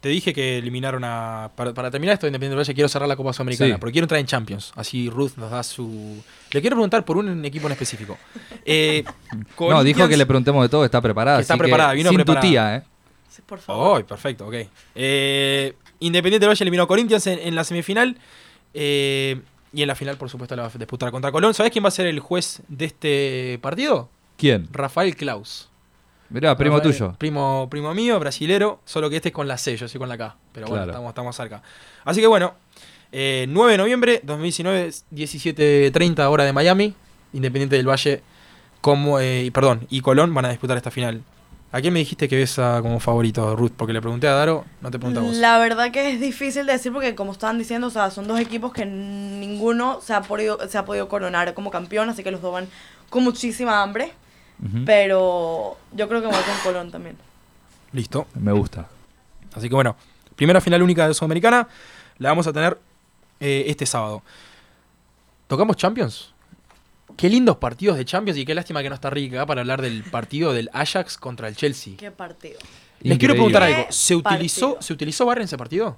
te 0.00 0.08
dije 0.08 0.32
que 0.32 0.58
eliminaron 0.58 1.02
a. 1.04 1.50
Para, 1.56 1.90
terminar 1.90 2.14
esto, 2.14 2.26
Independiente 2.26 2.56
del 2.56 2.58
Valle, 2.58 2.74
quiero 2.74 2.88
cerrar 2.88 3.08
la 3.08 3.16
Copa 3.16 3.32
Sudamericana, 3.32 3.74
sí. 3.74 3.80
porque 3.80 3.92
quiero 3.92 4.04
entrar 4.04 4.20
en 4.20 4.26
Champions. 4.26 4.72
Así 4.76 5.10
Ruth 5.10 5.32
nos 5.36 5.50
da 5.50 5.62
su. 5.62 6.22
Le 6.52 6.60
quiero 6.60 6.76
preguntar 6.76 7.04
por 7.04 7.16
un 7.16 7.44
equipo 7.44 7.66
en 7.66 7.72
específico. 7.72 8.16
Eh, 8.64 9.04
no, 9.60 9.82
dijo 9.82 10.06
que 10.08 10.16
le 10.16 10.26
preguntemos 10.26 10.62
de 10.62 10.68
todo, 10.68 10.84
está 10.84 11.00
preparada. 11.00 11.40
está 11.40 11.56
preparada, 11.56 11.92
vino 11.94 12.10
sin 12.10 12.24
tu 12.24 12.34
tía, 12.36 12.76
¿eh? 12.76 12.82
Sí, 13.28 13.42
por 13.44 13.58
favor. 13.58 14.02
Oh, 14.02 14.06
perfecto, 14.06 14.46
ok. 14.46 14.54
Eh, 14.94 15.74
Independiente 16.00 16.44
del 16.44 16.50
Valle 16.50 16.62
eliminó 16.62 16.84
a 16.84 16.88
Corinthians 16.88 17.26
en, 17.26 17.54
la 17.54 17.64
semifinal. 17.64 18.16
Eh, 18.74 19.40
y 19.72 19.82
en 19.82 19.88
la 19.88 19.96
final, 19.96 20.16
por 20.16 20.30
supuesto, 20.30 20.54
la 20.54 20.62
va 20.62 20.68
a 20.68 20.78
disputar 20.78 21.10
contra 21.10 21.32
Colón. 21.32 21.54
¿Sabes 21.54 21.72
quién 21.72 21.84
va 21.84 21.88
a 21.88 21.92
ser 21.92 22.06
el 22.06 22.20
juez 22.20 22.62
de 22.68 22.84
este 22.84 23.58
partido? 23.60 24.08
¿Quién? 24.36 24.68
Rafael 24.72 25.16
Klaus. 25.16 25.67
Mirá, 26.30 26.56
primo 26.56 26.80
tuyo. 26.82 27.14
Primo, 27.18 27.68
primo 27.70 27.94
mío, 27.94 28.18
brasilero, 28.20 28.80
solo 28.84 29.08
que 29.08 29.16
este 29.16 29.30
es 29.30 29.34
con 29.34 29.48
la 29.48 29.56
C, 29.56 29.76
yo 29.76 29.88
soy 29.88 29.98
con 29.98 30.08
la 30.08 30.18
K. 30.18 30.36
Pero 30.52 30.66
bueno, 30.66 30.84
estamos, 30.84 31.08
estamos 31.08 31.36
cerca. 31.36 31.62
Así 32.04 32.20
que 32.20 32.26
bueno, 32.26 32.54
9 33.12 33.46
de 33.72 33.78
noviembre 33.78 34.20
2019, 34.22 34.90
17.30 35.14 36.28
hora 36.28 36.44
de 36.44 36.52
Miami. 36.52 36.94
Independiente 37.32 37.76
del 37.76 37.86
Valle, 37.86 38.22
como, 38.80 39.20
eh, 39.20 39.50
perdón, 39.52 39.86
y 39.90 40.00
Colón 40.00 40.32
van 40.32 40.46
a 40.46 40.48
disputar 40.48 40.76
esta 40.78 40.90
final. 40.90 41.22
¿A 41.70 41.82
quién 41.82 41.92
me 41.92 41.98
dijiste 41.98 42.28
que 42.28 42.36
ves 42.36 42.54
como 42.54 42.98
favorito, 42.98 43.54
Ruth? 43.54 43.72
Porque 43.76 43.92
le 43.92 44.00
pregunté 44.00 44.26
a 44.26 44.32
Daro, 44.32 44.64
no 44.80 44.90
te 44.90 44.98
pregunté 44.98 45.20
a 45.20 45.22
vos. 45.22 45.36
La 45.36 45.58
verdad 45.58 45.90
que 45.90 46.12
es 46.12 46.20
difícil 46.20 46.64
de 46.64 46.72
decir 46.72 46.90
porque, 46.90 47.14
como 47.14 47.32
estaban 47.32 47.58
diciendo, 47.58 47.88
o 47.88 47.90
sea, 47.90 48.10
son 48.10 48.26
dos 48.26 48.40
equipos 48.40 48.72
que 48.72 48.86
ninguno 48.86 50.00
se 50.00 50.14
ha, 50.14 50.22
podido, 50.22 50.58
se 50.66 50.78
ha 50.78 50.86
podido 50.86 51.08
coronar 51.08 51.52
como 51.52 51.70
campeón, 51.70 52.08
así 52.08 52.22
que 52.22 52.30
los 52.30 52.40
dos 52.40 52.54
van 52.54 52.68
con 53.10 53.22
muchísima 53.22 53.82
hambre. 53.82 54.12
Pero 54.84 55.76
yo 55.92 56.08
creo 56.08 56.20
que 56.20 56.26
voy 56.26 56.36
con 56.36 56.58
Colón 56.64 56.90
también. 56.90 57.16
Listo. 57.92 58.26
Me 58.34 58.52
gusta. 58.52 58.88
Así 59.54 59.68
que 59.68 59.74
bueno, 59.74 59.96
primera 60.36 60.60
final 60.60 60.82
única 60.82 61.06
de 61.06 61.14
Sudamericana 61.14 61.68
la 62.18 62.30
vamos 62.30 62.46
a 62.46 62.52
tener 62.52 62.78
eh, 63.40 63.64
este 63.68 63.86
sábado. 63.86 64.22
¿Tocamos 65.46 65.76
Champions? 65.76 66.32
Qué 67.16 67.28
lindos 67.28 67.56
partidos 67.56 67.96
de 67.96 68.04
Champions 68.04 68.38
y 68.38 68.44
qué 68.44 68.54
lástima 68.54 68.82
que 68.82 68.88
no 68.88 68.94
está 68.94 69.10
Ricky 69.10 69.34
acá 69.34 69.46
para 69.46 69.62
hablar 69.62 69.80
del 69.80 70.04
partido 70.04 70.52
del 70.52 70.70
Ajax 70.72 71.16
contra 71.16 71.48
el 71.48 71.56
Chelsea. 71.56 71.94
Qué 71.96 72.10
partido. 72.10 72.58
Les 73.00 73.18
quiero 73.18 73.34
preguntar 73.34 73.62
algo. 73.62 73.86
¿Se 73.90 74.14
utilizó, 74.14 74.76
¿Se 74.80 74.92
utilizó 74.92 75.24
VAR 75.24 75.38
en 75.38 75.44
ese 75.44 75.56
partido? 75.56 75.96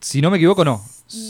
Si 0.00 0.20
no 0.20 0.30
me 0.30 0.36
equivoco, 0.36 0.64
no. 0.64 0.84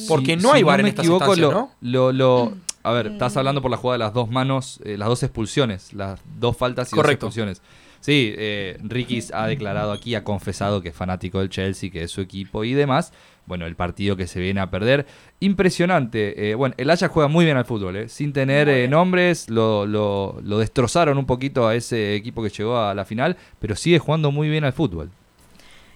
Porque 0.08 0.36
no 0.36 0.52
hay 0.52 0.62
VAR 0.62 0.80
en 0.80 0.86
esta 0.86 1.02
equivoco, 1.02 1.34
¿no? 1.36 1.70
Lo, 1.80 2.12
lo, 2.12 2.56
a 2.86 2.92
ver, 2.92 3.08
estás 3.08 3.34
mm. 3.34 3.38
hablando 3.38 3.62
por 3.62 3.70
la 3.70 3.76
jugada 3.76 3.98
de 3.98 4.04
las 4.04 4.14
dos 4.14 4.30
manos, 4.30 4.80
eh, 4.84 4.96
las 4.96 5.08
dos 5.08 5.22
expulsiones, 5.24 5.92
las 5.92 6.20
dos 6.38 6.56
faltas 6.56 6.92
y 6.92 6.96
dos 6.96 7.08
expulsiones. 7.08 7.60
Sí, 8.00 8.32
eh, 8.38 8.78
Ricky 8.84 9.20
ha 9.32 9.48
declarado 9.48 9.90
aquí, 9.90 10.14
ha 10.14 10.22
confesado 10.22 10.80
que 10.80 10.90
es 10.90 10.94
fanático 10.94 11.40
del 11.40 11.48
Chelsea, 11.48 11.90
que 11.90 12.04
es 12.04 12.12
su 12.12 12.20
equipo 12.20 12.62
y 12.62 12.74
demás. 12.74 13.12
Bueno, 13.46 13.66
el 13.66 13.74
partido 13.74 14.16
que 14.16 14.28
se 14.28 14.38
viene 14.38 14.60
a 14.60 14.70
perder. 14.70 15.06
Impresionante. 15.40 16.50
Eh, 16.50 16.54
bueno, 16.54 16.76
el 16.78 16.88
Ajax 16.88 17.12
juega 17.12 17.28
muy 17.28 17.44
bien 17.44 17.56
al 17.56 17.64
fútbol, 17.64 17.96
eh. 17.96 18.08
sin 18.08 18.32
tener 18.32 18.88
nombres. 18.88 19.50
Lo, 19.50 19.86
lo, 19.86 20.38
lo, 20.44 20.58
destrozaron 20.58 21.18
un 21.18 21.26
poquito 21.26 21.66
a 21.66 21.74
ese 21.74 22.14
equipo 22.14 22.40
que 22.44 22.50
llegó 22.50 22.78
a 22.78 22.94
la 22.94 23.04
final, 23.04 23.36
pero 23.58 23.74
sigue 23.74 23.98
jugando 23.98 24.30
muy 24.30 24.48
bien 24.48 24.62
al 24.62 24.72
fútbol. 24.72 25.10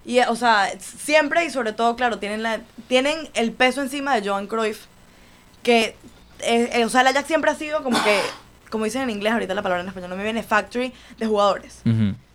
Y, 0.04 0.18
o 0.18 0.34
sea, 0.34 0.68
siempre 0.80 1.44
y 1.44 1.50
sobre 1.50 1.72
todo, 1.72 1.94
claro, 1.94 2.18
tienen, 2.18 2.42
la, 2.42 2.60
tienen 2.88 3.28
el 3.34 3.52
peso 3.52 3.82
encima 3.82 4.18
de 4.18 4.28
Johan 4.28 4.48
Cruyff, 4.48 4.86
que 5.62 5.94
eh, 6.42 6.70
eh, 6.72 6.84
o 6.84 6.88
sea, 6.88 7.02
el 7.02 7.08
Ajax 7.08 7.26
siempre 7.26 7.50
ha 7.50 7.54
sido 7.54 7.82
como 7.82 8.02
que, 8.02 8.20
como 8.70 8.84
dicen 8.84 9.02
en 9.02 9.10
inglés, 9.10 9.32
ahorita 9.32 9.54
la 9.54 9.62
palabra 9.62 9.82
en 9.82 9.88
español 9.88 10.10
no 10.10 10.16
me 10.16 10.22
viene, 10.22 10.42
factory 10.42 10.92
de 11.18 11.26
jugadores. 11.26 11.82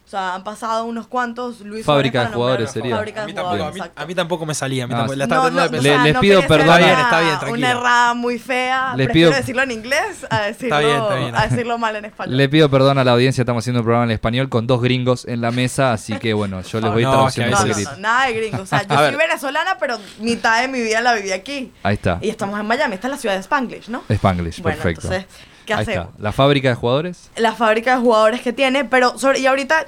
O 0.05 0.07
sea, 0.07 0.35
han 0.35 0.43
pasado 0.43 0.85
unos 0.85 1.07
cuantos. 1.07 1.61
Luis 1.61 1.83
Fábrica 1.83 2.25
de 2.25 2.33
jugadores 2.33 2.69
sería. 2.69 2.95
Fábrica 2.95 3.23
a, 3.23 3.25
mí 3.25 3.33
tampoco, 3.33 3.63
a, 3.63 4.05
mí, 4.05 4.13
tampoco, 4.13 4.45
me 4.45 4.53
salía. 4.53 4.83
A 4.83 4.87
mí 4.87 4.93
ah, 4.93 4.97
tampoco, 4.97 5.49
no, 5.49 5.67
les, 5.67 6.17
pido 6.19 6.41
perdón. 6.43 6.69
Está 6.69 6.77
bien, 6.77 6.99
está 6.99 7.19
bien, 7.21 7.39
tranquilo. 7.39 7.53
Una 7.53 7.71
errada 7.71 8.13
muy 8.13 8.37
fea. 8.37 8.93
Les 8.95 9.07
Prefiero 9.07 9.31
pido... 9.31 9.39
decirlo 9.39 9.63
en 9.63 9.71
inglés 9.71 10.27
a 10.29 10.41
decirlo, 10.41 10.75
está 10.75 10.87
bien, 10.87 11.01
está 11.01 11.15
bien. 11.15 11.35
a 11.35 11.47
decirlo 11.47 11.77
mal 11.79 11.95
en 11.95 12.05
español. 12.05 12.37
Le 12.37 12.49
pido 12.49 12.69
perdón 12.69 12.99
a 12.99 13.03
la 13.03 13.13
audiencia. 13.13 13.41
Estamos 13.41 13.63
haciendo 13.63 13.79
un 13.79 13.85
programa 13.85 14.05
en 14.05 14.11
español 14.11 14.47
con 14.47 14.67
dos 14.67 14.79
gringos 14.79 15.25
en 15.25 15.41
la 15.41 15.49
mesa. 15.49 15.93
Así 15.93 16.13
que 16.19 16.35
bueno, 16.35 16.61
yo 16.61 16.81
les 16.81 16.91
voy 16.91 17.03
a 17.03 17.09
traduciendo 17.09 17.57
no, 17.57 17.65
no, 17.65 17.97
nada 17.97 18.27
de 18.27 18.33
gringos. 18.33 18.61
O 18.61 18.65
sea, 18.67 18.83
yo 18.87 18.95
soy 18.95 19.15
venezolana, 19.15 19.77
pero 19.79 19.97
mitad 20.19 20.61
de 20.61 20.67
mi 20.67 20.81
vida 20.81 21.01
la 21.01 21.15
viví 21.15 21.31
aquí. 21.31 21.71
Ahí 21.81 21.95
está. 21.95 22.19
Y 22.21 22.29
estamos 22.29 22.59
en 22.59 22.67
Miami. 22.67 22.93
Esta 22.93 23.07
es 23.07 23.11
la 23.11 23.17
ciudad 23.17 23.33
de 23.33 23.41
Spanglish, 23.41 23.89
¿no? 23.89 24.03
Spanglish, 24.07 24.61
perfecto. 24.61 25.07
Entonces, 25.07 25.25
¿qué 25.65 25.73
hacemos? 25.73 26.07
¿La 26.19 26.31
fábrica 26.31 26.69
de 26.69 26.75
jugadores? 26.75 27.29
La 27.35 27.53
fábrica 27.53 27.95
de 27.95 28.01
jugadores 28.01 28.41
que 28.41 28.53
tiene, 28.53 28.85
pero 28.85 29.17
sobre, 29.17 29.39
y 29.39 29.47
ahorita 29.47 29.85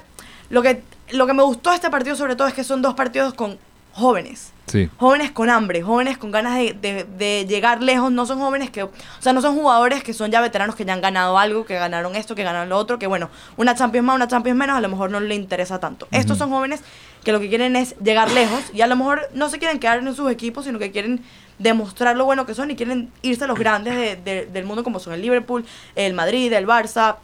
lo 0.50 0.62
que, 0.62 0.82
lo 1.10 1.26
que 1.26 1.34
me 1.34 1.42
gustó 1.42 1.70
de 1.70 1.76
este 1.76 1.90
partido 1.90 2.16
sobre 2.16 2.36
todo 2.36 2.48
es 2.48 2.54
que 2.54 2.64
son 2.64 2.82
dos 2.82 2.94
partidos 2.94 3.34
con 3.34 3.58
jóvenes. 3.98 4.52
Jóvenes 4.98 5.30
con 5.30 5.48
hambre, 5.48 5.82
jóvenes 5.82 6.18
con 6.18 6.30
ganas 6.30 6.58
de, 6.58 7.46
llegar 7.48 7.82
lejos, 7.82 8.12
no 8.12 8.26
son 8.26 8.38
jóvenes 8.38 8.70
que, 8.70 8.82
o 8.82 8.92
sea, 9.18 9.32
no 9.32 9.40
son 9.40 9.54
jugadores 9.54 10.02
que 10.02 10.12
son 10.12 10.30
ya 10.30 10.40
veteranos 10.40 10.76
que 10.76 10.84
ya 10.84 10.92
han 10.92 11.00
ganado 11.00 11.38
algo, 11.38 11.64
que 11.64 11.74
ganaron 11.74 12.14
esto, 12.16 12.34
que 12.34 12.42
ganaron 12.42 12.68
lo 12.68 12.76
otro, 12.76 12.98
que 12.98 13.06
bueno, 13.06 13.30
una 13.56 13.74
Champions 13.74 14.06
más, 14.06 14.16
una 14.16 14.28
Champions 14.28 14.58
menos, 14.58 14.76
a 14.76 14.80
lo 14.80 14.88
mejor 14.88 15.10
no 15.10 15.20
le 15.20 15.34
interesa 15.34 15.80
tanto. 15.80 16.06
Estos 16.10 16.38
son 16.38 16.50
jóvenes 16.50 16.82
que 17.24 17.32
lo 17.32 17.40
que 17.40 17.48
quieren 17.48 17.76
es 17.76 17.96
llegar 17.98 18.30
lejos 18.30 18.62
y 18.72 18.82
a 18.82 18.86
lo 18.86 18.96
mejor 18.96 19.28
no 19.32 19.48
se 19.48 19.58
quieren 19.58 19.78
quedar 19.78 19.98
en 19.98 20.14
sus 20.14 20.30
equipos, 20.30 20.64
sino 20.64 20.78
que 20.78 20.90
quieren 20.90 21.22
demostrar 21.58 22.16
lo 22.16 22.24
bueno 22.24 22.46
que 22.46 22.54
son 22.54 22.70
y 22.70 22.76
quieren 22.76 23.10
irse 23.22 23.44
a 23.44 23.46
los 23.46 23.58
grandes 23.58 24.22
del 24.24 24.64
mundo 24.64 24.84
como 24.84 25.00
son 25.00 25.14
el 25.14 25.22
Liverpool, 25.22 25.64
el 25.96 26.12
Madrid, 26.12 26.52
el 26.52 26.66
Barça, 26.66 27.16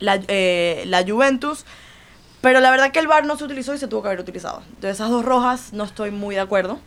la, 0.00 0.20
eh, 0.28 0.82
la 0.86 1.04
Juventus. 1.04 1.64
Pero 2.42 2.60
la 2.60 2.70
verdad 2.70 2.90
que 2.90 2.98
el 2.98 3.06
bar 3.06 3.24
no 3.24 3.36
se 3.38 3.44
utilizó 3.44 3.72
y 3.72 3.78
se 3.78 3.88
tuvo 3.88 4.02
que 4.02 4.08
haber 4.08 4.20
utilizado. 4.20 4.62
De 4.80 4.90
esas 4.90 5.08
dos 5.08 5.24
rojas 5.24 5.72
no 5.72 5.84
estoy 5.84 6.10
muy 6.10 6.34
de 6.34 6.42
acuerdo. 6.42 6.78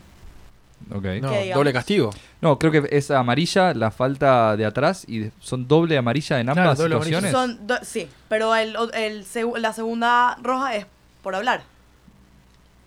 Ok. 0.94 1.06
No, 1.22 1.32
doble 1.56 1.74
castigo. 1.74 2.12
No, 2.42 2.60
creo 2.60 2.72
que 2.72 2.88
es 2.92 3.10
amarilla 3.10 3.74
la 3.74 3.90
falta 3.90 4.56
de 4.58 4.66
atrás 4.66 5.06
y 5.08 5.32
son 5.40 5.68
doble 5.68 5.98
amarilla 5.98 6.40
en 6.40 6.50
ambas 6.50 6.78
situaciones. 6.78 7.34
sí, 7.82 8.08
pero 8.28 8.56
el, 8.56 8.76
el, 8.94 9.26
la 9.58 9.74
segunda 9.74 10.38
roja 10.44 10.76
es 10.76 10.86
por 11.24 11.34
hablar. 11.34 11.64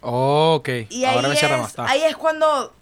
ok. 0.02 0.68
Y 0.90 1.04
Ahora 1.06 1.28
ahí, 1.30 1.34
me 1.42 1.62
es, 1.64 1.78
ahí 1.78 2.02
es 2.02 2.16
cuando 2.16 2.72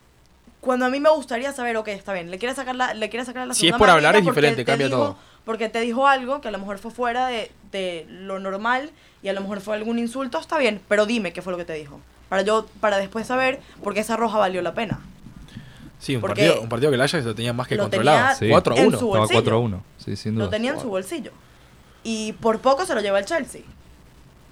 cuando 0.60 0.84
a 0.86 0.88
mí 0.90 0.98
me 0.98 1.10
gustaría 1.10 1.52
saber, 1.52 1.76
ok, 1.76 1.88
está 1.88 2.12
bien, 2.12 2.28
le 2.28 2.38
quiere 2.38 2.52
sacar 2.54 2.74
la, 2.74 2.92
le 2.92 3.08
quiere 3.08 3.24
sacar 3.24 3.46
la 3.46 3.54
segunda 3.54 3.60
Si 3.60 3.68
es 3.68 3.78
por 3.78 3.88
hablar 3.88 4.16
es 4.16 4.24
diferente, 4.24 4.64
cambia 4.64 4.90
todo. 4.90 5.16
Porque 5.46 5.70
te 5.70 5.80
dijo 5.80 6.06
algo 6.06 6.42
que 6.42 6.48
a 6.48 6.50
lo 6.50 6.58
mejor 6.58 6.78
fue 6.78 6.90
fuera 6.90 7.28
de, 7.28 7.50
de 7.72 8.04
lo 8.10 8.38
normal 8.38 8.90
y 9.22 9.28
a 9.28 9.32
lo 9.32 9.40
mejor 9.40 9.60
fue 9.60 9.74
algún 9.76 9.98
insulto, 9.98 10.38
está 10.38 10.58
bien, 10.58 10.82
pero 10.88 11.06
dime 11.06 11.32
qué 11.32 11.40
fue 11.40 11.52
lo 11.52 11.56
que 11.56 11.64
te 11.64 11.72
dijo. 11.72 12.00
Para 12.28 12.42
yo, 12.42 12.66
para 12.80 12.98
después 12.98 13.26
saber 13.26 13.60
por 13.82 13.94
qué 13.94 14.00
esa 14.00 14.16
roja 14.16 14.36
valió 14.38 14.60
la 14.60 14.74
pena. 14.74 15.00
Sí, 15.98 16.16
un, 16.16 16.22
partido, 16.22 16.60
un 16.60 16.68
partido 16.68 16.90
que 16.90 16.96
el 16.96 17.00
Ajax 17.00 17.24
lo 17.24 17.34
tenía 17.34 17.52
más 17.52 17.68
que 17.68 17.78
controlado. 17.78 18.36
4 18.38 18.74
a 18.74 18.80
1. 18.80 18.96
Estaba 18.96 19.28
4 19.28 19.56
a 19.56 19.58
1. 19.58 19.84
Sí, 20.04 20.16
sin 20.16 20.34
duda. 20.34 20.44
Lo 20.44 20.50
tenía 20.50 20.72
en 20.72 20.80
su 20.80 20.88
bolsillo. 20.88 21.30
Y 22.02 22.32
por 22.34 22.58
poco 22.58 22.84
se 22.84 22.94
lo 22.94 23.00
lleva 23.00 23.18
el 23.18 23.24
Chelsea. 23.24 23.62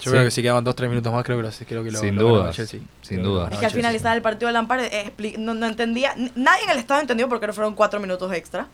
Yo 0.00 0.11
creo 0.11 0.24
que 0.24 0.30
si 0.30 0.42
quedaban 0.42 0.64
2-3 0.64 0.88
minutos 0.88 1.12
más, 1.12 1.24
creo 1.24 1.37
que 1.37 1.42
lo, 1.44 1.50
creo 1.50 1.85
que 1.85 1.90
lo 1.90 1.98
Sin 1.98 2.16
duda. 2.16 2.50
Chelsea. 2.50 2.80
Sin 3.02 3.22
duda. 3.22 3.48
Es 3.50 3.59
que 3.59 3.66
al 3.66 3.72
finalizar 3.72 4.16
el 4.16 4.22
partido 4.22 4.48
de 4.48 4.52
Lampard 4.52 4.80
eh, 4.80 5.35
no, 5.38 5.54
no 5.54 5.66
entendía. 5.66 6.14
Nadie 6.35 6.64
en 6.64 6.70
el 6.70 6.78
estado 6.78 7.00
entendió 7.00 7.28
por 7.28 7.40
qué 7.40 7.46
no 7.46 7.52
fueron 7.52 7.74
4 7.74 8.00
minutos 8.00 8.33
extra. 8.33 8.66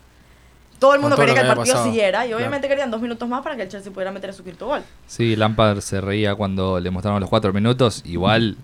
Todo 0.81 0.95
el 0.95 0.99
mundo 0.99 1.15
quería 1.15 1.35
que, 1.35 1.41
el 1.41 1.45
partido 1.45 1.83
siguiera 1.83 2.25
y 2.25 2.33
obviamente 2.33 2.67
querían 2.67 2.89
dos 2.89 2.99
minutos 2.99 3.29
más 3.29 3.43
para 3.43 3.55
que 3.55 3.61
el 3.61 3.69
Chelsea 3.69 3.93
pudiera 3.93 4.11
meter 4.11 4.33
su 4.33 4.43
quinto 4.43 4.65
gol. 4.65 4.81
Sí, 5.05 5.35
Lampard 5.35 5.79
se 5.81 6.01
reía 6.01 6.33
cuando 6.33 6.79
le 6.79 6.89
mostraron 6.89 7.21
los 7.21 7.29
cuatro 7.29 7.53
minutos. 7.53 8.01
Igual, 8.03 8.57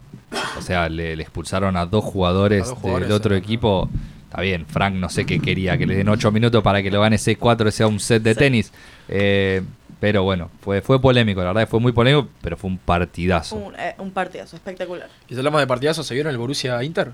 o 0.58 0.62
sea, 0.64 0.90
le, 0.90 1.14
expulsaron 1.14 1.78
a 1.78 1.86
dos 1.86 2.04
jugadores, 2.04 2.74
del 2.82 3.12
otro 3.12 3.36
equipo. 3.36 3.88
Está 4.26 4.42
bien, 4.42 4.66
Frank 4.66 4.96
no 4.96 5.10
sé 5.10 5.28
qué 5.28 5.40
quería, 5.40 5.78
que 5.78 5.86
le 5.86 5.96
den 5.96 6.10
ocho 6.10 6.32
minutos 6.32 6.64
para 6.64 6.82
que 6.82 6.90
lo 6.90 7.02
gane 7.02 7.18
C4, 7.18 7.70
sea 7.70 7.86
un 7.86 8.00
set 8.00 8.24
de 8.24 8.34
tenis. 8.34 8.74
Eh, 9.10 9.62
pero 10.00 10.24
bueno, 10.24 10.50
fue, 10.62 10.82
fue 10.82 11.00
polémico, 11.00 11.42
la 11.42 11.54
verdad 11.54 11.70
fue 11.70 11.80
muy 11.80 11.92
polémico, 11.92 12.30
pero 12.42 12.58
fue 12.58 12.72
un 12.72 12.80
partidazo. 12.80 13.58
Un, 13.58 13.76
eh, 13.76 13.96
partidazo, 14.12 14.56
espectacular. 14.56 15.08
Y 15.30 15.36
si 15.36 15.38
hablamos 15.38 15.62
de 15.62 15.68
partidazo, 15.68 16.02
¿se 16.02 16.16
vieron 16.16 16.32
el 16.32 16.40
Borussia 16.40 16.84
Inter? 16.84 17.12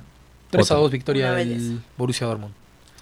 3 0.49 0.71
a 0.71 0.75
2 0.75 0.91
victoria 0.91 1.33
del 1.33 1.81
Borussia 1.97 2.25
Dortmund. 2.25 2.53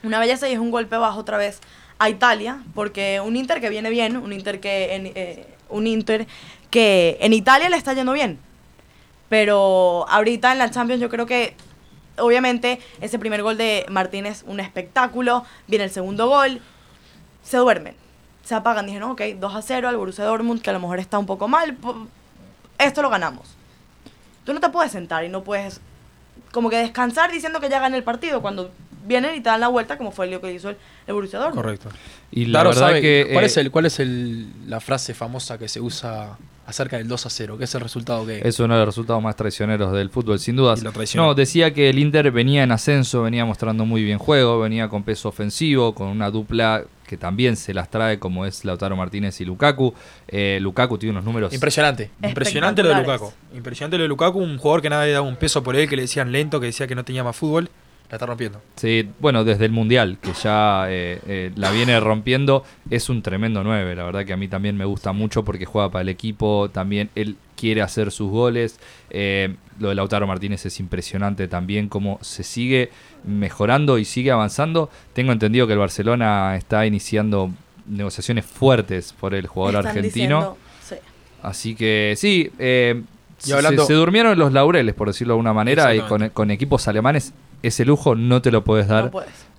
Una 0.03 0.19
belleza 0.19 0.49
y 0.49 0.53
es 0.53 0.59
un 0.59 0.71
golpe 0.71 0.97
bajo 0.97 1.19
otra 1.19 1.37
vez 1.37 1.61
a 2.01 2.09
Italia, 2.09 2.63
porque 2.73 3.21
un 3.21 3.35
Inter 3.35 3.61
que 3.61 3.69
viene 3.69 3.91
bien, 3.91 4.17
un 4.17 4.33
Inter 4.33 4.59
que 4.59 4.95
en, 4.95 5.11
eh, 5.13 5.45
un 5.69 5.85
Inter 5.85 6.25
que 6.71 7.19
en 7.21 7.31
Italia 7.31 7.69
le 7.69 7.77
está 7.77 7.93
yendo 7.93 8.13
bien. 8.13 8.39
Pero 9.29 10.07
ahorita 10.09 10.51
en 10.51 10.57
la 10.57 10.71
Champions 10.71 10.99
yo 10.99 11.09
creo 11.09 11.27
que 11.27 11.55
obviamente 12.17 12.79
ese 13.01 13.19
primer 13.19 13.43
gol 13.43 13.55
de 13.55 13.85
Martínez 13.87 14.43
un 14.47 14.59
espectáculo, 14.59 15.45
viene 15.67 15.83
el 15.83 15.91
segundo 15.91 16.27
gol, 16.27 16.59
se 17.43 17.57
duermen, 17.57 17.93
se 18.43 18.55
apagan, 18.55 18.87
dijeron, 18.87 19.11
ok, 19.11 19.21
2 19.39 19.55
a 19.55 19.61
0 19.61 19.87
al 19.87 19.95
Borussia 19.95 20.25
Dortmund, 20.25 20.63
que 20.63 20.71
a 20.71 20.73
lo 20.73 20.79
mejor 20.79 20.97
está 20.97 21.19
un 21.19 21.27
poco 21.27 21.47
mal, 21.47 21.77
esto 22.79 23.03
lo 23.03 23.11
ganamos. 23.11 23.47
Tú 24.43 24.55
no 24.55 24.59
te 24.59 24.69
puedes 24.69 24.91
sentar 24.91 25.23
y 25.23 25.29
no 25.29 25.43
puedes 25.43 25.81
como 26.51 26.71
que 26.71 26.77
descansar 26.77 27.31
diciendo 27.31 27.59
que 27.59 27.69
ya 27.69 27.79
gané 27.79 27.95
el 27.97 28.03
partido 28.03 28.41
cuando 28.41 28.71
vienen 29.05 29.35
y 29.35 29.41
te 29.41 29.49
dan 29.49 29.59
la 29.59 29.67
vuelta, 29.67 29.97
como 29.97 30.11
fue 30.11 30.31
el 30.31 30.39
que 30.39 30.53
hizo 30.53 30.69
el, 30.69 30.77
el 31.07 31.13
Borussia 31.13 31.39
Dortmund. 31.39 31.63
Correcto. 31.63 31.89
Y 32.31 32.45
la 32.45 32.63
verdad 32.63 32.93
que, 32.93 33.29
¿cuál, 33.33 33.45
es, 33.45 33.57
eh, 33.57 33.61
el, 33.61 33.71
¿Cuál 33.71 33.85
es 33.85 33.99
el, 33.99 34.69
la 34.69 34.79
frase 34.79 35.13
famosa 35.13 35.57
que 35.57 35.67
se 35.67 35.81
usa 35.81 36.37
acerca 36.65 36.97
del 36.97 37.07
2 37.07 37.25
a 37.25 37.29
0? 37.29 37.57
¿Qué 37.57 37.65
es 37.65 37.75
el 37.75 37.81
resultado 37.81 38.25
que...? 38.25 38.41
Es 38.43 38.59
uno 38.59 38.73
de 38.73 38.79
los 38.79 38.87
resultados 38.87 39.21
más 39.21 39.35
traicioneros 39.35 39.91
del 39.91 40.09
fútbol, 40.09 40.39
sin 40.39 40.55
duda. 40.55 40.75
No, 41.15 41.33
decía 41.33 41.73
que 41.73 41.89
el 41.89 41.99
Inter 41.99 42.31
venía 42.31 42.63
en 42.63 42.71
ascenso, 42.71 43.23
venía 43.23 43.45
mostrando 43.45 43.85
muy 43.85 44.03
bien 44.03 44.17
juego, 44.17 44.59
venía 44.59 44.87
con 44.87 45.03
peso 45.03 45.29
ofensivo, 45.29 45.93
con 45.93 46.07
una 46.07 46.31
dupla 46.31 46.83
que 47.05 47.17
también 47.17 47.57
se 47.57 47.73
las 47.73 47.89
trae 47.89 48.19
como 48.19 48.45
es 48.45 48.63
Lautaro 48.63 48.95
Martínez 48.95 49.41
y 49.41 49.45
Lukaku. 49.45 49.93
Eh, 50.29 50.59
Lukaku 50.61 50.97
tiene 50.97 51.11
unos 51.11 51.25
números... 51.25 51.53
Impresionante, 51.53 52.09
impresionante 52.23 52.81
lo 52.81 52.89
de 52.89 52.95
Lukaku. 52.95 53.33
Impresionante 53.53 53.97
lo 53.97 54.03
de 54.03 54.07
Lukaku, 54.07 54.39
un 54.39 54.57
jugador 54.57 54.81
que 54.81 54.89
nadie 54.89 55.11
daba 55.11 55.27
un 55.27 55.35
peso 55.35 55.61
por 55.61 55.75
él, 55.75 55.89
que 55.89 55.97
le 55.97 56.03
decían 56.03 56.31
lento, 56.31 56.61
que 56.61 56.67
decía 56.67 56.87
que 56.87 56.95
no 56.95 57.03
tenía 57.03 57.25
más 57.25 57.35
fútbol 57.35 57.69
la 58.11 58.17
está 58.17 58.25
rompiendo. 58.25 58.61
Sí, 58.75 59.07
bueno, 59.19 59.45
desde 59.45 59.63
el 59.63 59.71
Mundial, 59.71 60.17
que 60.21 60.33
ya 60.33 60.85
eh, 60.89 61.21
eh, 61.27 61.51
la 61.55 61.71
viene 61.71 61.97
rompiendo, 62.01 62.65
es 62.89 63.07
un 63.07 63.21
tremendo 63.21 63.63
9. 63.63 63.95
La 63.95 64.03
verdad 64.03 64.25
que 64.25 64.33
a 64.33 64.37
mí 64.37 64.49
también 64.49 64.75
me 64.75 64.83
gusta 64.83 65.13
mucho 65.13 65.45
porque 65.45 65.63
juega 65.63 65.89
para 65.89 66.01
el 66.01 66.09
equipo, 66.09 66.69
también 66.69 67.09
él 67.15 67.37
quiere 67.55 67.81
hacer 67.81 68.11
sus 68.11 68.29
goles. 68.29 68.81
Eh, 69.11 69.55
lo 69.79 69.89
de 69.89 69.95
Lautaro 69.95 70.27
Martínez 70.27 70.65
es 70.65 70.81
impresionante 70.81 71.47
también, 71.47 71.87
cómo 71.87 72.19
se 72.21 72.43
sigue 72.43 72.89
mejorando 73.23 73.97
y 73.97 74.03
sigue 74.03 74.29
avanzando. 74.31 74.89
Tengo 75.13 75.31
entendido 75.31 75.65
que 75.65 75.73
el 75.73 75.79
Barcelona 75.79 76.57
está 76.57 76.85
iniciando 76.85 77.49
negociaciones 77.87 78.45
fuertes 78.45 79.15
por 79.17 79.33
el 79.33 79.47
jugador 79.47 79.87
argentino. 79.87 80.57
Así 81.41 81.75
que 81.75 82.15
sí, 82.17 82.51
se, 82.57 83.93
durmieron 83.93 84.37
los 84.37 84.51
laureles, 84.51 84.95
por 84.95 85.07
decirlo 85.07 85.31
de 85.31 85.35
alguna 85.35 85.53
manera, 85.53 85.95
y 85.95 86.01
con, 86.01 86.27
con 86.29 86.51
equipos 86.51 86.89
alemanes 86.89 87.33
ese 87.63 87.85
lujo 87.85 88.15
no 88.15 88.41
te 88.41 88.51
lo 88.51 88.63
puedes 88.63 88.87
dar 88.87 89.11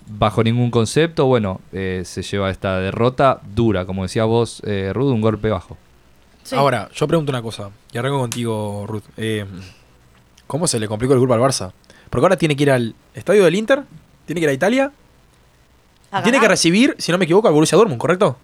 bajo 0.07 0.43
ningún 0.43 0.71
concepto. 0.71 1.27
Bueno, 1.27 1.61
eh, 1.73 2.03
se 2.05 2.23
lleva 2.23 2.51
esta 2.51 2.79
derrota 2.79 3.41
dura, 3.55 3.85
como 3.85 4.03
decía 4.03 4.25
vos, 4.25 4.63
eh, 4.65 4.91
Ruth, 4.93 5.13
un 5.13 5.21
golpe 5.21 5.49
bajo. 5.51 5.77
Ahora, 6.53 6.89
yo 6.93 7.07
pregunto 7.07 7.31
una 7.31 7.41
cosa, 7.41 7.71
y 7.93 7.99
arranco 7.99 8.19
contigo, 8.19 8.85
Ruth. 8.87 9.05
Eh, 9.17 9.47
¿Cómo 10.47 10.67
se 10.67 10.81
le 10.81 10.89
complicó 10.89 11.15
el 11.15 11.21
grupo 11.21 11.35
al 11.35 11.41
Barça? 11.41 11.73
Porque 12.11 12.25
ahora 12.25 12.37
tiene 12.37 12.57
que 12.57 12.65
ir 12.65 12.71
al 12.71 12.95
estadio 13.15 13.45
del 13.45 13.55
Inter, 13.55 13.85
tiene 14.27 14.41
que 14.41 14.45
ir 14.45 14.51
a 14.51 14.53
Italia, 14.53 14.93
tiene 16.23 16.41
que 16.41 16.49
recibir, 16.49 16.95
si 16.99 17.11
no 17.11 17.17
me 17.17 17.25
equivoco, 17.25 17.49
al 17.49 17.55
Borussia 17.55 17.79
Dortmund, 17.79 18.01
¿correcto? 18.01 18.37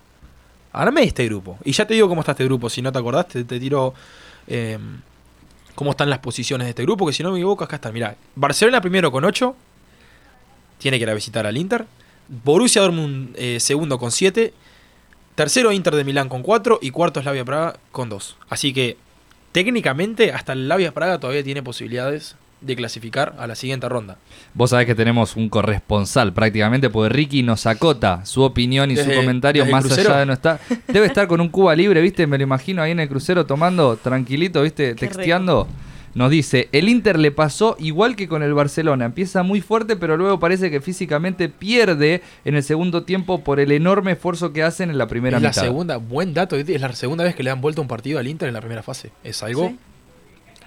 De 0.73 1.03
este 1.03 1.25
grupo. 1.27 1.59
Y 1.65 1.73
ya 1.73 1.87
te 1.87 1.95
digo 1.95 2.09
cómo 2.09 2.21
está 2.21 2.33
este 2.33 2.45
grupo, 2.45 2.71
si 2.71 2.81
no 2.81 2.93
te 2.93 2.99
acordás, 2.99 3.27
te, 3.27 3.45
tiro 3.45 3.95
cómo 5.79 5.93
están 5.93 6.11
las 6.11 6.19
posiciones 6.19 6.65
de 6.65 6.71
este 6.71 6.83
grupo, 6.83 7.07
que 7.07 7.13
si 7.13 7.23
no 7.23 7.31
me 7.31 7.39
equivoco, 7.39 7.63
acá 7.63 7.77
están. 7.77 7.95
Mirá, 7.95 8.17
Barcelona 8.35 8.81
primero 8.81 9.13
con 9.13 9.25
8, 9.25 9.55
tiene 10.79 10.99
que 10.99 11.05
ir 11.05 11.11
a 11.11 11.15
visitar 11.15 11.47
al 11.47 11.57
Inter. 11.57 11.87
Borussia 12.27 12.83
Dortmund 12.83 13.33
eh, 13.37 13.61
segundo 13.61 13.97
con 13.97 14.11
7. 14.11 14.53
Tercero 15.37 15.71
Inter 15.71 15.95
de 15.95 16.03
Milán 16.03 16.29
con 16.29 16.43
4 16.43 16.81
y 16.83 16.91
cuarto 16.91 17.23
Slavia 17.23 17.45
Praga 17.45 17.79
con 17.93 18.09
2. 18.09 18.39
Así 18.49 18.73
que 18.73 18.97
técnicamente 19.53 20.33
hasta 20.33 20.53
el 20.53 20.65
Slavia 20.65 20.93
Praga 20.93 21.21
todavía 21.21 21.45
tiene 21.45 21.63
posibilidades 21.63 22.35
de 22.61 22.77
clasificar 22.77 23.35
a 23.39 23.47
la 23.47 23.55
siguiente 23.55 23.89
ronda. 23.89 24.19
Vos 24.55 24.71
sabés 24.71 24.87
que 24.87 24.95
tenemos 24.95 25.37
un 25.37 25.49
corresponsal 25.49 26.33
prácticamente, 26.33 26.91
porque 26.91 27.15
Ricky 27.15 27.43
nos 27.43 27.67
acota 27.67 28.25
su 28.25 28.43
opinión 28.43 28.91
y 28.91 28.97
su 28.97 29.11
comentario 29.13 29.65
más 29.67 29.91
allá 29.91 30.19
de 30.19 30.27
no 30.27 30.33
estar. 30.33 30.61
Debe 30.89 31.07
estar 31.07 31.29
con 31.29 31.41
un 31.41 31.49
Cuba 31.49 31.75
libre, 31.75 32.01
¿viste? 32.01 32.27
Me 32.27 32.37
lo 32.37 32.45
imagino 32.45 32.83
ahí 32.83 32.91
en 32.91 33.01
el 33.01 33.09
crucero 33.09 33.47
tomando 33.47 33.97
tranquilito, 33.97 34.63
¿viste? 34.63 34.95
Texteando. 34.95 35.69
Nos 36.15 36.31
dice, 36.31 36.69
el 36.73 36.89
Inter 36.89 37.19
le 37.19 37.31
pasó 37.31 37.77
igual 37.79 38.17
que 38.17 38.27
con 38.27 38.43
el 38.43 38.53
Barcelona. 38.55 39.05
Empieza 39.05 39.43
muy 39.43 39.61
fuerte, 39.61 39.95
pero 39.95 40.17
luego 40.17 40.41
parece 40.41 40.71
que 40.71 40.81
físicamente 40.81 41.49
pierde 41.49 42.23
en 42.45 42.57
el 42.57 42.65
segundo 42.65 43.05
tiempo 43.05 43.45
por 43.45 43.61
el 43.61 43.71
enorme 43.71 44.13
esfuerzo 44.13 44.53
que 44.53 44.65
hacen 44.65 44.91
en 44.91 44.99
la 44.99 45.07
primera 45.07 45.37
es 45.37 45.43
mitad. 45.43 45.57
La 45.57 45.63
segunda, 45.63 45.97
buen 45.99 46.35
dato, 46.35 46.57
es 46.57 46.81
la 46.81 46.93
segunda 46.95 47.23
vez 47.23 47.37
que 47.37 47.43
le 47.43 47.51
han 47.51 47.61
vuelto 47.61 47.83
un 47.83 47.89
partido 47.89 48.19
al 48.19 48.27
Inter 48.27 48.49
en 48.49 48.55
la 48.55 48.61
primera 48.61 48.83
fase. 48.83 49.13
Es 49.23 49.43
algo 49.43 49.73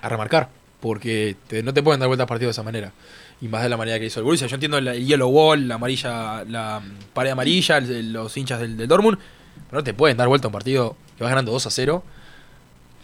a 0.02 0.10
remarcar 0.10 0.61
porque 0.82 1.36
no 1.64 1.74
te 1.74 1.84
pueden 1.84 2.00
dar 2.00 2.08
vueltas 2.08 2.28
partido 2.28 2.48
de 2.48 2.52
esa 2.52 2.64
manera. 2.64 2.92
Y 3.40 3.48
más 3.48 3.64
de 3.64 3.70
la 3.70 3.78
manera 3.78 4.00
que 4.00 4.06
hizo 4.06 4.20
el 4.20 4.24
Borussia. 4.24 4.48
Yo 4.48 4.56
entiendo 4.56 4.78
el, 4.78 5.06
yellow 5.06 5.30
wall, 5.30 5.68
la 5.68 5.76
amarilla, 5.76 6.44
la 6.44 6.82
pared 7.14 7.32
amarilla, 7.32 7.80
los 7.80 8.36
hinchas 8.36 8.60
del, 8.60 8.78
del, 8.78 8.88
Dortmund, 8.88 9.18
pero 9.70 9.80
no 9.80 9.84
te 9.84 9.94
pueden 9.94 10.18
dar 10.18 10.28
vuelta 10.28 10.48
un 10.48 10.54
partido 10.54 10.96
que 11.18 11.24
vas 11.24 11.32
ganando 11.32 11.52
2 11.52 11.68
a 11.68 11.72
0. 11.72 12.04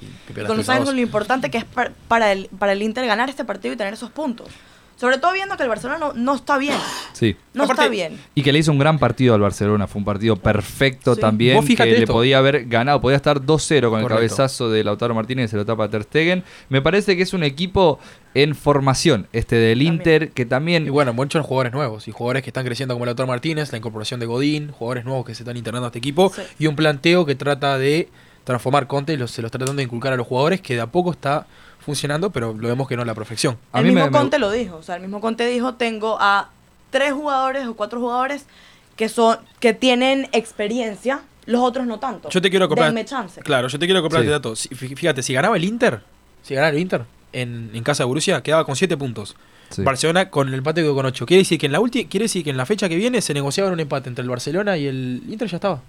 Y, 0.01 0.33
con 0.33 0.95
lo 0.95 1.01
importante 1.01 1.49
que 1.49 1.59
es 1.59 1.65
para, 2.07 2.31
el, 2.31 2.49
para 2.59 2.73
el 2.73 2.81
Inter 2.81 3.05
ganar 3.07 3.29
este 3.29 3.45
partido 3.45 3.73
y 3.73 3.77
tener 3.77 3.93
esos 3.93 4.11
puntos. 4.11 4.47
Sobre 4.97 5.19
todo 5.19 5.31
viendo 5.33 5.55
que 5.55 5.63
el 5.63 5.69
Barcelona 5.69 6.11
no, 6.15 6.35
está 6.35 6.57
bien. 6.57 6.75
Sí. 7.13 7.35
No 7.53 7.65
está 7.65 7.87
bien. 7.87 8.19
Y 8.33 8.41
que 8.41 8.51
le 8.51 8.59
hizo 8.59 8.71
un 8.71 8.79
gran 8.79 8.97
partido 8.97 9.35
al 9.35 9.41
Barcelona. 9.41 9.85
Fue 9.85 9.99
un 9.99 10.05
partido 10.05 10.35
perfecto 10.35 11.15
también. 11.15 11.63
Que 11.65 11.85
le 11.85 12.07
podía 12.07 12.39
haber 12.39 12.65
ganado. 12.65 12.99
Podía 12.99 13.17
estar 13.17 13.41
2-0 13.41 13.89
con 13.89 14.01
el 14.01 14.07
cabezazo 14.07 14.71
de 14.71 14.83
Lautaro 14.83 15.13
Martínez 15.13 15.45
y 15.45 15.47
se 15.49 15.57
lo 15.57 15.65
tapa 15.65 15.87
Ter 15.89 16.03
Stegen. 16.03 16.43
Me 16.69 16.81
parece 16.81 17.15
que 17.15 17.23
es 17.23 17.33
un 17.33 17.43
equipo 17.43 17.99
en 18.33 18.55
formación, 18.55 19.27
este 19.33 19.55
del 19.55 19.81
Inter, 19.81 20.31
que 20.31 20.45
también... 20.45 20.85
Y 20.85 20.89
bueno, 20.89 21.13
muchos 21.13 21.45
jugadores 21.45 21.73
nuevos 21.73 22.07
y 22.07 22.11
jugadores 22.11 22.43
que 22.43 22.51
están 22.51 22.65
creciendo 22.65 22.93
como 22.93 23.05
Lautaro 23.05 23.25
Martínez, 23.27 23.71
la 23.71 23.79
incorporación 23.79 24.19
de 24.19 24.27
Godín, 24.27 24.71
jugadores 24.71 25.05
nuevos 25.05 25.25
que 25.25 25.33
se 25.33 25.43
están 25.43 25.57
internando 25.57 25.85
a 25.85 25.89
este 25.89 25.99
equipo 25.99 26.31
y 26.59 26.67
un 26.67 26.75
planteo 26.75 27.25
que 27.25 27.35
trata 27.35 27.79
de 27.79 28.09
transformar 28.47 28.87
Conte 28.87 29.11
y 29.11 29.17
los, 29.17 29.29
se 29.29 29.41
los 29.41 29.49
está 29.49 29.57
tratando 29.57 29.81
de 29.81 29.83
inculcar 29.83 30.13
a 30.13 30.15
los 30.15 30.25
jugadores 30.25 30.61
que 30.61 30.75
de 30.75 30.79
a 30.79 30.87
poco 30.87 31.11
está 31.11 31.45
funcionando, 31.79 32.29
pero 32.31 32.53
lo 32.53 32.69
vemos 32.69 32.87
que 32.87 32.95
no 32.95 33.01
es 33.01 33.05
la 33.05 33.13
perfección. 33.13 33.57
el 33.73 33.83
mismo 33.83 34.09
Conte 34.09 34.39
lo 34.39 34.49
dijo, 34.49 34.77
o 34.77 34.83
sea, 34.83 34.95
el 34.95 35.01
mismo 35.01 35.19
Conte 35.19 35.45
dijo, 35.45 35.73
tengo 35.73 36.17
a 36.21 36.49
tres 36.89 37.11
jugadores 37.11 37.67
o 37.67 37.75
cuatro 37.75 37.99
jugadores 37.99 38.45
que 38.95 39.09
son 39.09 39.37
que 39.59 39.73
tienen 39.73 40.29
experiencia, 40.31 41.23
los 41.45 41.59
otros 41.61 41.85
no 41.85 41.99
tanto. 41.99 42.29
Yo 42.29 42.41
te 42.41 42.49
quiero 42.49 42.69
comprar. 42.69 42.93
chance. 43.03 43.41
Claro, 43.41 43.67
yo 43.67 43.77
te 43.77 43.85
quiero 43.85 44.01
comprar 44.01 44.23
sí. 44.23 44.29
dato. 44.29 44.55
Fíjate, 44.55 45.21
si 45.23 45.33
ganaba 45.33 45.57
el 45.57 45.65
Inter, 45.65 45.99
si 46.41 46.55
ganaba 46.55 46.71
el 46.71 46.79
Inter 46.79 47.03
en, 47.33 47.69
en 47.73 47.83
casa 47.83 48.03
de 48.03 48.07
Borussia, 48.07 48.41
quedaba 48.41 48.63
con 48.63 48.77
siete 48.77 48.95
puntos. 48.95 49.35
Barcelona 49.79 50.29
con 50.29 50.47
el 50.47 50.53
empate 50.53 50.81
quedó 50.81 50.95
con 50.95 51.05
ocho. 51.05 51.25
Quiere 51.25 51.41
decir 51.41 51.59
que 51.59 51.65
en 51.65 51.73
la 51.73 51.81
última, 51.81 52.09
quiere 52.09 52.23
decir 52.23 52.45
que 52.45 52.49
en 52.51 52.55
la 52.55 52.65
fecha 52.65 52.87
que 52.87 52.95
viene 52.95 53.21
se 53.21 53.33
negociaba 53.33 53.69
un 53.69 53.79
empate 53.81 54.07
entre 54.07 54.23
el 54.23 54.29
Barcelona 54.29 54.77
y 54.77 54.87
el 54.87 55.21
Inter 55.27 55.49
ya 55.49 55.57
estaba. 55.57 55.81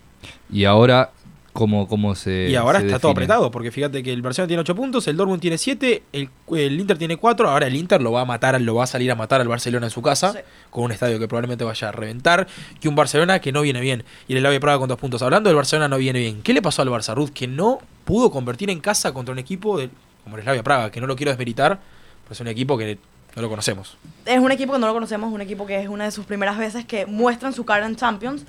Y 0.53 0.65
ahora 0.65 1.13
cómo, 1.59 2.15
se. 2.15 2.49
Y 2.49 2.55
ahora 2.55 2.79
está 2.79 2.99
todo 2.99 3.13
apretado, 3.13 3.51
porque 3.51 3.71
fíjate 3.71 4.03
que 4.03 4.13
el 4.13 4.23
Barcelona 4.23 4.47
tiene 4.47 4.61
8 4.61 4.75
puntos, 4.75 5.09
el 5.09 5.17
Dortmund 5.17 5.41
tiene 5.41 5.59
7, 5.59 6.03
el, 6.13 6.31
el, 6.53 6.81
Inter 6.81 6.99
tiene 6.99 7.17
4. 7.17 7.51
Ahora 7.51 7.67
el 7.67 7.75
Inter 7.75 8.01
lo 8.01 8.13
va 8.13 8.21
a 8.21 8.25
matar, 8.25 8.61
lo 8.61 8.75
va 8.77 8.85
a 8.85 8.87
salir 8.87 9.11
a 9.11 9.17
matar 9.17 9.41
al 9.41 9.49
Barcelona 9.49 9.87
en 9.87 9.91
su 9.91 10.01
casa, 10.01 10.43
con 10.71 10.85
un 10.85 10.93
estadio 10.93 11.19
que 11.19 11.27
probablemente 11.27 11.65
vaya 11.65 11.89
a 11.89 11.93
reventar, 11.93 12.47
y 12.81 12.89
un 12.89 12.95
Barcelona 12.95 13.41
que 13.41 13.51
no 13.51 13.63
viene 13.63 13.81
bien. 13.81 14.05
Y 14.29 14.35
el 14.35 14.41
Slavia 14.41 14.61
Praga 14.61 14.79
con 14.79 14.89
2 14.89 14.99
puntos. 14.99 15.23
Hablando 15.23 15.49
del 15.49 15.57
Barcelona 15.57 15.89
no 15.89 15.99
viene 15.99 16.21
bien. 16.21 16.43
¿Qué 16.43 16.53
le 16.53 16.63
pasó 16.63 16.83
al 16.83 16.89
Barça 16.89 17.15
Ruth? 17.15 17.31
Que 17.31 17.49
no 17.49 17.81
pudo 18.05 18.31
convertir 18.31 18.71
en 18.71 18.81
casa 18.81 19.13
contra 19.13 19.33
un 19.33 19.39
equipo 19.39 19.79
de, 19.79 19.91
como 20.25 20.37
el 20.37 20.43
Slavia 20.43 20.63
Praga, 20.63 20.91
que 20.91 21.01
no 21.01 21.07
lo 21.07 21.17
quiero 21.17 21.33
desmeritar, 21.33 21.81
pero 22.25 22.33
es 22.33 22.41
un 22.41 22.49
equipo 22.49 22.79
que 22.79 22.99
no 23.35 23.43
lo 23.43 23.49
conocemos. 23.49 23.97
Es 24.25 24.39
un 24.39 24.53
equipo 24.53 24.73
que 24.75 24.79
no 24.79 24.87
lo 24.87 24.95
conocemos, 24.95 25.33
un 25.33 25.41
equipo 25.41 25.67
que 25.67 25.81
es 25.81 25.89
una 25.89 26.05
de 26.05 26.11
sus 26.11 26.25
primeras 26.25 26.57
veces 26.57 26.85
que 26.85 27.07
muestran 27.07 27.53
su 27.53 27.65
cara 27.65 27.87
en 27.87 27.97
Champions 27.97 28.45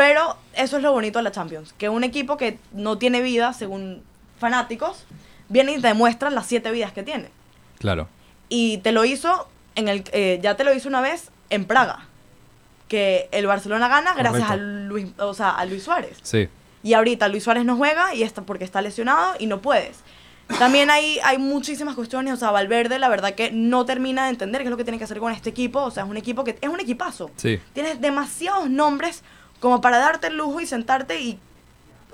pero 0.00 0.38
eso 0.54 0.78
es 0.78 0.82
lo 0.82 0.92
bonito 0.92 1.18
de 1.18 1.24
la 1.24 1.30
Champions, 1.30 1.74
que 1.74 1.90
un 1.90 2.04
equipo 2.04 2.38
que 2.38 2.58
no 2.72 2.96
tiene 2.96 3.20
vida, 3.20 3.52
según 3.52 4.02
fanáticos, 4.38 5.04
viene 5.50 5.72
y 5.72 5.78
te 5.78 5.88
demuestra 5.88 6.30
las 6.30 6.46
siete 6.46 6.70
vidas 6.70 6.92
que 6.92 7.02
tiene. 7.02 7.28
Claro. 7.78 8.08
Y 8.48 8.78
te 8.78 8.92
lo 8.92 9.04
hizo, 9.04 9.46
en 9.74 9.88
el, 9.88 10.04
eh, 10.12 10.38
ya 10.42 10.56
te 10.56 10.64
lo 10.64 10.72
hizo 10.72 10.88
una 10.88 11.02
vez 11.02 11.28
en 11.50 11.66
Praga, 11.66 12.06
que 12.88 13.28
el 13.30 13.46
Barcelona 13.46 13.88
gana 13.88 14.14
gracias 14.14 14.50
a 14.50 14.56
Luis, 14.56 15.08
o 15.18 15.34
sea, 15.34 15.50
a 15.50 15.66
Luis 15.66 15.82
Suárez. 15.82 16.16
Sí. 16.22 16.48
Y 16.82 16.94
ahorita 16.94 17.28
Luis 17.28 17.44
Suárez 17.44 17.66
no 17.66 17.76
juega 17.76 18.14
y 18.14 18.22
está 18.22 18.40
porque 18.40 18.64
está 18.64 18.80
lesionado 18.80 19.34
y 19.38 19.48
no 19.48 19.60
puedes. 19.60 19.98
También 20.58 20.88
hay, 20.88 21.18
hay 21.22 21.36
muchísimas 21.36 21.94
cuestiones, 21.94 22.32
o 22.32 22.36
sea, 22.38 22.50
Valverde 22.52 22.98
la 22.98 23.10
verdad 23.10 23.34
que 23.34 23.52
no 23.52 23.84
termina 23.84 24.24
de 24.24 24.30
entender 24.30 24.62
qué 24.62 24.68
es 24.68 24.70
lo 24.70 24.78
que 24.78 24.84
tiene 24.84 24.96
que 24.96 25.04
hacer 25.04 25.18
con 25.18 25.30
este 25.30 25.50
equipo, 25.50 25.82
o 25.82 25.90
sea, 25.90 26.04
es 26.04 26.08
un 26.08 26.16
equipo 26.16 26.42
que 26.42 26.56
es 26.58 26.70
un 26.70 26.80
equipazo. 26.80 27.30
Sí. 27.36 27.60
Tienes 27.74 28.00
demasiados 28.00 28.70
nombres 28.70 29.22
como 29.60 29.80
para 29.80 29.98
darte 29.98 30.28
el 30.28 30.36
lujo 30.36 30.60
y 30.60 30.66
sentarte 30.66 31.20
y, 31.20 31.38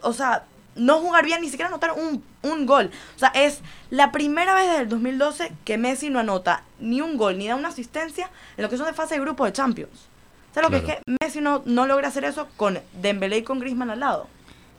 o 0.03 0.13
sea, 0.13 0.45
no 0.75 0.99
jugar 0.99 1.25
bien, 1.25 1.41
ni 1.41 1.49
siquiera 1.49 1.69
anotar 1.69 1.93
un, 1.93 2.23
un 2.43 2.67
gol. 2.67 2.91
O 3.15 3.19
sea, 3.19 3.29
es 3.29 3.61
la 3.91 4.13
primera 4.13 4.55
vez 4.55 4.67
desde 4.67 4.83
el 4.83 4.89
2012 4.89 5.53
que 5.65 5.79
Messi 5.79 6.11
no 6.11 6.19
anota 6.19 6.63
ni 6.79 7.01
un 7.01 7.17
gol, 7.17 7.39
ni 7.39 7.49
da 7.49 7.57
una 7.57 7.69
asistencia 7.69 8.31
en 8.57 8.63
lo 8.63 8.69
que 8.69 8.77
son 8.77 8.87
de 8.87 8.93
fase 8.93 9.15
de 9.15 9.21
grupo 9.21 9.45
de 9.45 9.53
Champions. 9.53 10.09
O 10.51 10.55
sea, 10.55 10.63
lo 10.63 10.71
que 10.71 10.77
es 10.77 10.85
que 10.85 10.99
Messi 11.23 11.41
no, 11.41 11.63
no 11.67 11.87
logra 11.87 12.09
hacer 12.09 12.25
eso 12.25 12.49
con 12.57 12.79
Dembélé 13.01 13.39
y 13.39 13.43
con 13.43 13.59
Griezmann 13.59 13.91
al 13.91 14.01
lado. 14.01 14.29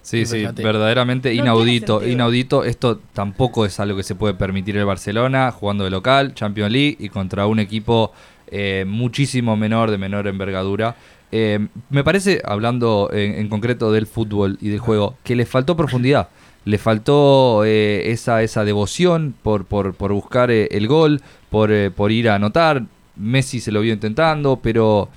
Sí, 0.02 0.26
sí, 0.26 0.48
verdaderamente 0.56 1.34
inaudito. 1.34 2.06
Inaudito, 2.08 2.64
esto 2.64 3.02
tampoco 3.12 3.66
es 3.66 3.78
algo 3.82 3.98
que 3.98 4.04
se 4.04 4.16
puede 4.16 4.34
permitir 4.36 4.78
el 4.78 4.86
Barcelona 4.86 5.52
jugando 5.52 5.84
de 5.84 5.90
local, 5.90 6.34
Champions 6.34 6.72
League 6.72 6.96
y 6.98 7.10
contra 7.10 7.46
un 7.46 7.60
equipo 7.60 8.14
eh, 8.48 8.86
muchísimo 8.88 9.58
menor, 9.58 9.92
de 9.92 9.98
menor 9.98 10.28
envergadura. 10.28 10.96
Eh, 11.32 11.68
me 11.90 12.04
parece, 12.04 12.42
hablando 12.46 13.10
en, 13.12 13.50
concreto 13.50 13.92
del 13.92 14.08
fútbol 14.08 14.58
y 14.62 14.70
del 14.70 14.80
juego, 14.80 15.16
que 15.24 15.36
le 15.36 15.46
faltó 15.46 15.76
profundidad. 15.76 16.30
Le 16.66 16.78
faltó 16.78 17.64
eh, 17.66 18.12
esa, 18.12 18.44
esa 18.44 18.66
devoción 18.66 19.34
por, 19.42 19.66
por, 19.66 19.94
por 19.94 20.12
buscar 20.12 20.52
eh, 20.52 20.68
el 20.72 20.88
gol, 20.88 21.22
por, 21.50 21.72
por 21.94 22.12
ir 22.12 22.30
a 22.30 22.36
anotar. 22.36 22.84
Messi 23.16 23.60
se 23.60 23.72
lo 23.72 23.82
vio 23.82 23.94
intentando, 23.94 24.60
pero 24.62 25.10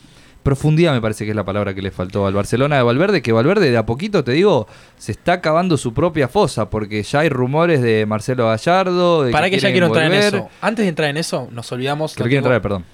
profundidad 0.42 0.94
me 0.94 1.00
parece 1.00 1.24
que 1.24 1.30
es 1.30 1.36
la 1.36 1.44
palabra 1.44 1.74
que 1.74 1.82
le 1.82 1.90
faltó 1.90 2.26
al 2.26 2.32
Barcelona 2.32 2.76
de 2.76 2.82
Valverde, 2.82 3.20
que 3.20 3.32
Valverde 3.32 3.70
de 3.70 3.76
a 3.76 3.84
poquito, 3.84 4.24
te 4.24 4.32
digo, 4.32 4.66
se 4.96 5.12
está 5.12 5.34
acabando 5.34 5.76
su 5.76 5.92
propia 5.92 6.28
fosa, 6.28 6.70
porque 6.70 7.02
ya 7.02 7.20
hay 7.20 7.28
rumores 7.28 7.82
de 7.82 8.06
Marcelo 8.06 8.46
Gallardo. 8.46 9.30
Para 9.30 9.50
que, 9.50 9.58
ya 9.58 9.70
quiero 9.70 9.88
entrar 9.88 10.06
en 10.06 10.14
eso. 10.14 10.48
Antes 10.60 10.84
de 10.84 10.88
entrar 10.88 11.10
en 11.10 11.18
eso, 11.18 11.48
nos 11.52 11.70
olvidamos... 11.72 12.14
Que 12.14 12.36
entrar, 12.36 12.62
perdón 12.62 12.84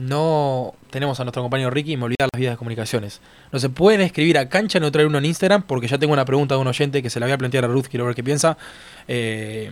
no 0.00 0.74
tenemos 0.90 1.20
a 1.20 1.24
nuestro 1.24 1.42
compañero 1.42 1.70
Ricky 1.70 1.92
y 1.92 1.96
me 1.96 2.04
olvidar 2.04 2.28
las 2.32 2.40
vías 2.40 2.52
de 2.54 2.56
comunicaciones. 2.56 3.20
No 3.52 3.58
se 3.58 3.68
pueden 3.68 4.00
escribir 4.00 4.38
a 4.38 4.48
Cancha 4.48 4.80
Neutral 4.80 5.06
1 5.06 5.18
en 5.18 5.24
Instagram 5.26 5.62
porque 5.62 5.86
ya 5.88 5.98
tengo 5.98 6.12
una 6.12 6.24
pregunta 6.24 6.54
de 6.54 6.60
un 6.60 6.66
oyente 6.66 7.02
que 7.02 7.10
se 7.10 7.20
la 7.20 7.26
voy 7.26 7.32
a 7.32 7.38
plantear 7.38 7.64
a 7.64 7.68
Ruth, 7.68 7.86
quiero 7.90 8.06
ver 8.06 8.14
qué 8.14 8.24
piensa. 8.24 8.56
Eh, 9.06 9.70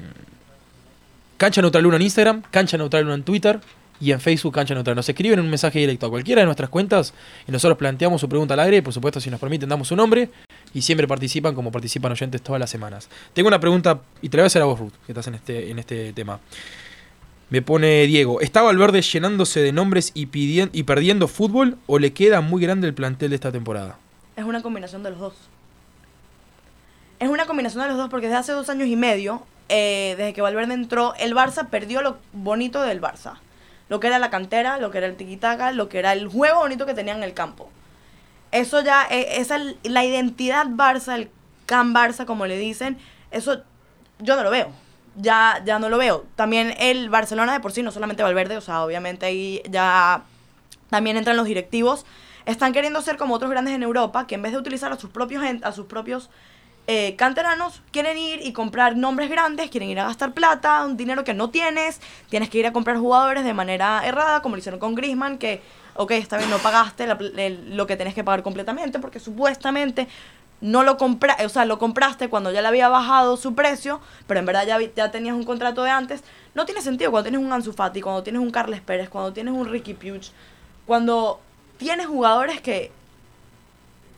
Cancha 1.39 1.63
Neutral 1.63 1.87
1 1.87 1.97
en 1.97 2.03
Instagram, 2.03 2.43
Cancha 2.51 2.77
Neutral 2.77 3.05
1 3.05 3.15
en 3.15 3.23
Twitter 3.23 3.61
y 4.01 4.13
en 4.13 4.21
Facebook 4.21 4.55
Cancha 4.55 4.75
Neutral. 4.75 4.97
Nos 4.97 5.09
escriben 5.09 5.41
un 5.41 5.49
mensaje 5.49 5.79
directo 5.79 6.07
a 6.07 6.11
cualquiera 6.11 6.43
de 6.43 6.47
nuestras 6.47 6.69
cuentas 6.69 7.15
y 7.47 7.53
nosotros 7.53 7.79
planteamos 7.79 8.21
su 8.21 8.29
pregunta 8.29 8.55
al 8.55 8.61
aire. 8.61 8.83
Por 8.83 8.93
supuesto, 8.93 9.21
si 9.21 9.31
nos 9.31 9.41
permiten, 9.41 9.69
damos 9.69 9.89
su 9.89 9.97
nombre 9.97 10.29
y 10.75 10.83
siempre 10.83 11.09
participan 11.09 11.55
como 11.55 11.73
participan 11.73 12.13
oyentes 12.13 12.43
todas 12.43 12.61
las 12.61 12.69
semanas. 12.69 13.09
Tengo 13.33 13.49
una 13.49 13.61
pregunta 13.61 14.01
y 14.21 14.29
te 14.29 14.37
la 14.37 14.43
voy 14.43 14.47
a 14.47 14.49
hacer 14.49 14.63
a 14.63 14.67
vos, 14.67 14.79
Ruth, 14.79 14.93
que 15.07 15.13
estás 15.13 15.27
en 15.29 15.37
este, 15.37 15.71
en 15.71 15.79
este 15.79 16.13
tema. 16.13 16.39
Me 17.51 17.63
pone 17.63 18.07
Diego, 18.07 18.43
¿está 18.43 18.61
Valverde 18.61 19.01
llenándose 19.01 19.61
de 19.61 19.73
nombres 19.73 20.13
y, 20.13 20.29
y 20.31 20.83
perdiendo 20.83 21.29
fútbol 21.29 21.79
o 21.87 21.99
le 21.99 22.13
queda 22.13 22.43
muy 22.43 22.61
grande 22.61 22.87
el 22.87 22.93
plantel 22.93 23.31
de 23.31 23.37
esta 23.37 23.51
temporada? 23.51 23.97
Es 24.37 24.45
una 24.45 24.61
combinación 24.61 25.03
de 25.03 25.11
los 25.11 25.19
dos. 25.19 25.35
Es 27.19 27.31
una 27.31 27.47
combinación 27.47 27.83
de 27.85 27.89
los 27.89 27.97
dos 27.97 28.11
porque 28.11 28.27
desde 28.27 28.39
hace 28.39 28.53
dos 28.53 28.69
años 28.69 28.87
y 28.89 28.97
medio, 28.97 29.47
eh, 29.71 30.15
desde 30.19 30.35
que 30.35 30.43
Valverde 30.43 30.75
entró, 30.75 31.15
el 31.19 31.35
Barça 31.35 31.71
perdió 31.71 32.03
lo 32.03 32.19
bonito 32.35 32.83
del 32.83 33.01
Barça. 33.01 33.39
Lo 33.89 33.99
que 33.99 34.09
era 34.09 34.19
la 34.19 34.29
cantera, 34.29 34.77
lo 34.77 34.91
que 34.91 34.99
era 34.99 35.07
el 35.07 35.17
tiquitaca, 35.17 35.73
lo 35.73 35.89
que 35.89 36.01
era 36.01 36.13
el 36.13 36.29
juego 36.29 36.59
bonito 36.59 36.85
que 36.85 36.93
tenía 36.93 37.15
en 37.15 37.23
el 37.23 37.33
campo. 37.33 37.71
Eso 38.53 38.83
ya, 38.83 39.07
eh, 39.11 39.41
esa, 39.41 39.59
la 39.85 40.05
identidad 40.05 40.67
Barça, 40.67 41.15
el 41.15 41.31
Can 41.65 41.95
Barça 41.95 42.27
como 42.27 42.45
le 42.45 42.59
dicen, 42.59 42.99
eso 43.31 43.63
yo 44.19 44.37
no 44.37 44.43
lo 44.43 44.51
veo 44.51 44.88
ya, 45.19 45.63
ya 45.65 45.79
no 45.79 45.89
lo 45.89 45.99
veo. 45.99 46.25
También 46.37 46.75
el 46.79 47.11
Barcelona 47.11 47.53
de 47.53 47.61
por 47.61 47.73
sí, 47.73 47.83
no 47.83 47.91
solamente 47.91 48.23
Valverde, 48.23 48.57
o 48.57 48.61
sea, 48.61 48.83
obviamente 48.83 49.27
ahí 49.27 49.63
ya 49.69 50.23
también 50.91 51.17
entran 51.17 51.37
los 51.37 51.47
directivos. 51.47 52.07
Están 52.47 52.73
queriendo 52.73 53.03
ser 53.03 53.19
como 53.19 53.35
otros 53.35 53.51
grandes 53.51 53.75
en 53.75 53.83
Europa, 53.83 54.27
que 54.27 54.37
en 54.37 54.43
vez 54.43 54.53
de 54.53 54.59
utilizar 54.59 54.91
a 54.93 54.99
sus 54.99 55.11
propios, 55.11 55.43
a 55.63 55.73
sus 55.73 55.87
propios 55.87 56.31
eh, 56.87 57.17
canteranos, 57.17 57.83
quieren 57.93 58.17
ir 58.17 58.41
y 58.43 58.55
comprar 58.55 58.97
nombres 58.97 59.29
grandes, 59.29 59.71
quieren 59.71 59.91
ir 59.91 60.01
a 60.01 60.05
gastar 60.05 60.33
plata, 60.33 60.87
un 60.87 60.97
dinero 60.97 61.23
que 61.25 61.35
no 61.35 61.51
tienes, 61.51 62.01
tienes 62.31 62.49
que 62.49 62.57
ir 62.57 62.67
a 62.67 62.73
comprar 62.73 62.97
jugadores 62.97 63.45
de 63.45 63.53
manera 63.53 64.01
errada, 64.07 64.41
como 64.41 64.57
lo 64.57 64.61
hicieron 64.61 64.81
con 64.81 64.95
Grisman, 64.95 65.37
que, 65.37 65.61
ok, 65.97 66.13
está 66.13 66.39
bien, 66.39 66.49
no 66.49 66.57
pagaste 66.57 67.07
lo 67.07 67.87
que 67.87 67.97
tenés 67.97 68.15
que 68.15 68.25
pagar 68.25 68.43
completamente, 68.43 68.99
porque 69.01 69.21
supuestamente 69.21 70.09
no 70.61 70.83
lo 70.83 70.97
compraste, 70.97 71.47
o 71.47 71.49
sea, 71.49 71.65
lo 71.65 71.79
compraste 71.79 72.29
cuando 72.29 72.51
ya 72.51 72.63
le 72.63 72.69
había 72.69 72.89
bajado 72.89 73.37
su 73.37 73.55
precio, 73.55 74.01
pero 74.27 74.41
en 74.41 74.47
verdad 74.47 74.67
ya, 74.67 74.79
ya 74.97 75.11
tenías 75.11 75.35
un 75.35 75.45
contrato 75.45 75.85
de 75.85 75.91
antes, 75.91 76.25
no 76.55 76.65
tiene 76.65 76.83
sentido 76.83 77.11
cuando 77.11 77.31
tienes 77.31 77.47
un 77.47 77.53
Ansu 77.53 77.73
Fati, 77.73 78.01
cuando 78.01 78.23
tienes 78.23 78.43
un 78.43 78.51
Carles 78.51 78.81
Pérez, 78.81 79.09
cuando 79.09 79.33
tienes 79.33 79.55
un 79.55 79.69
Ricky 79.69 79.95
Puig, 79.95 80.23
cuando 80.87 81.41
tienes 81.77 82.07
jugadores 82.07 82.61
que 82.61 82.93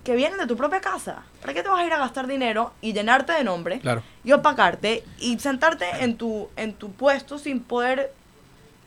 que 0.04 0.16
vienen 0.16 0.38
de 0.38 0.46
tu 0.46 0.56
propia 0.56 0.80
casa. 0.80 1.24
¿Para 1.40 1.52
qué 1.52 1.62
te 1.62 1.68
vas 1.68 1.80
a 1.80 1.86
ir 1.86 1.92
a 1.92 1.98
gastar 1.98 2.26
dinero 2.26 2.72
y 2.80 2.92
llenarte 2.92 3.32
de 3.32 3.44
nombre 3.44 3.80
y 4.24 4.32
opacarte 4.32 5.04
y 5.18 5.38
sentarte 5.38 5.84
en 6.00 6.16
tu 6.16 6.48
en 6.56 6.72
tu 6.72 6.90
puesto 6.92 7.38
sin 7.38 7.60
poder 7.60 8.12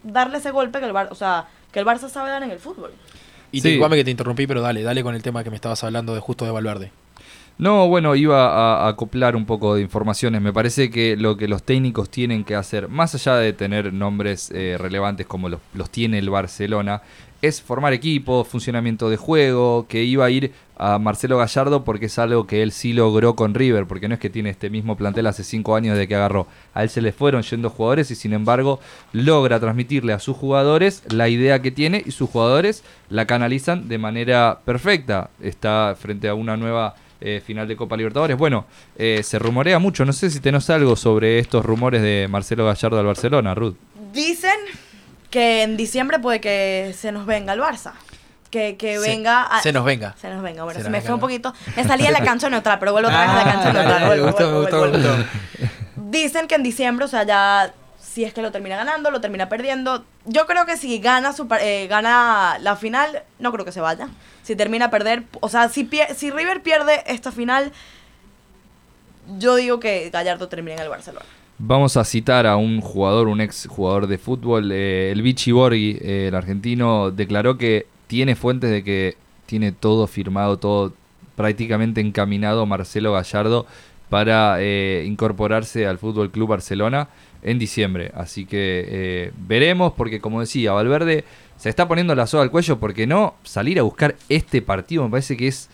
darle 0.04 0.39
ese 0.39 0.51
golpe 0.51 0.80
que 0.80 0.86
el 0.86 0.91
Bar, 0.91 1.10
o 1.12 1.16
sea, 1.16 1.47
que 1.72 1.80
el 1.80 1.86
Barça 1.86 2.10
sabe 2.10 2.30
dar 2.30 2.43
en 2.43 2.51
el 2.51 2.60
fútbol? 2.60 2.91
Y 3.51 3.62
sí. 3.62 3.80
te, 3.80 3.89
que 3.89 4.04
te 4.04 4.12
interrumpí, 4.12 4.47
pero 4.47 4.62
dale, 4.62 4.82
dale 4.82 5.04
con 5.04 5.14
el 5.14 5.22
tema 5.22 5.43
que 5.43 5.51
me 5.51 5.56
estabas 5.56 5.84
hablando 5.84 6.16
de 6.16 6.20
justo 6.20 6.45
de 6.45 6.51
Valverde. 6.51 6.91
No, 7.58 7.88
bueno, 7.88 8.16
iba 8.16 8.86
a, 8.86 8.88
acoplar 8.88 9.36
un 9.36 9.45
poco 9.45 9.76
de 9.76 9.82
informaciones. 9.82 10.41
Me 10.41 10.51
parece 10.51 10.89
que 10.89 11.16
lo 11.16 11.38
que 11.38 11.47
los 11.47 11.64
técnicos 11.64 12.10
tienen 12.10 12.43
que 12.43 12.56
hacer, 12.56 12.89
más 12.89 13.14
allá 13.14 13.36
de 13.36 13.54
tener 13.54 13.93
nombres 13.93 14.51
eh, 14.51 14.76
relevantes 14.80 15.28
como 15.28 15.49
los, 15.49 15.62
tiene 15.91 16.18
el 16.18 16.30
Barcelona, 16.30 17.04
es 17.43 17.62
formar 17.62 17.93
equipo, 17.93 18.43
funcionamiento 18.43 19.10
de 19.10 19.18
juego, 19.18 19.86
que 19.88 20.04
iba 20.04 20.26
a 20.26 20.30
ir 20.30 20.54
a 20.78 20.97
Marcelo 20.97 21.38
Gallardo 21.38 21.84
porque 21.84 22.08
es 22.08 22.18
algo 22.18 22.47
que 22.47 22.64
él 22.64 22.72
sí 22.72 22.93
logró 22.93 23.36
con 23.36 23.54
River, 23.54 23.86
porque 23.86 24.08
no 24.08 24.16
es 24.16 24.20
que 24.20 24.30
tiene 24.30 24.49
este 24.49 24.70
mismo 24.70 24.95
plantel 24.95 25.28
hace 25.28 25.43
cinco 25.43 25.76
años 25.76 25.97
de 25.97 26.08
que 26.08 26.16
agarró. 26.16 26.47
A 26.74 26.84
él 26.84 26.89
se 26.89 27.01
le 27.01 27.12
fueron 27.12 27.43
yendo 27.43 27.70
jugadores 27.70 28.10
y 28.12 28.16
sin 28.16 28.34
embargo 28.34 28.80
logra 29.12 29.60
transmitirle 29.60 30.14
a 30.14 30.20
sus 30.20 30.38
jugadores 30.38 31.04
la 31.12 31.30
idea 31.30 31.62
que 31.62 31.72
tiene 31.72 32.01
y 32.06 32.12
sus 32.12 32.30
jugadores 32.30 32.84
la 33.10 33.28
canalizan 33.28 33.89
de 33.89 33.97
manera 33.97 34.62
perfecta. 34.66 35.30
Está 35.41 35.95
frente 35.99 36.30
a 36.30 36.34
una 36.34 36.58
nueva 36.58 36.95
eh, 37.26 37.41
final 37.45 37.67
de 37.69 37.78
Copa 37.78 37.95
Libertadores. 37.95 38.38
Bueno, 38.38 38.65
eh, 38.97 39.21
se 39.24 39.39
rumorea 39.39 39.80
mucho, 39.80 40.03
no 40.03 40.11
sé 40.11 40.30
si 40.30 40.41
tenés 40.41 40.69
algo 40.69 40.97
sobre 40.97 41.39
estos 41.39 41.65
rumores 41.65 42.01
de 42.01 42.28
Marcelo 42.30 42.65
Gallardo 42.65 42.99
al 42.99 43.05
Barcelona, 43.05 43.55
Ruth. 43.55 43.76
Dicen 44.11 44.59
que 45.30 45.63
en 45.63 45.78
diciembre 45.78 46.19
puede 46.19 46.41
que 46.41 46.93
se 46.97 47.13
nos 47.13 47.26
venga 47.26 47.53
el 47.53 47.61
Barça. 47.61 47.93
Que, 48.51 48.76
que 48.76 48.99
venga. 48.99 49.49
se 49.63 49.71
nos 49.71 49.86
venga. 49.86 50.15
Se 50.19 50.30
nos 50.30 50.43
venga. 50.43 50.65
Bueno, 50.65 50.82
se, 50.82 50.89
me 50.89 51.01
fue 51.01 51.13
un 51.15 51.21
poquito. 51.21 51.53
Me 51.78 51.86
salía 51.86 52.07
de 52.07 52.11
la 52.11 52.24
cancha 52.24 52.49
neutral, 52.49 52.78
pero 52.78 52.91
vuelvo 52.91 53.07
otra 53.07 53.21
vez 53.21 53.30
a 53.30 53.36
la 53.36 53.43
cancha 53.45 53.74
neutral. 53.74 54.09
me 54.09 54.21
gustó, 54.21 54.51
me 54.51 54.59
gustó, 54.59 55.26
Dicen 55.95 56.47
que 56.47 56.55
en 56.55 56.63
diciembre, 56.63 57.05
o 57.05 57.07
sea, 57.07 57.24
ya 57.24 57.74
si 58.14 58.24
es 58.24 58.32
que 58.32 58.43
lo 58.43 58.51
termina 58.51 58.78
ganando, 58.78 59.09
lo 59.09 59.22
termina 59.22 59.49
perdiendo. 59.49 60.05
Yo 60.26 60.45
creo 60.45 60.68
que 60.68 60.78
si 60.78 60.99
gana, 60.99 61.34
su, 61.34 61.47
eh, 61.59 61.88
gana 61.88 62.59
la 62.59 62.76
final, 62.76 63.24
no 63.39 63.51
creo 63.51 63.66
que 63.66 63.72
se 63.72 63.82
vaya. 63.82 64.07
Si 64.43 64.55
termina 64.55 64.86
a 64.86 64.89
perder, 64.91 65.24
o 65.39 65.49
sea, 65.49 65.68
si, 65.70 65.89
si 66.16 66.30
River 66.30 66.61
pierde 66.61 67.01
esta 67.07 67.32
final, 67.32 67.72
yo 69.39 69.55
digo 69.55 69.80
que 69.80 70.11
Gallardo 70.11 70.47
termina 70.47 70.76
en 70.76 70.84
el 70.84 70.89
Barcelona. 70.89 71.26
Vamos 71.57 71.97
a 71.97 72.03
citar 72.03 72.45
a 72.45 72.55
un 72.55 72.82
jugador, 72.82 73.28
un 73.28 73.41
ex 73.41 73.66
jugador 73.68 74.05
de 74.05 74.20
fútbol, 74.20 74.72
eh, 74.72 75.09
el 75.11 75.24
Vichy 75.24 75.51
Borghi, 75.51 75.97
eh, 75.99 76.28
el 76.28 76.36
argentino, 76.36 77.09
declaró 77.09 77.57
que 77.57 77.88
tiene 78.05 78.36
fuentes 78.36 78.70
de 78.70 78.84
que 78.84 79.18
tiene 79.47 79.72
todo 79.72 80.05
firmado, 80.05 80.57
todo 80.57 80.93
prácticamente 81.36 81.99
encaminado 81.99 82.68
Marcelo 82.68 83.14
Gallardo 83.14 83.66
para 84.09 84.64
incorporarse 85.03 85.88
al 85.88 85.97
Fútbol 85.97 86.30
Club 86.30 86.49
Barcelona 86.49 87.07
en 87.44 87.60
diciembre. 87.60 88.12
Así 88.16 88.46
que 88.46 89.32
veremos, 89.48 89.94
porque 89.94 90.20
como 90.20 90.39
decía, 90.39 90.72
Valverde 90.72 91.26
se 91.58 91.70
está 91.70 91.88
poniendo 91.88 92.16
la 92.16 92.28
soga 92.28 92.44
al 92.44 92.52
cuello, 92.52 92.80
porque 92.80 93.08
no 93.08 93.36
salir 93.44 93.80
a 93.80 93.84
buscar 93.84 94.16
este 94.30 94.62
partido 94.62 95.04
me 95.04 95.10
parece 95.10 95.38
que 95.38 95.48
es 95.48 95.70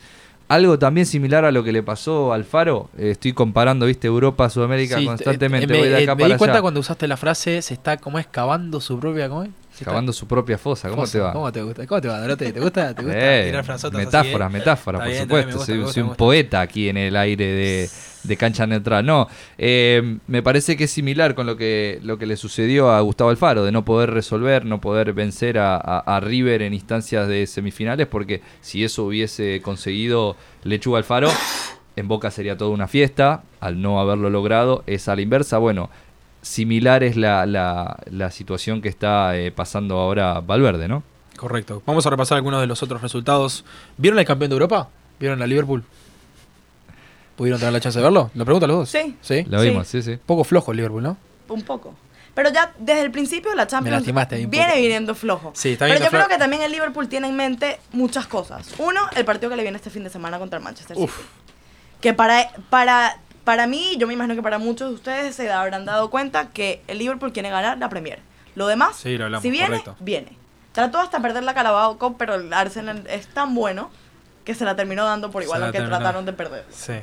algo 0.49 0.79
también 0.79 1.05
similar 1.05 1.45
a 1.45 1.51
lo 1.51 1.63
que 1.63 1.71
le 1.71 1.83
pasó 1.83 2.33
al 2.33 2.43
Faro. 2.43 2.89
Eh, 2.97 3.11
estoy 3.11 3.33
comparando, 3.33 3.85
viste, 3.85 4.07
Europa, 4.07 4.49
Sudamérica 4.49 5.01
constantemente. 5.03 5.67
me, 5.67 5.79
voy 5.79 5.89
de 5.89 6.03
acá 6.03 6.15
me 6.15 6.25
di 6.25 6.35
cuenta 6.35 6.61
cuando 6.61 6.79
usaste 6.79 7.07
la 7.07 7.17
frase, 7.17 7.61
se 7.61 7.75
está, 7.75 7.97
¿cómo 7.97 8.19
es? 8.19 8.27
Cavando 8.27 8.81
su 8.81 8.99
propia, 8.99 9.29
¿cómo 9.29 9.43
es? 9.43 9.49
Cavando 9.85 10.13
su 10.13 10.27
propia 10.27 10.57
fosa, 10.57 10.89
¿cómo 10.89 11.07
te 11.07 11.19
va? 11.19 11.33
¿Cómo 11.33 11.51
te 11.51 11.61
gusta? 11.61 11.87
¿Cómo 11.87 12.01
te 12.01 12.07
va, 12.07 12.21
¿Te 12.21 12.51
gusta, 12.59 12.93
te 12.93 13.03
gusta 13.03 13.39
eh, 13.39 13.45
tirar 13.45 13.93
Metáforas, 13.93 14.51
metáforas, 14.51 15.01
por 15.01 15.13
supuesto. 15.15 15.91
soy, 15.91 16.03
un 16.03 16.15
poeta 16.15 16.61
aquí 16.61 16.89
en 16.89 16.97
el 16.97 17.15
aire 17.15 17.45
de, 17.45 17.89
de 18.23 18.37
cancha 18.37 18.67
neutral. 18.67 19.05
No, 19.05 19.27
eh, 19.57 20.17
me 20.27 20.43
parece 20.43 20.77
que 20.77 20.85
es 20.85 20.91
similar 20.91 21.35
con 21.35 21.45
lo 21.45 21.55
que, 21.57 21.99
lo 22.03 22.17
que 22.17 22.25
le 22.25 22.37
sucedió 22.37 22.91
a 22.91 23.01
Gustavo 23.01 23.29
Alfaro, 23.29 23.63
de 23.63 23.71
no 23.71 23.85
poder 23.85 24.11
resolver, 24.11 24.65
no 24.65 24.81
poder 24.81 25.13
vencer 25.13 25.57
a, 25.59 26.19
River 26.21 26.61
en 26.63 26.73
instancias 26.73 27.27
de 27.27 27.47
semifinales, 27.47 28.07
porque 28.07 28.41
si 28.61 28.83
eso 28.83 29.05
hubiese 29.05 29.61
conseguido 29.61 30.35
Lechuga 30.63 30.97
Alfaro, 30.97 31.29
en 31.95 32.07
Boca 32.07 32.29
sería 32.29 32.57
toda 32.57 32.71
una 32.71 32.87
fiesta, 32.87 33.43
al 33.59 33.81
no 33.81 33.99
haberlo 33.99 34.29
logrado, 34.29 34.83
es 34.85 35.07
a 35.07 35.15
la 35.15 35.21
inversa. 35.21 35.57
Bueno, 35.57 35.89
similar 36.41 37.03
es 37.03 37.15
la, 37.15 37.45
la, 37.45 38.31
situación 38.31 38.81
que 38.81 38.89
está 38.89 39.37
eh, 39.37 39.51
pasando 39.51 39.97
ahora 39.97 40.39
Valverde, 40.41 40.87
¿no? 40.87 41.03
Correcto. 41.35 41.81
Vamos 41.85 42.05
a 42.05 42.09
repasar 42.09 42.37
algunos 42.37 42.61
de 42.61 42.67
los 42.67 42.83
otros 42.83 43.01
resultados. 43.01 43.63
¿Vieron 43.97 44.19
el 44.19 44.25
campeón 44.25 44.49
de 44.49 44.55
Europa? 44.55 44.89
¿Vieron 45.19 45.41
a 45.41 45.47
Liverpool? 45.47 45.83
¿Pudieron 47.35 47.59
tener 47.59 47.73
la 47.73 47.79
chance 47.79 47.97
de 47.97 48.03
verlo? 48.03 48.29
¿Lo 48.33 48.43
preguntan 48.43 48.69
los 48.69 48.79
dos? 48.79 48.89
Sí. 48.89 49.15
¿Sí? 49.21 49.45
Lo 49.49 49.61
vimos, 49.61 49.87
sí, 49.87 50.01
sí. 50.01 50.17
Poco 50.25 50.43
flojo 50.43 50.71
el 50.71 50.77
Liverpool, 50.77 51.03
¿no? 51.03 51.17
Un 51.47 51.61
poco. 51.61 51.95
Pero 52.33 52.51
ya 52.51 52.73
desde 52.77 53.01
el 53.01 53.11
principio 53.11 53.53
la 53.55 53.67
Champions 53.67 54.05
viene 54.49 54.75
viniendo 54.75 55.15
flojo. 55.15 55.51
Sí, 55.55 55.71
está 55.73 55.87
Pero 55.87 55.99
yo 56.03 56.09
creo 56.09 56.27
que 56.27 56.37
también 56.37 56.61
el 56.61 56.71
Liverpool 56.71 57.07
tiene 57.09 57.27
en 57.27 57.35
mente 57.35 57.79
muchas 57.91 58.27
cosas. 58.27 58.69
Uno, 58.77 59.01
el 59.15 59.25
partido 59.25 59.49
que 59.49 59.57
le 59.57 59.63
viene 59.63 59.75
este 59.75 59.89
fin 59.89 60.03
de 60.03 60.09
semana 60.09 60.39
contra 60.39 60.57
el 60.57 60.63
Manchester 60.63 60.95
City. 60.95 61.11
Que 61.99 62.13
para, 62.13 62.49
para, 62.69 63.19
para 63.49 63.65
mí, 63.65 63.95
yo 63.97 64.05
me 64.05 64.13
imagino 64.13 64.35
que 64.35 64.43
para 64.43 64.59
muchos 64.59 64.89
de 64.89 64.93
ustedes 64.93 65.35
se 65.35 65.51
habrán 65.51 65.83
dado 65.83 66.11
cuenta 66.11 66.49
que 66.49 66.83
el 66.85 66.99
Liverpool 66.99 67.33
quiere 67.33 67.49
ganar 67.49 67.79
la 67.79 67.89
Premier. 67.89 68.19
Lo 68.53 68.67
demás, 68.67 68.95
si 68.95 69.17
viene, 69.49 69.81
viene. 69.99 70.37
Trató 70.71 70.99
hasta 70.99 71.19
perder 71.19 71.41
la 71.41 71.55
Carabao 71.55 71.97
Cup, 71.97 72.15
pero 72.19 72.35
el 72.35 72.53
Arsenal 72.53 73.07
es 73.09 73.25
tan 73.25 73.55
bueno 73.55 73.89
que 74.45 74.53
se 74.53 74.65
la 74.65 74.75
terminó 74.75 75.03
dando 75.03 75.31
por 75.31 75.41
igual, 75.41 75.63
aunque 75.63 75.81
trataron 75.81 76.27
de 76.27 76.33
perder. 76.33 76.63
Sí. 76.69 76.93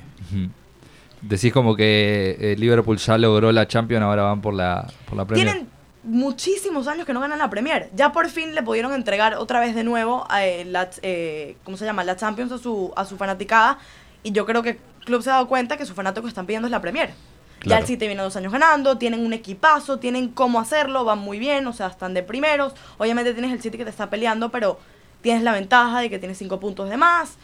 Decís 1.21 1.53
como 1.53 1.75
que 1.75 2.37
eh, 2.39 2.55
Liverpool 2.57 2.97
ya 2.97 3.19
logró 3.19 3.51
la 3.51 3.67
Champions, 3.67 4.05
ahora 4.05 4.23
van 4.23 4.41
por 4.41 4.55
la, 4.55 4.87
por 5.07 5.17
la 5.17 5.25
Premier. 5.25 5.49
Tienen 5.49 5.69
muchísimos 6.05 6.87
años 6.87 7.07
que 7.07 7.13
no 7.13 7.19
ganan 7.19 7.41
la 7.41 7.51
Premier. 7.51 7.91
Ya 7.93 8.13
por 8.13 8.29
fin 8.29 8.55
le 8.55 8.63
pudieron 8.63 8.93
entregar 8.93 9.35
otra 9.35 9.59
vez 9.59 9.75
de 9.75 9.83
nuevo 9.83 10.25
a 10.31 10.47
eh, 10.47 10.65
la, 10.65 10.91
eh, 11.03 11.57
¿cómo 11.65 11.77
se 11.77 11.85
llama? 11.85 12.05
La 12.05 12.15
Champions 12.15 12.53
a 12.53 12.59
su, 12.59 12.93
a 12.95 13.05
su 13.05 13.17
fanaticada. 13.17 13.79
Y 14.23 14.31
yo 14.31 14.47
creo 14.47 14.63
que 14.63 14.79
club 15.07 15.23
se 15.23 15.31
ha 15.31 15.35
dado 15.35 15.49
cuenta 15.49 15.79
que 15.79 15.87
sus 15.87 15.97
fanáticos 15.97 16.29
están 16.29 16.45
pidiendo 16.45 16.67
es 16.67 16.73
la 16.73 16.83
Premier. 16.83 17.15
Ya 17.65 17.79
el 17.79 17.87
City 17.87 18.07
viene 18.07 18.23
dos 18.23 18.37
años 18.37 18.53
ganando, 18.53 18.99
tienen 18.99 19.25
un 19.25 19.33
equipazo, 19.33 19.99
tienen 19.99 20.29
cómo 20.29 20.61
hacerlo, 20.61 21.05
van 21.05 21.19
muy 21.19 21.39
bien, 21.39 21.67
o 21.67 21.73
sea, 21.73 21.87
están 21.87 22.13
de 22.13 22.23
primeros. 22.23 22.75
Obviamente 22.99 23.33
tienes 23.33 23.51
el 23.53 23.63
City 23.63 23.79
que 23.79 23.85
te 23.85 23.91
está 23.91 24.11
peleando, 24.11 24.51
pero 24.51 24.79
tienes 25.23 25.43
la 25.43 25.53
ventaja 25.53 26.01
de 26.01 26.11
que 26.11 26.19
tienes 26.19 26.37
cinco 26.37 26.61
puntos 26.61 26.91
de 26.91 26.97
más. 26.97 27.39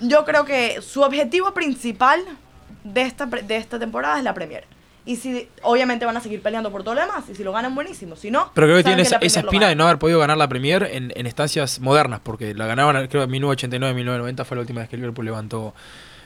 Yo 0.00 0.24
creo 0.24 0.44
que 0.44 0.82
su 0.82 1.00
objetivo 1.00 1.52
principal 1.54 2.20
de 2.84 3.02
esta, 3.02 3.26
de 3.26 3.56
esta 3.56 3.78
temporada 3.78 4.18
es 4.18 4.24
la 4.24 4.34
Premier. 4.34 4.64
Y 5.06 5.16
si, 5.16 5.48
obviamente 5.62 6.04
van 6.04 6.16
a 6.16 6.20
seguir 6.20 6.42
peleando 6.42 6.70
por 6.70 6.82
todo 6.82 6.94
lo 6.94 7.00
demás. 7.00 7.24
Y 7.30 7.34
si 7.34 7.42
lo 7.42 7.52
ganan, 7.52 7.74
buenísimo. 7.74 8.16
Si 8.16 8.30
no, 8.30 8.50
pero 8.54 8.66
creo 8.66 8.76
que 8.78 8.84
tiene 8.84 9.02
esa, 9.02 9.16
espina 9.16 9.68
de 9.68 9.74
no 9.74 9.84
haber 9.84 9.98
podido 9.98 10.18
ganar 10.18 10.36
la 10.36 10.48
Premier 10.48 10.88
en, 10.92 11.12
en 11.14 11.26
estancias 11.26 11.80
modernas. 11.80 12.20
Porque 12.22 12.54
la 12.54 12.66
ganaban, 12.66 13.06
creo, 13.08 13.22
en 13.22 13.30
1989, 13.30 13.94
1990 13.94 14.44
fue 14.44 14.56
la 14.56 14.60
última 14.60 14.80
vez 14.80 14.88
que 14.88 14.96
el 14.96 15.02
Liverpool 15.02 15.24
levantó 15.24 15.74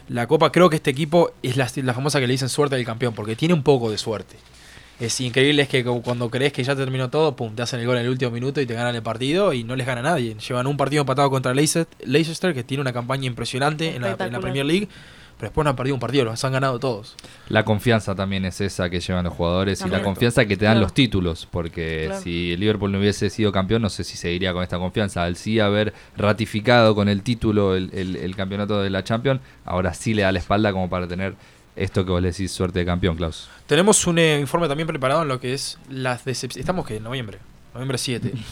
la 0.09 0.27
copa. 0.27 0.51
Creo 0.53 0.71
que 0.71 0.77
este 0.77 0.91
equipo 0.91 1.33
es 1.43 1.57
la, 1.57 1.71
la 1.77 1.95
famosa 1.95 2.21
que 2.21 2.27
le 2.27 2.33
dicen 2.33 2.49
suerte 2.49 2.77
del 2.77 2.85
campeón. 2.85 3.15
Porque 3.15 3.37
tiene 3.37 3.55
un 3.55 3.63
poco 3.63 3.91
de 3.91 3.99
suerte 3.99 4.37
es 5.01 5.21
increíble 5.21 5.63
es 5.63 5.69
que 5.69 5.85
cuando 5.85 6.31
crees 6.31 6.53
que 6.53 6.63
ya 6.63 6.77
terminó 6.77 7.11
todo, 7.11 7.35
pum, 7.35 7.55
te 7.55 7.63
hacen 7.63 7.81
el 7.81 7.87
gol 7.87 7.97
en 7.97 8.05
el 8.05 8.11
último 8.11 8.31
minuto 8.31 8.61
y 8.61 8.67
te 8.67 8.75
ganan 8.75 8.95
el 8.95 9.03
partido 9.03 9.53
y 9.53 9.65
no 9.65 9.75
les 9.75 9.87
gana 9.87 10.03
nadie. 10.03 10.37
Llevan 10.37 10.67
un 10.67 10.77
partido 10.77 11.01
empatado 11.01 11.31
contra 11.31 11.53
Leicester, 11.53 12.55
que 12.55 12.65
tiene 12.65 12.81
una 12.81 12.93
campaña 12.93 13.27
impresionante 13.27 13.97
en 13.97 14.03
la, 14.03 14.17
Premier 14.17 14.65
League, 14.65 14.89
pero 15.37 15.49
después 15.49 15.65
no 15.65 15.71
han 15.71 15.77
perdido 15.77 15.95
un 15.95 16.01
partido, 16.01 16.25
los 16.25 16.45
han 16.45 16.53
ganado 16.53 16.79
todos. 16.79 17.17
La 17.49 17.65
confianza 17.65 18.15
también 18.15 18.45
es 18.45 18.61
esa 18.61 18.91
que 18.91 19.01
llevan 19.01 19.25
los 19.25 19.35
jugadores 19.35 19.83
y 19.85 19.89
la 19.89 20.03
confianza 20.03 20.47
que 20.47 20.57
te 20.57 20.65
dan 20.65 20.81
los 20.81 20.95
títulos, 20.95 21.49
porque 21.51 22.11
si 22.23 22.53
el 22.53 22.61
Liverpool 22.61 22.93
no 22.93 22.99
hubiese 22.99 23.31
sido 23.31 23.53
campeón, 23.53 23.83
no 23.83 23.91
sé 23.91 24.05
si 24.05 24.17
seguiría 24.17 24.53
con 24.53 24.63
esta 24.63 24.79
confianza. 24.79 25.25
Al 25.25 25.37
sí 25.37 25.61
haber 25.61 25.93
ratificado 26.17 26.95
con 26.95 27.09
el 27.09 27.23
título 27.23 27.75
el, 27.75 27.91
el 27.93 28.37
campeonato 28.37 28.81
de 28.81 28.91
la 28.91 29.05
Champions, 29.05 29.41
ahora 29.65 29.95
sí 29.95 30.15
le 30.15 30.23
da 30.23 30.33
la 30.33 30.39
espalda 30.39 30.73
como 30.73 30.89
para 30.89 31.07
tener 31.07 31.35
esto 31.77 32.05
que 32.05 32.11
vos 32.11 32.23
le 32.23 32.31
decís 32.31 32.53
suerte 32.53 32.79
de 32.81 32.85
campeón, 32.85 33.17
Klaus. 33.17 33.49
Tenemos 33.67 34.07
un 34.07 34.19
eh, 34.19 34.39
informe 34.39 34.69
también 34.69 34.87
preparado 34.87 35.23
en 35.23 35.29
lo 35.29 35.41
que 35.41 35.55
es 35.55 35.79
las 35.89 36.25
decepciones. 36.25 36.63
Estamos 36.63 36.87
que 36.87 36.97
en 36.97 37.03
noviembre, 37.03 37.39
noviembre 37.73 37.99
7. 37.99 38.33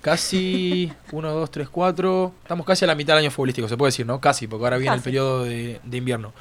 casi 0.00 0.92
1, 1.12 1.30
2, 1.30 1.50
3, 1.50 1.68
4. 1.68 2.34
Estamos 2.42 2.66
casi 2.66 2.84
a 2.84 2.88
la 2.88 2.94
mitad 2.94 3.14
del 3.14 3.24
año 3.24 3.30
futbolístico, 3.30 3.68
se 3.68 3.76
puede 3.76 3.88
decir, 3.88 4.06
¿no? 4.06 4.20
Casi, 4.20 4.46
porque 4.46 4.64
ahora 4.64 4.78
viene 4.78 4.96
el 4.96 5.02
periodo 5.02 5.44
de, 5.44 5.80
invierno. 5.92 6.32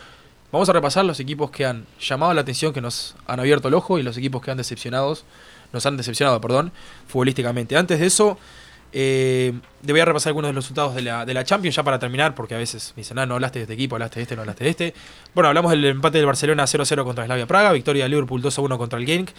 Vamos 0.51 0.67
a 0.69 0.73
repasar 0.73 1.05
los 1.05 1.19
equipos 1.19 1.51
que 1.51 1.65
han 1.65 1.85
llamado 1.99 2.33
la 2.33 2.41
atención, 2.41 2.73
que 2.73 2.81
nos 2.81 3.15
han 3.27 3.39
abierto 3.39 3.67
el 3.67 3.73
ojo 3.75 3.99
y 3.99 4.03
los 4.03 4.17
equipos 4.17 4.41
que 4.41 4.49
han 4.49 4.57
decepcionados, 4.57 5.25
nos 5.71 5.85
han 5.85 5.95
decepcionado, 5.95 6.41
perdón, 6.41 6.71
futbolísticamente. 7.07 7.77
Antes 7.77 7.99
de 7.99 8.07
eso, 8.07 8.39
eh, 8.91 9.53
voy 9.83 9.99
a 9.99 10.05
repasar 10.05 10.31
algunos 10.31 10.49
de 10.49 10.53
los 10.53 10.63
resultados 10.63 10.95
de 10.95 11.03
la, 11.03 11.25
de 11.25 11.35
la 11.35 11.43
Champions 11.43 11.75
ya 11.75 11.83
para 11.83 11.99
terminar, 11.99 12.33
porque 12.33 12.55
a 12.55 12.57
veces 12.57 12.93
me 12.95 13.01
dicen, 13.01 13.19
ah, 13.19 13.27
no 13.27 13.35
hablaste 13.35 13.59
de 13.59 13.63
este 13.63 13.73
equipo, 13.75 13.95
hablaste 13.95 14.19
de 14.19 14.23
este, 14.23 14.35
no 14.35 14.41
hablaste 14.41 14.63
de 14.63 14.69
este. 14.71 14.93
Bueno, 15.35 15.49
hablamos 15.49 15.71
del 15.71 15.85
empate 15.85 16.17
del 16.17 16.25
Barcelona 16.25 16.63
0-0 16.63 17.03
contra 17.03 17.25
Slavia 17.25 17.45
Praga, 17.45 17.71
victoria 17.71 18.05
de 18.05 18.09
Liverpool 18.09 18.41
2-1 18.41 18.77
contra 18.77 18.97
el 18.97 19.05
Genk. 19.05 19.29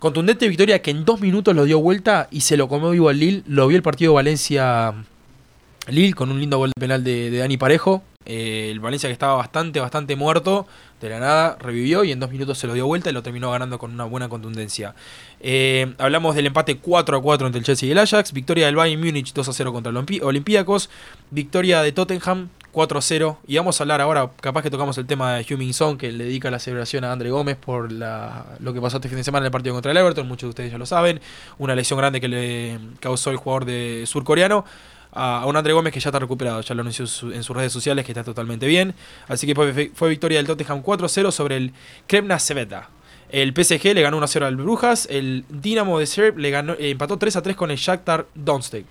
Contundente 0.00 0.48
victoria 0.48 0.80
que 0.80 0.90
en 0.90 1.04
dos 1.04 1.20
minutos 1.20 1.54
lo 1.54 1.66
dio 1.66 1.78
vuelta 1.78 2.26
y 2.30 2.40
se 2.40 2.56
lo 2.56 2.68
comió 2.68 2.88
vivo 2.88 3.10
al 3.10 3.18
Lille. 3.18 3.42
Lo 3.46 3.68
vio 3.68 3.76
el 3.76 3.82
partido 3.82 4.14
Valencia-Lille 4.14 6.14
con 6.14 6.30
un 6.30 6.40
lindo 6.40 6.56
gol 6.56 6.70
de 6.70 6.80
penal 6.80 7.04
de, 7.04 7.30
Dani 7.30 7.58
Parejo. 7.58 8.02
Eh, 8.24 8.70
el 8.70 8.80
Valencia 8.80 9.10
que 9.10 9.12
estaba 9.12 9.34
bastante, 9.34 9.78
bastante 9.78 10.16
muerto, 10.16 10.66
de 11.02 11.10
la 11.10 11.20
nada 11.20 11.58
revivió 11.60 12.02
y 12.02 12.12
en 12.12 12.20
dos 12.20 12.30
minutos 12.30 12.56
se 12.56 12.66
lo 12.66 12.72
dio 12.72 12.86
vuelta 12.86 13.10
y 13.10 13.12
lo 13.12 13.22
terminó 13.22 13.50
ganando 13.50 13.78
con 13.78 13.92
una 13.92 14.04
buena 14.04 14.30
contundencia. 14.30 14.94
Eh, 15.38 15.92
hablamos 15.98 16.34
del 16.34 16.46
empate 16.46 16.78
4 16.78 17.18
a 17.18 17.22
4 17.22 17.48
entre 17.48 17.58
el 17.58 17.66
Chelsea 17.66 17.86
y 17.86 17.92
el 17.92 17.98
Ajax, 17.98 18.32
victoria 18.32 18.64
del 18.64 18.76
Bayern 18.76 19.02
Múnich 19.02 19.34
2 19.34 19.48
a 19.50 19.52
0 19.52 19.70
contra 19.70 19.90
el 19.90 20.22
Olympiacos, 20.22 20.88
victoria 21.30 21.82
de 21.82 21.92
Tottenham 21.92 22.48
4-0. 22.72 23.36
Y 23.46 23.56
vamos 23.56 23.80
a 23.80 23.84
hablar 23.84 24.00
ahora, 24.00 24.30
capaz 24.40 24.62
que 24.62 24.70
tocamos 24.70 24.96
el 24.98 25.06
tema 25.06 25.34
de 25.34 25.46
Humming 25.54 25.74
Song, 25.74 25.96
que 25.96 26.12
le 26.12 26.24
dedica 26.24 26.50
la 26.50 26.58
celebración 26.58 27.04
a 27.04 27.12
André 27.12 27.30
Gómez 27.30 27.56
por 27.56 27.90
la, 27.92 28.46
lo 28.60 28.72
que 28.72 28.80
pasó 28.80 28.96
este 28.96 29.08
fin 29.08 29.18
de 29.18 29.24
semana 29.24 29.44
en 29.44 29.46
el 29.46 29.52
partido 29.52 29.74
contra 29.74 29.92
el 29.92 29.98
Everton. 29.98 30.26
Muchos 30.26 30.42
de 30.42 30.48
ustedes 30.50 30.72
ya 30.72 30.78
lo 30.78 30.86
saben. 30.86 31.20
Una 31.58 31.74
lesión 31.74 31.98
grande 31.98 32.20
que 32.20 32.28
le 32.28 32.78
causó 33.00 33.30
el 33.30 33.36
jugador 33.36 33.64
de 33.64 34.04
surcoreano. 34.06 34.64
A, 35.12 35.44
un 35.46 35.56
André 35.56 35.72
Gómez 35.72 35.92
que 35.92 36.00
ya 36.00 36.10
está 36.10 36.20
recuperado, 36.20 36.60
ya 36.60 36.74
lo 36.74 36.82
anunció 36.82 37.04
en 37.32 37.42
sus 37.42 37.56
redes 37.56 37.72
sociales 37.72 38.04
que 38.04 38.12
está 38.12 38.22
totalmente 38.22 38.66
bien. 38.66 38.94
Así 39.26 39.46
que 39.46 39.54
fue, 39.54 40.08
victoria 40.08 40.38
del 40.38 40.46
Tottenham 40.46 40.82
4-0 40.82 41.30
sobre 41.32 41.56
el 41.56 41.72
Kremna 42.06 42.38
Seveta. 42.38 42.88
El 43.28 43.52
PSG 43.52 43.94
le 43.94 44.02
ganó 44.02 44.20
1-0 44.20 44.42
al 44.42 44.56
Brujas. 44.56 45.06
El 45.10 45.44
Dinamo 45.48 45.98
de 45.98 46.06
Serb 46.06 46.38
le 46.38 46.50
ganó, 46.50 46.74
eh, 46.74 46.90
empató 46.90 47.18
3-3 47.18 47.54
con 47.54 47.70
el 47.70 47.76
Shakhtar 47.76 48.26
Donetsk. 48.34 48.84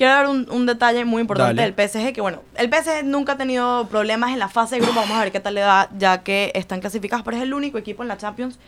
Quiero 0.00 0.14
dar 0.14 0.28
un, 0.28 0.64
detalle 0.64 1.04
muy 1.04 1.20
importante 1.20 1.60
del 1.60 1.74
PSG, 1.74 2.14
que 2.14 2.22
bueno, 2.22 2.42
el 2.54 2.70
PSG 2.70 3.04
nunca 3.04 3.32
ha 3.32 3.36
tenido 3.36 3.86
problemas 3.88 4.30
en 4.30 4.38
la 4.38 4.48
fase 4.48 4.76
de 4.76 4.80
grupo, 4.80 4.98
vamos 4.98 5.14
a 5.14 5.20
ver 5.20 5.30
qué 5.30 5.40
tal 5.40 5.52
le 5.52 5.60
da, 5.60 5.90
ya 5.94 6.22
que 6.22 6.52
están 6.54 6.80
clasificados, 6.80 7.22
pero 7.22 7.36
es 7.36 7.42
el 7.42 7.52
único 7.52 7.76
equipo 7.76 8.00
en 8.00 8.08
la 8.08 8.16
Champions 8.16 8.58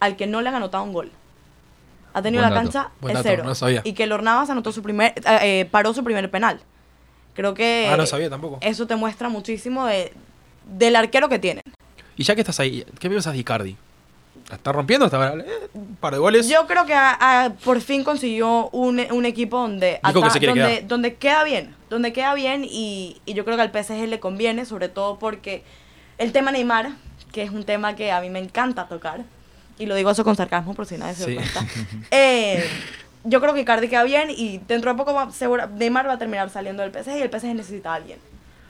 al 0.00 0.16
que 0.16 0.26
no 0.26 0.40
le 0.40 0.48
han 0.48 0.54
anotado 0.54 0.82
un 0.84 0.94
gol. 0.94 1.10
Ha 2.14 2.22
tenido 2.22 2.42
la 2.42 2.54
cancha 2.54 2.88
en 3.02 3.18
cero. 3.22 3.52
y 3.84 3.92
que 3.92 4.06
Lornavas 4.06 4.48
anotó 4.48 4.72
su 4.72 4.82
primer, 4.82 5.12
eh, 5.18 5.38
eh, 5.42 5.68
paró 5.70 5.92
su 5.92 6.02
primer 6.02 6.30
penal. 6.30 6.58
Creo 7.34 7.52
que 7.52 7.90
ah, 7.92 7.98
no 7.98 8.06
sabía 8.06 8.30
tampoco. 8.30 8.56
eso 8.62 8.86
te 8.86 8.96
muestra 8.96 9.28
muchísimo 9.28 9.84
de, 9.84 10.14
del 10.64 10.96
arquero 10.96 11.28
que 11.28 11.38
tienen. 11.38 11.64
Y 12.16 12.22
ya 12.22 12.34
que 12.34 12.40
estás 12.40 12.60
ahí, 12.60 12.86
¿qué 12.98 13.10
piensas 13.10 13.34
de 13.34 13.40
Icardi? 13.40 13.76
Está 14.56 14.72
rompiendo, 14.72 15.06
está 15.06 15.34
eh, 15.34 15.68
un 15.74 15.96
par 15.96 16.12
de 16.12 16.18
goles. 16.18 16.48
Yo 16.48 16.66
creo 16.66 16.84
que 16.86 16.94
por 17.64 17.80
fin 17.80 18.04
consiguió 18.04 18.68
un, 18.70 18.98
equipo 19.24 19.58
donde, 19.58 20.00
donde, 20.86 21.14
queda 21.14 21.44
bien, 21.44 21.74
donde 21.88 22.12
queda 22.12 22.34
bien 22.34 22.64
y, 22.64 23.20
yo 23.26 23.44
creo 23.44 23.56
que 23.56 23.62
al 23.62 23.70
PSG 23.84 24.08
le 24.08 24.20
conviene, 24.20 24.64
sobre 24.64 24.88
todo 24.88 25.18
porque 25.18 25.62
el 26.18 26.32
tema 26.32 26.52
Neymar, 26.52 26.92
que 27.32 27.42
es 27.42 27.50
un 27.50 27.64
tema 27.64 27.96
que 27.96 28.12
a 28.12 28.20
mí 28.20 28.30
me 28.30 28.38
encanta 28.38 28.86
tocar, 28.88 29.24
y 29.78 29.86
lo 29.86 29.94
digo 29.94 30.10
eso 30.10 30.24
con 30.24 30.36
sarcasmo 30.36 30.74
por 30.74 30.86
si 30.86 30.98
nadie 30.98 31.14
se 31.14 31.34
cuenta, 31.34 31.66
eh, 32.10 32.68
yo 33.24 33.40
creo 33.40 33.54
que 33.54 33.60
Icardi 33.60 33.88
queda 33.88 34.04
bien 34.04 34.30
y 34.30 34.58
dentro 34.66 34.92
de 34.92 34.96
poco 34.96 35.30
seguro, 35.32 35.66
Neymar 35.68 36.08
va 36.08 36.14
a 36.14 36.18
terminar 36.18 36.50
saliendo 36.50 36.82
del 36.82 36.92
PSG 36.92 37.16
y 37.18 37.22
el 37.22 37.30
PSG 37.30 37.54
necesita 37.54 37.92
a 37.92 37.94
alguien. 37.96 38.18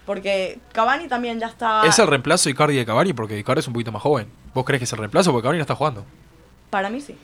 Porque 0.06 0.58
Cavani 0.72 1.06
también 1.08 1.38
ya 1.38 1.46
está... 1.46 1.86
¿Es 1.86 1.98
el 1.98 2.06
reemplazo 2.06 2.50
Icardi 2.50 2.76
de 2.76 2.84
Cavani? 2.84 3.12
Porque 3.12 3.38
Icardi 3.38 3.60
es 3.60 3.66
un 3.66 3.72
poquito 3.72 3.92
más 3.92 4.02
joven. 4.02 4.26
¿Vos 4.52 4.64
crees 4.64 4.80
que 4.80 4.84
es 4.84 4.92
el 4.92 4.98
reemplazo? 4.98 5.30
Porque 5.30 5.44
Cavani 5.44 5.58
no 5.58 5.62
está 5.62 5.76
jugando. 5.76 6.04
Para 6.70 6.90
mí 6.90 7.00
sí. 7.00 7.16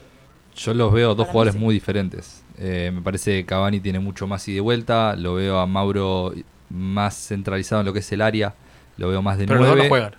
Yo 0.55 0.75
los 0.75 0.93
veo 0.93 1.15
dos 1.15 1.29
jugadores 1.29 1.57
muy 1.57 1.75
diferentes. 1.75 2.43
Eh, 2.59 2.91
me 2.93 3.01
parece 3.01 3.33
que 3.33 3.47
Cavani 3.47 3.81
tiene 3.81 3.99
mucho 4.01 4.27
más 4.27 4.47
y 4.49 4.55
de 4.55 4.61
vuelta. 4.61 5.15
Lo 5.17 5.35
veo 5.35 5.59
a 5.59 5.67
Mauro 5.67 6.33
más 6.71 7.15
centralizado 7.15 7.81
en 7.81 7.87
lo 7.87 7.93
que 7.93 8.01
es 8.01 8.13
el 8.13 8.21
área. 8.21 8.55
Lo 8.97 9.09
veo 9.09 9.23
más 9.23 9.39
de 9.39 9.47
Pero 9.47 9.61
los 9.61 9.69
dos 9.69 9.77
no 9.77 9.89
juegan. 9.89 10.15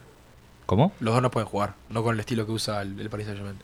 ¿Cómo? 0.66 0.94
Los 1.00 1.14
dos 1.14 1.22
no 1.22 1.32
pueden 1.32 1.48
jugar. 1.48 1.76
No 1.90 2.04
con 2.04 2.14
el 2.14 2.20
estilo 2.20 2.46
que 2.46 2.52
usa 2.52 2.82
el, 2.82 3.10
Paris 3.10 3.26
Saint-Germain. 3.26 3.58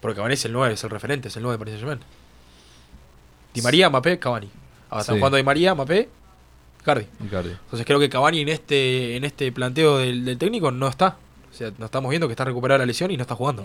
Porque 0.00 0.16
Cavani 0.16 0.34
es 0.34 0.44
el 0.44 0.52
9, 0.52 0.74
es 0.74 0.84
el 0.84 0.90
referente, 0.90 1.28
es 1.28 1.36
el 1.36 1.42
9 1.42 1.54
de 1.54 1.58
Paris 1.58 1.74
Saint-Germain. 1.74 2.00
Di 3.54 3.62
María, 3.62 3.88
Mbappé, 3.88 4.18
Cavani. 4.18 4.50
Ahora 4.90 5.02
están 5.02 5.18
jugando 5.18 5.36
Di 5.36 5.42
María, 5.42 5.74
Mbappé, 6.84 7.06
Cardi. 7.30 7.50
Entonces 7.50 7.86
creo 7.86 7.98
que 7.98 8.08
Cavani 8.08 8.40
en 8.40 8.48
este, 8.48 9.16
en 9.16 9.24
este 9.24 9.50
planteo 9.52 9.98
del, 9.98 10.36
técnico 10.38 10.70
no 10.70 10.88
está. 10.88 11.16
O 11.50 11.56
sea, 11.56 11.70
nos 11.78 11.86
estamos 11.86 12.10
viendo 12.10 12.26
que 12.26 12.32
está 12.32 12.44
recuperada 12.44 12.78
la 12.78 12.86
lesión 12.86 13.12
y 13.12 13.16
no 13.16 13.22
está 13.22 13.36
jugando. 13.36 13.64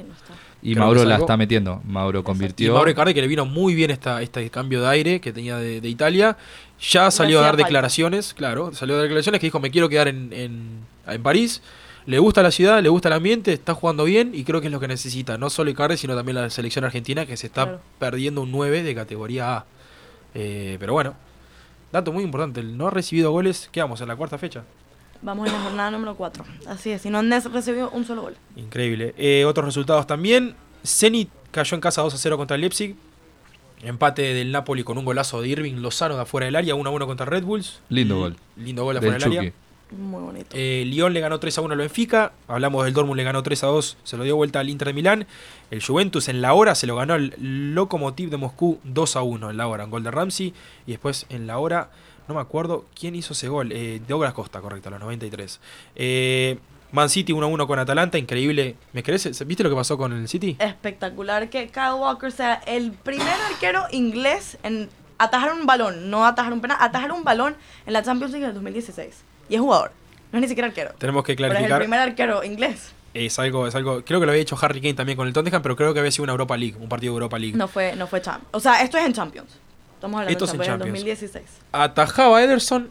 Y 0.62 0.76
Mauro 0.76 1.04
la 1.06 1.18
está 1.18 1.38
metiendo. 1.38 1.82
Mauro 1.86 2.24
convirtió. 2.24 2.68
Y 2.68 2.72
Mauro 2.72 2.92
Icardi, 2.92 3.16
que 3.16 3.22
le 3.22 3.28
vino 3.28 3.46
muy 3.46 3.74
bien 3.74 3.90
esta, 3.90 4.22
este 4.22 4.48
cambio 4.52 4.82
de 4.82 4.88
aire 4.90 5.22
que 5.22 5.34
tenía 5.34 5.58
de, 5.58 5.88
Italia, 5.90 6.38
ya 6.80 7.10
salió 7.10 7.40
a 7.40 7.44
dar 7.44 7.58
declaraciones, 7.58 8.36
claro, 8.36 8.74
salió 8.74 8.94
a 8.94 8.98
dar 8.98 9.04
declaraciones 9.06 9.42
que 9.42 9.48
dijo, 9.48 9.60
me 9.60 9.72
quiero 9.72 9.90
quedar 9.90 10.08
en, 10.08 10.32
en, 10.34 11.24
París. 11.24 11.64
Le 12.06 12.20
gusta 12.20 12.44
la 12.44 12.52
ciudad, 12.52 12.82
le 12.82 12.90
gusta 12.90 13.10
el 13.10 13.14
ambiente, 13.14 13.54
está 13.54 13.74
jugando 13.74 14.04
bien 14.04 14.32
y 14.34 14.44
creo 14.44 14.62
que 14.62 14.68
es 14.68 14.74
lo 14.74 14.80
que 14.80 14.88
necesita. 14.88 15.40
No 15.40 15.50
solo 15.50 15.72
Icardi, 15.72 15.98
sino 15.98 16.16
también 16.16 16.36
la 16.36 16.50
selección 16.52 16.86
argentina 16.86 17.26
que 17.26 17.38
se 17.38 17.48
está 17.48 17.80
perdiendo 17.98 18.42
un 18.42 18.52
9 18.52 18.84
de 18.84 18.96
categoría 18.96 19.58
A. 19.58 19.66
Eh, 20.36 20.78
pero 20.80 20.94
bueno, 20.94 21.16
Dato 21.92 22.12
muy 22.12 22.24
importante, 22.24 22.60
el 22.60 22.78
no 22.78 22.88
ha 22.88 22.92
recibido 22.92 23.32
goles, 23.32 23.70
¿qué 23.72 23.82
vamos? 23.82 24.00
¿En 24.02 24.08
la 24.08 24.16
cuarta 24.16 24.38
fecha? 24.38 24.64
Vamos 25.22 25.48
en 25.48 25.54
la 25.54 25.62
jornada 25.62 25.92
número 25.92 26.16
4. 26.16 26.44
Así 26.68 26.92
es, 26.92 27.02
si 27.02 27.10
no 27.10 27.18
han 27.20 27.30
recibido 27.30 27.90
un 27.90 28.06
solo 28.06 28.22
gol. 28.22 28.38
Increíble. 28.56 29.14
Eh, 29.18 29.44
otros 29.46 29.66
resultados 29.66 30.08
también. 30.08 30.56
Zenit 30.86 31.30
cayó 31.52 31.76
en 31.76 31.82
casa 31.82 32.02
2 32.02 32.14
a 32.14 32.18
0 32.18 32.38
contra 32.38 32.56
el 32.56 32.62
Leipzig. 32.62 32.96
Empate 33.82 34.34
del 34.34 34.52
Napoli 34.52 34.84
con 34.84 34.98
un 34.98 35.06
golazo 35.06 35.42
de 35.42 35.50
Irving 35.50 35.76
Lozano 35.76 36.16
de 36.16 36.22
afuera 36.22 36.46
del 36.46 36.56
área, 36.56 36.76
1 36.76 36.90
a 36.90 36.94
1 36.94 37.08
contra 37.08 37.26
Red 37.26 37.44
Bulls. 37.44 37.82
Lindo 37.90 38.18
gol. 38.18 38.36
Lindo 38.56 38.84
gol 38.84 38.98
afuera 38.98 39.18
del 39.18 39.38
área. 39.38 39.54
Muy 39.92 40.22
bonito. 40.22 40.50
Eh, 40.54 40.84
Lyon 40.86 41.14
le 41.14 41.20
ganó 41.20 41.40
3 41.40 41.58
a 41.58 41.62
1 41.62 41.74
al 41.74 41.80
Benfica. 41.80 42.32
Hablamos 42.48 42.86
del 42.86 42.94
Dortmund, 42.94 43.18
le 43.18 43.24
ganó 43.24 43.42
3 43.42 43.64
a 43.64 43.68
2. 43.68 43.98
Se 44.04 44.18
lo 44.18 44.24
dio 44.24 44.36
vuelta 44.36 44.60
al 44.60 44.70
Inter 44.70 44.90
de 44.90 44.94
Milán. 44.94 45.28
El 45.72 45.84
Juventus 45.84 46.30
en 46.30 46.42
la 46.42 46.54
hora 46.54 46.76
se 46.76 46.86
lo 46.86 46.96
ganó 46.96 47.16
el 47.16 47.74
Lokomotiv 47.74 48.30
de 48.30 48.38
Moscú 48.38 48.80
2 48.84 49.16
a 49.16 49.22
1 49.24 49.50
en 49.50 49.58
la 49.58 49.68
hora. 49.68 49.86
Un 49.86 49.92
gol 49.92 50.04
de 50.04 50.12
Ramsey. 50.12 50.54
Y 50.86 50.92
después 50.92 51.26
en 51.30 51.48
la 51.48 51.58
hora, 51.58 51.90
no 52.28 52.36
me 52.36 52.42
acuerdo 52.42 52.86
quién 52.98 53.16
hizo 53.16 53.34
ese 53.34 53.48
gol. 53.48 53.72
Eh, 53.72 54.00
Douglas 54.08 54.34
Costa, 54.34 54.62
correcto, 54.62 54.90
a 54.90 54.92
los 54.92 55.00
93. 55.00 55.60
Eh, 55.96 56.60
Man 56.92 57.10
City 57.10 57.34
1 57.34 57.46
a 57.46 57.50
1 57.50 57.68
con 57.68 57.80
Atalanta. 57.80 58.20
Increíble. 58.20 58.76
¿Me 58.94 59.02
crees? 59.02 59.46
¿Viste 59.48 59.64
lo 59.64 59.72
que 59.72 59.76
pasó 59.76 59.98
con 59.98 60.14
el 60.14 60.28
City? 60.28 60.56
Espectacular 60.60 61.50
que 61.50 61.70
Kyle 61.70 61.96
Walker 61.98 62.32
sea 62.32 62.56
el 62.68 62.92
primer 62.92 63.28
arquero 63.52 63.86
inglés 63.92 64.60
en 64.62 64.88
atajar 65.18 65.52
un 65.52 65.66
balón. 65.66 66.12
No 66.12 66.28
atajar 66.28 66.54
un 66.54 66.62
penal, 66.62 66.78
atajar 66.80 67.12
un 67.12 67.24
balón 67.24 67.56
en 67.88 67.94
la 67.94 68.04
Champions 68.04 68.32
League 68.32 68.46
del 68.46 68.54
2016 68.54 69.29
y 69.50 69.56
es 69.56 69.62
jugador. 69.62 69.92
No 70.32 70.38
es 70.38 70.42
ni 70.44 70.48
siquiera 70.48 70.68
arquero. 70.68 70.92
Tenemos 70.98 71.24
que 71.24 71.36
clarificar. 71.36 71.64
Pero 71.68 71.76
es 71.76 71.82
el 71.82 71.86
primer 71.86 72.00
arquero 72.00 72.44
inglés. 72.44 72.92
Es 73.14 73.40
algo, 73.40 73.68
es 73.68 73.74
algo. 73.74 74.04
Creo 74.06 74.20
que 74.20 74.26
lo 74.28 74.32
había 74.32 74.42
hecho 74.42 74.58
Harry 74.62 74.80
Kane 74.82 74.94
también 74.94 75.18
con 75.18 75.28
el 75.28 75.34
Tottenham, 75.34 75.62
pero 75.64 75.76
creo 75.76 75.94
que 75.94 76.00
había 76.00 76.12
sido 76.12 76.24
una 76.24 76.34
Europa 76.34 76.56
League, 76.56 76.76
un 76.80 76.88
partido 76.88 77.14
de 77.14 77.16
Europa 77.16 77.40
League. 77.40 77.58
No 77.58 77.68
fue, 77.68 77.96
no 77.96 78.06
fue 78.06 78.22
Champions. 78.22 78.50
O 78.52 78.60
sea, 78.60 78.84
esto 78.84 78.98
es 78.98 79.06
en 79.06 79.14
Champions. 79.14 79.50
Estamos 79.96 80.20
hablando 80.20 80.32
esto 80.46 80.46
de 80.46 80.66
Champions, 80.66 80.74
en 80.86 80.94
2016. 80.94 81.46
Atajaba 81.72 82.44
Ederson. 82.44 82.90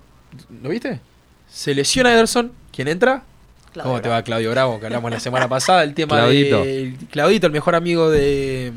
¿Lo 0.62 0.68
viste? 0.68 1.00
Se 1.48 1.74
lesiona 1.74 2.12
Ederson. 2.12 2.52
¿Quién 2.72 2.88
entra? 2.88 3.22
¿Cómo 3.80 4.00
te 4.00 4.08
va 4.08 4.22
Claudio 4.22 4.50
Bravo? 4.50 4.80
Que 4.80 4.86
hablamos 4.86 5.10
la 5.10 5.20
semana 5.20 5.48
pasada. 5.48 5.84
El 5.84 5.94
tema 5.94 6.16
Claudito. 6.16 6.64
de. 6.64 6.96
Claudito, 7.10 7.46
el 7.46 7.52
mejor 7.52 7.74
amigo 7.76 8.10
de. 8.10 8.72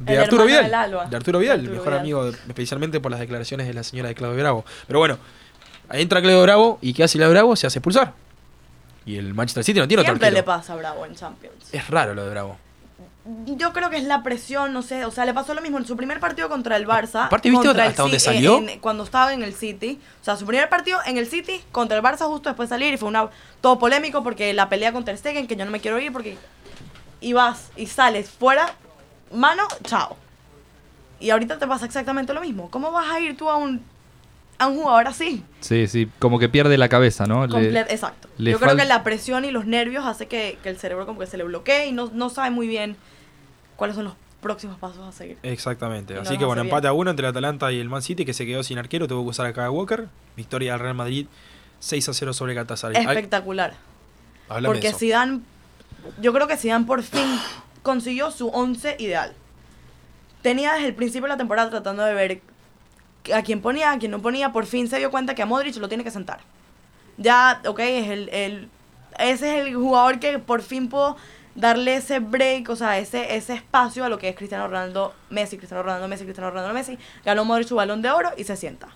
De 0.00 0.18
Arturo 0.18 0.44
Vidal. 0.44 0.70
De 1.10 1.16
Arturo 1.16 1.38
Vidal, 1.38 1.60
el 1.60 1.70
mejor 1.70 1.94
amigo, 1.94 2.26
especialmente 2.28 3.00
por 3.00 3.10
las 3.10 3.20
declaraciones 3.20 3.66
de 3.66 3.74
la 3.74 3.82
señora 3.82 4.08
de 4.08 4.14
Claudio 4.14 4.38
Bravo. 4.38 4.64
Pero 4.86 4.98
bueno, 4.98 5.18
entra 5.98 6.20
Cleo 6.20 6.42
Bravo 6.42 6.78
y 6.80 6.92
¿qué 6.92 7.04
hace 7.04 7.18
Cleo 7.18 7.30
Bravo? 7.30 7.56
Se 7.56 7.66
hace 7.66 7.78
expulsar. 7.78 8.12
Y 9.06 9.16
el 9.16 9.34
Manchester 9.34 9.64
City 9.64 9.80
no 9.80 9.88
tiene 9.88 10.02
otro 10.02 10.30
le 10.30 10.42
pasa 10.42 10.72
a 10.72 10.76
Bravo 10.76 11.04
en 11.04 11.14
Champions. 11.14 11.72
Es 11.72 11.88
raro 11.88 12.14
lo 12.14 12.24
de 12.24 12.30
Bravo. 12.30 12.56
Yo 13.46 13.72
creo 13.72 13.88
que 13.88 13.96
es 13.96 14.04
la 14.04 14.22
presión, 14.22 14.74
no 14.74 14.82
sé, 14.82 15.06
o 15.06 15.10
sea, 15.10 15.24
le 15.24 15.32
pasó 15.32 15.54
lo 15.54 15.62
mismo 15.62 15.78
en 15.78 15.86
su 15.86 15.96
primer 15.96 16.20
partido 16.20 16.50
contra 16.50 16.76
el 16.76 16.86
Barça. 16.86 17.26
¿Aparte 17.26 17.50
viste 17.50 17.68
hasta 17.68 18.02
dónde 18.02 18.20
salió? 18.20 18.60
cuando 18.82 19.02
estaba 19.02 19.32
en 19.32 19.42
el 19.42 19.54
City. 19.54 19.98
O 20.20 20.24
sea, 20.24 20.36
su 20.36 20.44
primer 20.44 20.68
partido 20.68 20.98
en 21.06 21.16
el 21.16 21.26
City 21.26 21.62
contra 21.72 21.96
el 21.96 22.02
Barça 22.02 22.26
justo 22.26 22.50
después 22.50 22.68
de 22.68 22.74
salir 22.74 22.92
y 22.92 22.96
fue 22.98 23.08
una 23.08 23.30
todo 23.62 23.78
polémico 23.78 24.22
porque 24.22 24.52
la 24.52 24.68
pelea 24.68 24.92
contra 24.92 25.12
el 25.12 25.18
Stegen, 25.18 25.46
que 25.46 25.56
yo 25.56 25.64
no 25.64 25.70
me 25.70 25.80
quiero 25.80 25.98
ir 25.98 26.12
porque 26.12 26.36
y 27.20 27.32
vas 27.32 27.70
y 27.76 27.86
sales 27.86 28.28
fuera, 28.28 28.74
mano, 29.32 29.62
chao. 29.84 30.16
Y 31.18 31.30
ahorita 31.30 31.58
te 31.58 31.66
pasa 31.66 31.86
exactamente 31.86 32.34
lo 32.34 32.42
mismo. 32.42 32.70
¿Cómo 32.70 32.92
vas 32.92 33.10
a 33.10 33.20
ir 33.20 33.36
tú 33.36 33.48
a 33.48 33.56
un 33.56 33.82
a 34.58 34.68
un 34.68 34.76
jugador 34.76 35.08
así. 35.08 35.44
Sí, 35.60 35.86
sí, 35.86 36.08
como 36.18 36.38
que 36.38 36.48
pierde 36.48 36.78
la 36.78 36.88
cabeza, 36.88 37.26
¿no? 37.26 37.44
exacto. 37.44 38.28
Yo 38.38 38.58
creo 38.58 38.76
que 38.76 38.84
la 38.84 39.02
presión 39.02 39.44
y 39.44 39.50
los 39.50 39.66
nervios 39.66 40.04
hace 40.04 40.26
que, 40.26 40.58
el 40.64 40.78
cerebro 40.78 41.06
como 41.06 41.20
que 41.20 41.26
se 41.26 41.36
le 41.36 41.44
bloquee 41.44 41.86
y 41.86 41.92
no, 41.92 42.10
no 42.12 42.30
sabe 42.30 42.50
muy 42.50 42.66
bien 42.66 42.96
cuáles 43.76 43.96
son 43.96 44.04
los 44.04 44.14
próximos 44.40 44.78
pasos 44.78 45.02
a 45.06 45.12
seguir. 45.12 45.38
Exactamente. 45.42 46.18
Así 46.18 46.36
que 46.36 46.44
bueno, 46.44 46.62
empate 46.62 46.86
a 46.86 46.92
uno 46.92 47.10
entre 47.10 47.26
el 47.26 47.30
Atalanta 47.30 47.72
y 47.72 47.80
el 47.80 47.88
Man 47.88 48.02
City 48.02 48.24
que 48.24 48.34
se 48.34 48.46
quedó 48.46 48.62
sin 48.62 48.78
arquero, 48.78 49.08
tuvo 49.08 49.24
que 49.24 49.30
usar 49.30 49.46
a 49.46 49.52
Kyle 49.52 49.68
Walker. 49.68 50.08
Victoria 50.36 50.72
del 50.72 50.80
Real 50.80 50.94
Madrid 50.94 51.26
6 51.80 52.08
a 52.08 52.14
0 52.14 52.32
sobre 52.32 52.54
Galatasaray. 52.54 53.02
Espectacular. 53.02 53.74
Porque 54.64 54.92
Zidane, 54.92 55.40
yo 56.20 56.32
creo 56.32 56.46
que 56.46 56.56
Zidane 56.56 56.84
por 56.84 57.02
fin 57.02 57.38
consiguió 57.82 58.30
su 58.30 58.48
11 58.48 58.96
ideal. 58.98 59.32
Tenía 60.42 60.74
desde 60.74 60.88
el 60.88 60.94
principio 60.94 61.22
de 61.22 61.30
la 61.30 61.36
temporada 61.36 61.70
tratando 61.70 62.04
de 62.04 62.14
ver 62.14 62.40
a 63.32 63.42
quien 63.42 63.60
ponía, 63.60 63.92
a 63.92 63.98
quien 63.98 64.10
no 64.10 64.20
ponía, 64.20 64.52
por 64.52 64.66
fin 64.66 64.88
se 64.88 64.98
dio 64.98 65.10
cuenta 65.10 65.34
que 65.34 65.42
a 65.42 65.46
Modric 65.46 65.76
lo 65.76 65.88
tiene 65.88 66.04
que 66.04 66.10
sentar. 66.10 66.40
Ya, 67.16 67.62
ok, 67.66 67.78
es 67.78 68.08
el, 68.10 68.28
el, 68.30 68.68
ese 69.18 69.58
es 69.58 69.66
el 69.66 69.74
jugador 69.74 70.18
que 70.18 70.38
por 70.38 70.62
fin 70.62 70.88
pudo 70.88 71.16
darle 71.54 71.96
ese 71.96 72.18
break, 72.18 72.68
o 72.68 72.76
sea, 72.76 72.98
ese, 72.98 73.36
ese 73.36 73.54
espacio 73.54 74.04
a 74.04 74.08
lo 74.08 74.18
que 74.18 74.28
es 74.28 74.36
Cristiano 74.36 74.66
Ronaldo, 74.66 75.14
Messi, 75.30 75.56
Cristiano 75.56 75.82
Ronaldo, 75.82 76.08
Messi, 76.08 76.24
Cristiano 76.24 76.50
Ronaldo, 76.50 76.74
Messi. 76.74 76.98
Ganó 77.24 77.44
Modric 77.44 77.68
su 77.68 77.76
balón 77.76 78.02
de 78.02 78.10
oro 78.10 78.30
y 78.36 78.44
se 78.44 78.56
sienta. 78.56 78.88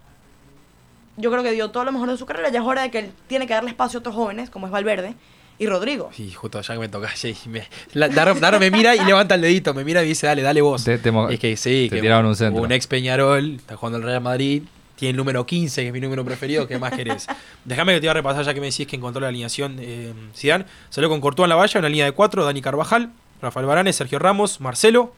Yo 1.16 1.31
creo 1.31 1.43
que 1.43 1.53
dio 1.53 1.70
todo 1.70 1.85
lo 1.85 1.93
mejor 1.93 2.11
de 2.11 2.16
su 2.16 2.26
carrera, 2.26 2.49
ya 2.49 2.61
es 2.61 2.66
hora 2.66 2.83
de 2.83 2.91
que 2.91 2.99
él 2.99 3.12
tiene 3.26 3.47
que 3.47 3.55
darle 3.55 3.70
espacio 3.70 3.99
a 3.99 4.01
otros 4.01 4.14
jóvenes, 4.14 4.51
como 4.51 4.66
es 4.66 4.72
Valverde, 4.72 5.14
y 5.59 5.66
Rodrigo. 5.66 6.11
Sí, 6.14 6.32
justo 6.32 6.61
ya 6.61 6.74
que 6.74 6.80
me 6.80 6.88
toca. 6.88 7.11
me, 7.46 7.66
Daro, 8.11 8.61
me 8.61 8.70
mira 8.70 8.94
y 8.94 9.04
levanta 9.04 9.34
el 9.34 9.40
dedito, 9.40 9.74
me 9.74 9.84
mira 9.84 10.02
y 10.04 10.09
dice, 10.09 10.26
dale, 10.26 10.42
dale 10.42 10.61
vos. 10.61 10.86
es 10.86 11.00
que 11.40 11.56
sí, 11.56 11.88
que 11.90 12.00
un, 12.00 12.54
un 12.54 12.72
ex 12.72 12.86
Peñarol, 12.86 13.56
está 13.56 13.76
jugando 13.76 13.98
el 13.98 14.04
Real 14.04 14.20
Madrid. 14.20 14.62
tiene 14.94 15.11
el 15.11 15.16
número 15.16 15.44
15, 15.44 15.82
que 15.82 15.86
es 15.88 15.92
mi 15.92 16.00
número 16.00 16.24
preferido, 16.24 16.66
¿qué 16.68 16.78
más 16.78 16.92
querés? 16.92 17.26
Déjame 17.64 17.94
que 17.94 18.00
te 18.00 18.06
voy 18.06 18.11
a 18.11 18.14
repasar 18.14 18.44
ya 18.44 18.54
que 18.54 18.61
me 18.61 18.66
decís 18.66 18.86
que 18.86 18.96
encontró 18.96 19.20
la 19.20 19.28
alineación 19.28 19.76
eh, 19.80 20.12
Zidane. 20.34 20.64
Salió 20.90 21.09
con 21.09 21.20
Courtois 21.20 21.46
en 21.46 21.50
la 21.50 21.56
valla, 21.56 21.80
una 21.80 21.88
línea 21.88 22.04
de 22.04 22.12
cuatro, 22.12 22.44
Dani 22.44 22.62
Carvajal, 22.62 23.11
Rafael 23.42 23.66
Barane, 23.66 23.92
Sergio 23.92 24.18
Ramos, 24.18 24.61
Marcelo, 24.61 25.12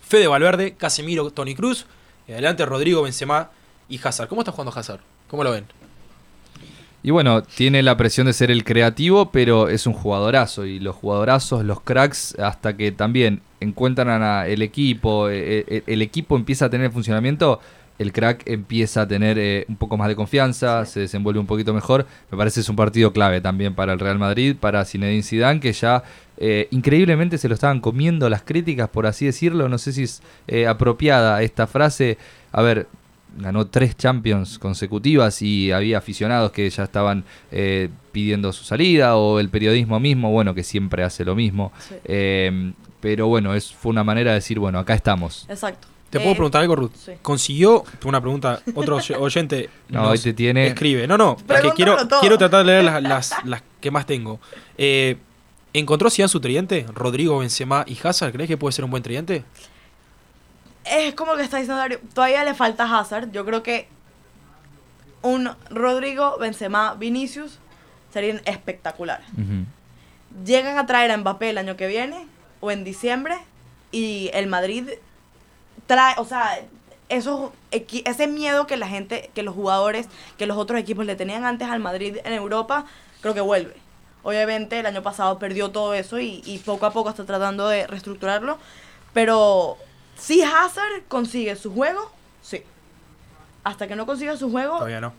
Fede 0.00 0.28
Valverde, 0.28 0.74
Casemiro, 0.74 1.30
Tony 1.30 1.56
Cruz, 1.56 1.86
y 2.28 2.32
adelante 2.32 2.64
Rodrigo, 2.66 3.02
Benzema 3.02 3.50
y 3.88 4.00
Hazard. 4.02 4.28
¿Cómo 4.28 4.42
está 4.42 4.52
jugando 4.52 4.78
Hazard? 4.78 5.00
¿Cómo 5.28 5.42
lo 5.42 5.50
ven? 5.50 5.66
Y 7.06 7.12
bueno, 7.12 7.44
tiene 7.44 7.84
la 7.84 7.96
presión 7.96 8.26
de 8.26 8.32
ser 8.32 8.50
el 8.50 8.64
creativo, 8.64 9.30
pero 9.30 9.68
es 9.68 9.86
un 9.86 9.92
jugadorazo. 9.92 10.66
Y 10.66 10.80
los 10.80 10.96
jugadorazos, 10.96 11.64
los 11.64 11.80
cracks, 11.80 12.36
hasta 12.40 12.76
que 12.76 12.90
también 12.90 13.42
encuentran 13.60 14.48
el 14.48 14.60
equipo, 14.60 15.28
eh, 15.28 15.64
eh, 15.68 15.82
el, 15.86 16.02
equipo 16.02 16.34
empieza 16.34 16.64
a 16.64 16.70
tener 16.70 16.90
funcionamiento, 16.90 17.60
el 18.00 18.12
crack 18.12 18.42
empieza 18.48 19.02
a 19.02 19.06
tener 19.06 19.38
eh, 19.38 19.66
un 19.68 19.76
poco 19.76 19.96
más 19.96 20.08
de 20.08 20.16
confianza, 20.16 20.84
se 20.84 20.98
desenvuelve 20.98 21.38
un 21.38 21.46
poquito 21.46 21.72
mejor. 21.72 22.08
Me 22.32 22.36
parece 22.36 22.56
que 22.56 22.62
es 22.62 22.68
un 22.68 22.74
partido 22.74 23.12
clave 23.12 23.40
también 23.40 23.76
para 23.76 23.92
el 23.92 24.00
Real 24.00 24.18
Madrid, 24.18 24.56
para 24.58 24.84
Zinedine 24.84 25.22
Zidane, 25.22 25.60
que 25.60 25.72
ya 25.72 26.02
increíblemente 26.72 27.38
se 27.38 27.48
lo 27.48 27.54
estaban 27.54 27.80
comiendo 27.80 28.28
las 28.28 28.42
críticas, 28.42 28.88
por 28.88 29.06
así 29.06 29.26
decirlo. 29.26 29.68
No 29.68 29.78
sé 29.78 29.92
si 29.92 30.02
es 30.02 30.22
apropiada 30.66 31.40
esta 31.42 31.68
frase. 31.68 32.18
A 32.50 32.62
ver, 32.62 32.88
ganó 33.38 33.66
tres 33.66 33.96
Champions 33.96 34.58
consecutivas 34.58 35.42
y 35.42 35.72
había 35.72 35.98
aficionados 35.98 36.50
que 36.52 36.68
ya 36.68 36.84
estaban 36.84 37.24
eh, 37.50 37.88
pidiendo 38.12 38.52
su 38.52 38.64
salida 38.64 39.16
o 39.16 39.38
el 39.38 39.48
periodismo 39.48 40.00
mismo, 40.00 40.30
bueno, 40.30 40.54
que 40.54 40.62
siempre 40.62 41.02
hace 41.02 41.24
lo 41.24 41.34
mismo. 41.34 41.72
Eh, 42.04 42.72
pero 43.00 43.28
bueno, 43.28 43.54
es, 43.54 43.72
fue 43.72 43.90
una 43.90 44.04
manera 44.04 44.32
de 44.32 44.36
decir, 44.36 44.58
bueno, 44.58 44.78
acá 44.78 44.94
estamos. 44.94 45.46
Exacto. 45.48 45.88
¿Te 46.10 46.18
puedo 46.18 46.32
eh, 46.32 46.36
preguntar 46.36 46.62
algo, 46.62 46.76
Ruth? 46.76 46.92
¿Consiguió, 47.20 47.84
una 48.04 48.20
pregunta, 48.20 48.60
otro 48.74 48.98
oyente 49.18 49.68
no, 49.88 50.14
te 50.14 50.32
tiene... 50.32 50.68
escribe, 50.68 51.06
no, 51.06 51.18
no, 51.18 51.36
que 51.36 51.70
quiero, 51.74 51.96
quiero 52.20 52.38
tratar 52.38 52.64
de 52.64 52.72
leer 52.72 53.02
las, 53.02 53.34
las, 53.44 53.62
que 53.80 53.90
más 53.90 54.06
tengo. 54.06 54.40
¿Encontró 55.72 56.08
Cian 56.08 56.30
su 56.30 56.40
tridente? 56.40 56.86
Rodrigo, 56.94 57.38
Benzema 57.38 57.84
y 57.86 57.98
Hazard, 58.02 58.32
¿crees 58.32 58.48
que 58.48 58.56
puede 58.56 58.72
ser 58.72 58.84
un 58.86 58.90
buen 58.90 59.02
tridente? 59.02 59.44
Es 60.90 61.14
como 61.14 61.34
que 61.36 61.42
está 61.42 61.58
diciendo 61.58 61.78
Dario, 61.78 62.00
todavía 62.14 62.44
le 62.44 62.54
falta 62.54 62.84
Hazard. 62.84 63.30
Yo 63.32 63.44
creo 63.44 63.62
que 63.62 63.88
un 65.22 65.50
Rodrigo, 65.70 66.38
Benzema, 66.38 66.94
Vinicius 66.94 67.58
serían 68.12 68.40
espectaculares. 68.44 69.26
Llegan 70.44 70.78
a 70.78 70.86
traer 70.86 71.10
a 71.10 71.16
Mbappé 71.16 71.50
el 71.50 71.58
año 71.58 71.76
que 71.76 71.86
viene 71.86 72.26
o 72.60 72.70
en 72.70 72.84
diciembre 72.84 73.36
y 73.90 74.30
el 74.34 74.46
Madrid 74.46 74.88
trae, 75.86 76.14
o 76.18 76.24
sea, 76.24 76.60
eso, 77.08 77.52
ese 77.70 78.26
miedo 78.26 78.66
que 78.66 78.76
la 78.76 78.88
gente, 78.88 79.30
que 79.34 79.42
los 79.42 79.54
jugadores, 79.54 80.08
que 80.38 80.46
los 80.46 80.56
otros 80.56 80.80
equipos 80.80 81.06
le 81.06 81.16
tenían 81.16 81.44
antes 81.44 81.68
al 81.68 81.80
Madrid 81.80 82.18
en 82.24 82.32
Europa, 82.32 82.86
creo 83.20 83.34
que 83.34 83.40
vuelve. 83.40 83.74
Obviamente 84.22 84.80
el 84.80 84.86
año 84.86 85.02
pasado 85.02 85.38
perdió 85.38 85.70
todo 85.70 85.94
eso 85.94 86.18
y, 86.18 86.42
y 86.44 86.58
poco 86.58 86.86
a 86.86 86.92
poco 86.92 87.10
está 87.10 87.24
tratando 87.24 87.68
de 87.68 87.86
reestructurarlo, 87.86 88.58
pero 89.12 89.78
si 90.16 90.42
Hazard 90.42 91.04
consigue 91.08 91.56
su 91.56 91.72
juego, 91.72 92.12
sí. 92.42 92.62
Hasta 93.64 93.88
que 93.88 93.96
no 93.96 94.06
consiga 94.06 94.36
su 94.36 94.50
juego. 94.50 94.76
Todavía 94.76 95.00
no. 95.00 95.12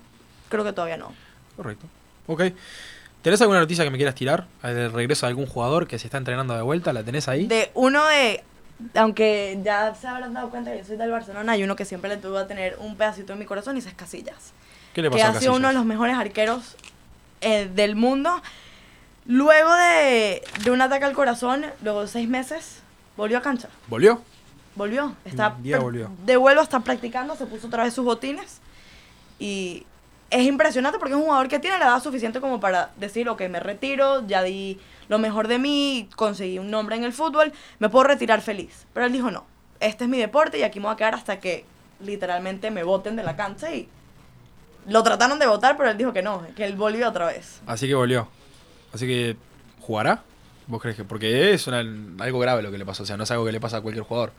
Creo 0.49 0.63
que 0.63 0.73
todavía 0.73 0.97
no. 0.97 1.13
Correcto. 1.55 1.87
Ok. 2.27 2.43
¿Tenés 3.21 3.41
alguna 3.41 3.59
noticia 3.59 3.83
que 3.83 3.89
me 3.89 3.97
quieras 3.97 4.15
tirar? 4.15 4.47
¿De 4.63 4.87
regreso 4.89 5.25
de 5.25 5.31
algún 5.31 5.47
jugador 5.47 5.87
que 5.87 5.99
se 5.99 6.07
está 6.07 6.17
entrenando 6.17 6.55
de 6.55 6.61
vuelta? 6.61 6.93
¿La 6.93 7.03
tenés 7.03 7.27
ahí? 7.27 7.47
De 7.47 7.71
uno 7.73 8.05
de. 8.07 8.43
Aunque 8.95 9.59
ya 9.63 9.95
se 9.95 10.07
habrán 10.07 10.33
dado 10.33 10.49
cuenta 10.49 10.71
que 10.71 10.77
yo 10.77 10.85
soy 10.85 10.97
del 10.97 11.09
Barcelona, 11.09 11.53
hay 11.53 11.63
uno 11.63 11.75
que 11.75 11.83
siempre 11.83 12.09
le 12.09 12.17
tuvo 12.17 12.37
a 12.37 12.47
tener 12.47 12.77
un 12.79 12.95
pedacito 12.95 13.33
en 13.33 13.39
mi 13.39 13.45
corazón 13.45 13.75
y 13.75 13.79
ese 13.79 13.89
es 13.89 13.95
Casillas. 13.95 14.53
¿Qué 14.93 15.01
le 15.01 15.09
pasó 15.09 15.17
que 15.17 15.23
ha 15.23 15.39
sido 15.39 15.55
uno 15.55 15.67
de 15.67 15.73
los 15.73 15.83
mejores 15.83 16.15
arqueros 16.15 16.75
eh, 17.41 17.69
del 17.73 17.95
mundo. 17.95 18.41
Luego 19.25 19.73
de, 19.73 20.41
de 20.63 20.71
un 20.71 20.81
ataque 20.81 21.05
al 21.05 21.13
corazón, 21.13 21.65
luego 21.81 22.01
de 22.01 22.07
seis 22.07 22.29
meses, 22.29 22.81
volvió 23.17 23.37
a 23.37 23.41
cancha. 23.41 23.67
¿Volvió? 23.87 24.21
Volvió. 24.77 25.15
Está 25.25 25.57
De 25.59 26.37
vuelvo, 26.37 26.61
está 26.61 26.79
practicando, 26.79 27.35
se 27.35 27.45
puso 27.45 27.67
otra 27.67 27.83
vez 27.83 27.93
sus 27.93 28.05
botines. 28.05 28.61
Y 29.39 29.85
es 30.29 30.45
impresionante 30.45 30.99
porque 30.99 31.13
es 31.13 31.17
un 31.17 31.25
jugador 31.25 31.47
que 31.47 31.59
tiene 31.59 31.77
la 31.77 31.85
edad 31.85 32.03
suficiente 32.03 32.39
como 32.39 32.59
para 32.59 32.91
decir, 32.97 33.27
ok, 33.29 33.41
me 33.49 33.59
retiro, 33.59 34.25
ya 34.27 34.43
di 34.43 34.79
lo 35.09 35.19
mejor 35.19 35.47
de 35.47 35.57
mí, 35.57 36.09
conseguí 36.15 36.59
un 36.59 36.69
nombre 36.69 36.95
en 36.95 37.03
el 37.03 37.13
fútbol, 37.13 37.53
me 37.79 37.89
puedo 37.89 38.05
retirar 38.05 38.41
feliz. 38.41 38.85
Pero 38.93 39.05
él 39.05 39.13
dijo, 39.13 39.31
no, 39.31 39.45
este 39.79 40.03
es 40.03 40.09
mi 40.09 40.17
deporte 40.17 40.59
y 40.59 40.63
aquí 40.63 40.79
me 40.79 40.85
voy 40.85 40.93
a 40.93 40.97
quedar 40.97 41.15
hasta 41.15 41.39
que 41.39 41.65
literalmente 42.01 42.71
me 42.71 42.83
voten 42.83 43.15
de 43.15 43.23
la 43.23 43.35
cancha 43.35 43.73
y 43.73 43.87
lo 44.87 45.03
trataron 45.03 45.39
de 45.39 45.47
votar, 45.47 45.77
pero 45.77 45.89
él 45.89 45.97
dijo 45.97 46.13
que 46.13 46.21
no, 46.21 46.45
que 46.55 46.65
él 46.65 46.75
volvió 46.75 47.07
otra 47.09 47.27
vez. 47.27 47.61
Así 47.65 47.87
que 47.87 47.95
volvió. 47.95 48.27
Así 48.93 49.07
que, 49.07 49.37
¿jugará? 49.79 50.23
¿Vos 50.67 50.81
crees 50.81 50.97
que? 50.97 51.05
Porque 51.05 51.53
es 51.53 51.67
algo 51.69 52.39
grave 52.39 52.61
lo 52.61 52.71
que 52.71 52.77
le 52.77 52.85
pasó, 52.85 53.03
o 53.03 53.05
sea, 53.05 53.15
no 53.15 53.23
es 53.23 53.31
algo 53.31 53.45
que 53.45 53.53
le 53.53 53.61
pasa 53.61 53.77
a 53.77 53.81
cualquier 53.81 54.03
jugador 54.03 54.33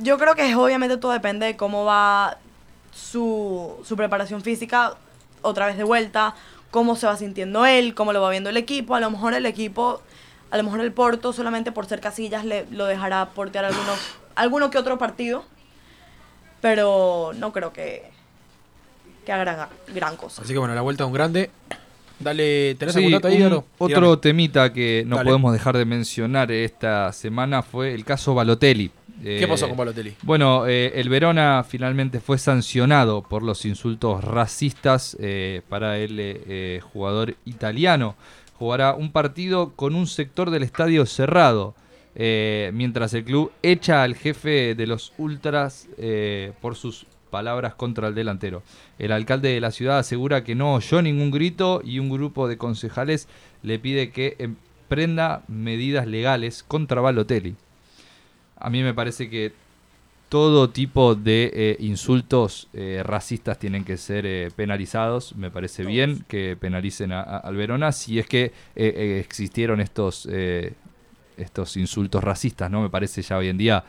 yo 0.00 0.18
creo 0.18 0.34
que 0.34 0.54
obviamente 0.54 0.96
todo 0.96 1.12
depende 1.12 1.46
de 1.46 1.56
cómo 1.56 1.84
va 1.84 2.38
su, 2.92 3.80
su 3.84 3.96
preparación 3.96 4.42
física 4.42 4.94
otra 5.42 5.66
vez 5.66 5.76
de 5.76 5.84
vuelta, 5.84 6.34
cómo 6.70 6.96
se 6.96 7.06
va 7.06 7.16
sintiendo 7.16 7.66
él, 7.66 7.94
cómo 7.94 8.12
lo 8.12 8.20
va 8.20 8.30
viendo 8.30 8.50
el 8.50 8.56
equipo. 8.56 8.94
A 8.94 9.00
lo 9.00 9.10
mejor 9.10 9.34
el 9.34 9.46
equipo, 9.46 10.02
a 10.50 10.56
lo 10.56 10.62
mejor 10.64 10.80
el 10.80 10.92
Porto 10.92 11.32
solamente 11.32 11.72
por 11.72 11.86
ser 11.86 12.00
casillas 12.00 12.44
le, 12.44 12.66
lo 12.70 12.86
dejará 12.86 13.30
portear 13.30 13.64
algunos, 13.64 13.98
alguno 14.34 14.70
que 14.70 14.78
otro 14.78 14.98
partido. 14.98 15.44
Pero 16.60 17.32
no 17.36 17.52
creo 17.52 17.72
que, 17.72 18.04
que 19.26 19.32
haga 19.32 19.68
gran, 19.88 20.16
cosa. 20.16 20.42
Así 20.42 20.52
que 20.52 20.58
bueno, 20.58 20.74
la 20.74 20.82
vuelta 20.82 21.04
a 21.04 21.06
un 21.06 21.12
grande. 21.12 21.50
Dale, 22.20 22.76
¿tenés 22.76 22.94
algún 22.94 23.10
dato 23.10 23.26
ahí, 23.26 23.42
Otro 23.78 24.18
temita 24.20 24.72
que 24.72 25.02
no 25.06 25.20
podemos 25.22 25.52
dejar 25.52 25.76
de 25.76 25.84
mencionar 25.84 26.52
esta 26.52 27.12
semana 27.12 27.62
fue 27.62 27.94
el 27.94 28.04
caso 28.04 28.34
Balotelli. 28.34 28.92
¿Qué 29.22 29.46
pasó 29.46 29.68
con 29.68 29.76
Balotelli? 29.76 30.14
Bueno, 30.22 30.66
eh, 30.66 30.92
el 30.96 31.08
Verona 31.08 31.64
finalmente 31.68 32.20
fue 32.20 32.38
sancionado 32.38 33.22
por 33.22 33.42
los 33.42 33.64
insultos 33.64 34.24
racistas 34.24 35.16
eh, 35.20 35.62
para 35.68 35.98
el 35.98 36.16
eh, 36.18 36.80
jugador 36.92 37.36
italiano. 37.44 38.16
Jugará 38.54 38.94
un 38.94 39.12
partido 39.12 39.72
con 39.76 39.94
un 39.94 40.06
sector 40.06 40.50
del 40.50 40.62
estadio 40.62 41.06
cerrado, 41.06 41.74
mientras 42.14 43.14
el 43.14 43.24
club 43.24 43.50
echa 43.62 44.02
al 44.02 44.14
jefe 44.14 44.74
de 44.74 44.86
los 44.86 45.12
ultras 45.18 45.88
por 46.60 46.76
sus 46.76 47.06
palabras 47.30 47.74
contra 47.74 48.06
el 48.06 48.14
delantero. 48.14 48.62
El 49.00 49.10
alcalde 49.10 49.48
de 49.48 49.60
la 49.60 49.72
ciudad 49.72 49.98
asegura 49.98 50.44
que 50.44 50.54
no 50.54 50.74
oyó 50.74 51.02
ningún 51.02 51.32
grito 51.32 51.80
y 51.82 51.98
un 51.98 52.10
grupo 52.10 52.46
de 52.46 52.58
concejales 52.58 53.26
le 53.62 53.80
pide 53.80 54.10
que 54.10 54.36
emprenda 54.38 55.42
medidas 55.48 56.06
legales 56.06 56.62
contra 56.62 57.00
Balotelli. 57.00 57.56
A 58.64 58.70
mí 58.70 58.80
me 58.82 58.94
parece 58.94 59.28
que 59.28 59.52
todo 60.28 60.70
tipo 60.70 61.16
de 61.16 61.50
eh, 61.52 61.76
insultos 61.80 62.68
eh, 62.72 63.02
racistas 63.04 63.58
tienen 63.58 63.84
que 63.84 63.96
ser 63.96 64.24
eh, 64.24 64.52
penalizados. 64.54 65.34
Me 65.34 65.50
parece 65.50 65.84
bien 65.84 66.24
que 66.28 66.56
penalicen 66.56 67.10
a, 67.10 67.22
al 67.22 67.56
Verona 67.56 67.90
si 67.90 68.20
es 68.20 68.26
que 68.26 68.52
existieron 68.76 69.80
estos, 69.80 70.28
estos 71.36 71.76
insultos 71.76 72.22
racistas, 72.22 72.70
¿no? 72.70 72.82
Me 72.82 72.88
parece 72.88 73.20
ya 73.20 73.36
hoy 73.36 73.48
en 73.48 73.58
día 73.58 73.84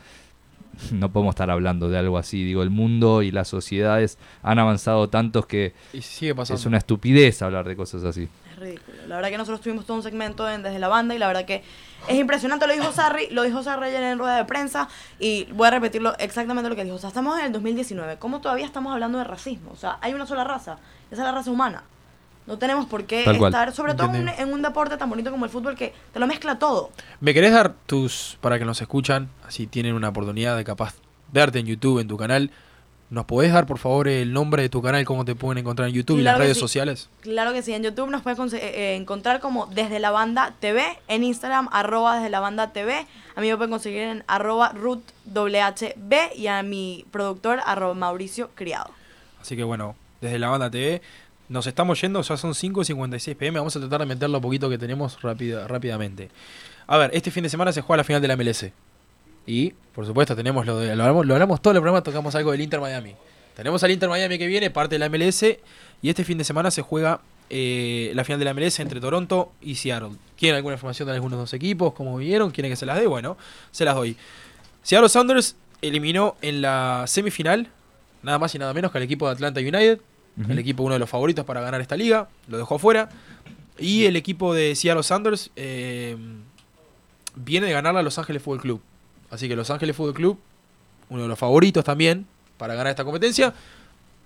no 0.92 1.12
podemos 1.12 1.34
estar 1.34 1.50
hablando 1.50 1.88
de 1.88 1.96
algo 1.96 2.18
así. 2.18 2.42
Digo, 2.44 2.64
el 2.64 2.70
mundo 2.70 3.22
y 3.22 3.30
las 3.30 3.46
sociedades 3.46 4.18
han 4.42 4.58
avanzado 4.58 5.08
tantos 5.08 5.46
que 5.46 5.72
es 5.92 6.66
una 6.66 6.78
estupidez 6.78 7.42
hablar 7.42 7.66
de 7.66 7.76
cosas 7.76 8.02
así. 8.04 8.28
Es 8.54 8.60
ridículo. 8.60 8.98
La 9.08 9.16
verdad 9.16 9.30
que 9.30 9.38
nosotros 9.38 9.60
tuvimos 9.60 9.84
todo 9.84 9.96
un 9.96 10.02
segmento 10.02 10.44
desde 10.44 10.78
la 10.78 10.88
banda 10.88 11.14
y 11.14 11.18
la 11.18 11.26
verdad 11.26 11.44
que 11.44 11.64
es 12.06 12.18
impresionante, 12.18 12.66
lo 12.66 12.72
dijo 12.72 12.92
Sarri, 12.92 13.28
lo 13.30 13.42
dijo 13.42 13.62
Sarri 13.62 13.86
ayer 13.86 14.02
en 14.04 14.18
rueda 14.18 14.36
de 14.36 14.44
prensa 14.44 14.88
y 15.18 15.44
voy 15.52 15.66
a 15.68 15.70
repetirlo 15.70 16.16
exactamente 16.18 16.68
lo 16.68 16.76
que 16.76 16.84
dijo. 16.84 16.96
O 16.96 16.98
sea, 16.98 17.08
estamos 17.08 17.38
en 17.38 17.46
el 17.46 17.52
2019, 17.52 18.18
¿cómo 18.18 18.40
todavía 18.40 18.64
estamos 18.64 18.92
hablando 18.92 19.18
de 19.18 19.24
racismo? 19.24 19.72
O 19.72 19.76
sea, 19.76 19.98
hay 20.00 20.14
una 20.14 20.26
sola 20.26 20.44
raza, 20.44 20.78
esa 21.10 21.22
es 21.22 21.26
la 21.26 21.32
raza 21.32 21.50
humana. 21.50 21.82
No 22.46 22.58
tenemos 22.58 22.84
por 22.86 23.06
qué 23.06 23.24
estar, 23.24 23.72
sobre 23.72 23.94
todo 23.94 24.14
en, 24.14 24.52
un 24.52 24.60
deporte 24.60 24.98
tan 24.98 25.08
bonito 25.08 25.30
como 25.30 25.46
el 25.46 25.50
fútbol 25.50 25.76
que 25.76 25.94
te 26.12 26.20
lo 26.20 26.26
mezcla 26.26 26.58
todo. 26.58 26.90
¿Me 27.20 27.32
querés 27.32 27.52
dar 27.52 27.74
tus, 27.86 28.36
para 28.42 28.58
que 28.58 28.66
nos 28.66 28.82
escuchan, 28.82 29.30
así 29.48 29.66
tienen 29.66 29.94
una 29.94 30.10
oportunidad 30.10 30.54
de 30.54 30.62
capaz 30.62 30.94
verte 31.32 31.58
en 31.58 31.66
YouTube, 31.66 32.00
en 32.00 32.08
tu 32.08 32.18
canal, 32.18 32.50
¿Nos 33.14 33.26
podés 33.26 33.52
dar, 33.52 33.64
por 33.64 33.78
favor, 33.78 34.08
el 34.08 34.32
nombre 34.32 34.62
de 34.62 34.68
tu 34.68 34.82
canal, 34.82 35.04
cómo 35.04 35.24
te 35.24 35.36
pueden 35.36 35.58
encontrar 35.58 35.88
en 35.88 35.94
YouTube 35.94 36.18
y 36.18 36.22
las 36.22 36.36
redes 36.36 36.58
sociales? 36.58 37.08
Claro 37.20 37.52
que 37.52 37.62
sí, 37.62 37.72
en 37.72 37.84
YouTube 37.84 38.10
nos 38.10 38.22
puedes 38.22 38.52
eh, 38.54 38.58
eh, 38.60 38.96
encontrar 38.96 39.38
como 39.38 39.66
Desde 39.66 40.00
la 40.00 40.10
Banda 40.10 40.52
TV, 40.58 40.82
en 41.06 41.22
Instagram, 41.22 41.68
arroba 41.70 42.16
Desde 42.16 42.28
la 42.28 42.40
Banda 42.40 42.72
TV, 42.72 43.06
a 43.36 43.40
mí 43.40 43.48
me 43.48 43.56
pueden 43.56 43.70
conseguir 43.70 44.00
en 44.00 44.24
arroba 44.26 44.72
RootWHB 44.72 46.34
y 46.34 46.48
a 46.48 46.64
mi 46.64 47.06
productor, 47.12 47.60
arroba 47.64 47.94
Mauricio 47.94 48.50
Criado. 48.56 48.90
Así 49.40 49.54
que 49.54 49.62
bueno, 49.62 49.94
Desde 50.20 50.40
la 50.40 50.48
Banda 50.48 50.68
TV, 50.68 51.00
nos 51.48 51.68
estamos 51.68 52.00
yendo, 52.00 52.20
ya 52.20 52.36
son 52.36 52.50
5.56 52.50 53.36
pm, 53.36 53.60
vamos 53.60 53.76
a 53.76 53.78
tratar 53.78 54.00
de 54.00 54.06
meter 54.06 54.28
lo 54.28 54.40
poquito 54.40 54.68
que 54.68 54.76
tenemos 54.76 55.22
rápida, 55.22 55.68
rápidamente. 55.68 56.30
A 56.88 56.98
ver, 56.98 57.12
este 57.14 57.30
fin 57.30 57.44
de 57.44 57.48
semana 57.48 57.72
se 57.72 57.80
juega 57.80 57.98
la 57.98 58.04
final 58.04 58.20
de 58.20 58.26
la 58.26 58.36
MLS. 58.36 58.72
Y, 59.46 59.72
por 59.94 60.06
supuesto, 60.06 60.34
tenemos 60.34 60.66
lo 60.66 60.78
de. 60.78 60.94
Lo 60.96 61.02
hablamos, 61.04 61.26
lo 61.26 61.34
hablamos 61.34 61.60
todo 61.60 61.72
el 61.72 61.80
programa, 61.80 62.02
tocamos 62.02 62.34
algo 62.34 62.52
del 62.52 62.60
Inter 62.60 62.80
Miami. 62.80 63.14
Tenemos 63.56 63.82
al 63.84 63.90
Inter 63.90 64.08
Miami 64.08 64.38
que 64.38 64.46
viene, 64.46 64.70
parte 64.70 64.96
de 64.96 64.98
la 64.98 65.08
MLS, 65.08 65.42
y 66.02 66.08
este 66.08 66.24
fin 66.24 66.38
de 66.38 66.44
semana 66.44 66.70
se 66.70 66.82
juega 66.82 67.20
eh, 67.50 68.10
la 68.14 68.24
final 68.24 68.38
de 68.38 68.46
la 68.46 68.54
MLS 68.54 68.80
entre 68.80 69.00
Toronto 69.00 69.52
y 69.60 69.76
Seattle. 69.76 70.16
¿Quieren 70.36 70.56
alguna 70.56 70.74
información 70.74 71.06
de 71.06 71.14
algunos 71.14 71.38
dos 71.38 71.52
equipos? 71.52 71.94
¿Cómo 71.94 72.16
vieron? 72.16 72.50
¿Quieren 72.50 72.72
que 72.72 72.76
se 72.76 72.86
las 72.86 72.98
dé? 72.98 73.06
Bueno, 73.06 73.36
se 73.70 73.84
las 73.84 73.94
doy. 73.94 74.16
Seattle 74.82 75.08
Sounders 75.08 75.56
eliminó 75.82 76.36
en 76.42 76.62
la 76.62 77.04
semifinal 77.06 77.68
nada 78.24 78.38
más 78.38 78.54
y 78.54 78.58
nada 78.58 78.72
menos 78.72 78.90
que 78.90 78.98
al 78.98 79.04
equipo 79.04 79.26
de 79.26 79.32
Atlanta 79.32 79.60
United, 79.60 80.00
el 80.48 80.58
equipo 80.58 80.82
uno 80.82 80.94
de 80.94 80.98
los 80.98 81.08
favoritos 81.08 81.44
para 81.44 81.60
ganar 81.60 81.80
esta 81.80 81.96
liga, 81.96 82.28
lo 82.48 82.58
dejó 82.58 82.76
afuera. 82.76 83.08
Y 83.78 84.06
el 84.06 84.16
equipo 84.16 84.54
de 84.54 84.74
Seattle 84.74 85.02
Sounders 85.02 85.50
eh, 85.56 86.16
viene 87.36 87.66
de 87.66 87.72
ganar 87.72 87.96
a 87.96 88.02
Los 88.02 88.18
Ángeles 88.18 88.42
Fútbol 88.42 88.60
Club. 88.60 88.80
Así 89.30 89.48
que 89.48 89.56
Los 89.56 89.70
Ángeles 89.70 89.96
Fútbol 89.96 90.14
Club, 90.14 90.38
uno 91.08 91.22
de 91.22 91.28
los 91.28 91.38
favoritos 91.38 91.84
también 91.84 92.26
para 92.58 92.74
ganar 92.74 92.90
esta 92.90 93.04
competencia, 93.04 93.54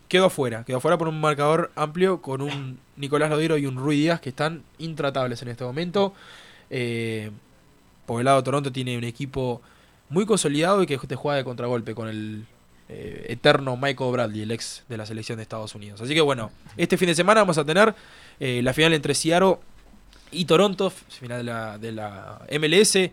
quedó 0.08 0.26
afuera. 0.26 0.64
Quedó 0.64 0.78
afuera 0.78 0.98
por 0.98 1.08
un 1.08 1.20
marcador 1.20 1.70
amplio 1.76 2.20
con 2.20 2.42
un 2.42 2.78
Nicolás 2.96 3.30
Lodiro 3.30 3.58
y 3.58 3.66
un 3.66 3.76
Rui 3.76 3.96
Díaz 3.96 4.20
que 4.20 4.30
están 4.30 4.62
intratables 4.78 5.42
en 5.42 5.48
este 5.48 5.64
momento. 5.64 6.14
Eh, 6.70 7.30
por 8.06 8.20
el 8.20 8.24
lado 8.24 8.38
de 8.38 8.44
Toronto 8.44 8.72
tiene 8.72 8.96
un 8.96 9.04
equipo 9.04 9.60
muy 10.08 10.26
consolidado 10.26 10.82
y 10.82 10.86
que 10.86 10.98
te 10.98 11.14
juega 11.14 11.36
de 11.36 11.44
contragolpe 11.44 11.94
con 11.94 12.08
el 12.08 12.46
eh, 12.88 13.26
eterno 13.28 13.76
Michael 13.76 14.12
Bradley, 14.12 14.42
el 14.42 14.50
ex 14.50 14.82
de 14.88 14.96
la 14.96 15.04
selección 15.04 15.36
de 15.36 15.42
Estados 15.42 15.74
Unidos. 15.74 16.00
Así 16.00 16.14
que 16.14 16.22
bueno, 16.22 16.50
este 16.76 16.96
fin 16.96 17.08
de 17.08 17.14
semana 17.14 17.42
vamos 17.42 17.58
a 17.58 17.64
tener 17.64 17.94
eh, 18.40 18.62
la 18.62 18.72
final 18.72 18.94
entre 18.94 19.14
Seattle 19.14 19.56
y 20.30 20.46
Toronto, 20.46 20.90
final 20.90 21.38
de 21.38 21.44
la, 21.44 21.78
de 21.78 21.92
la 21.92 22.40
MLS. 22.58 23.10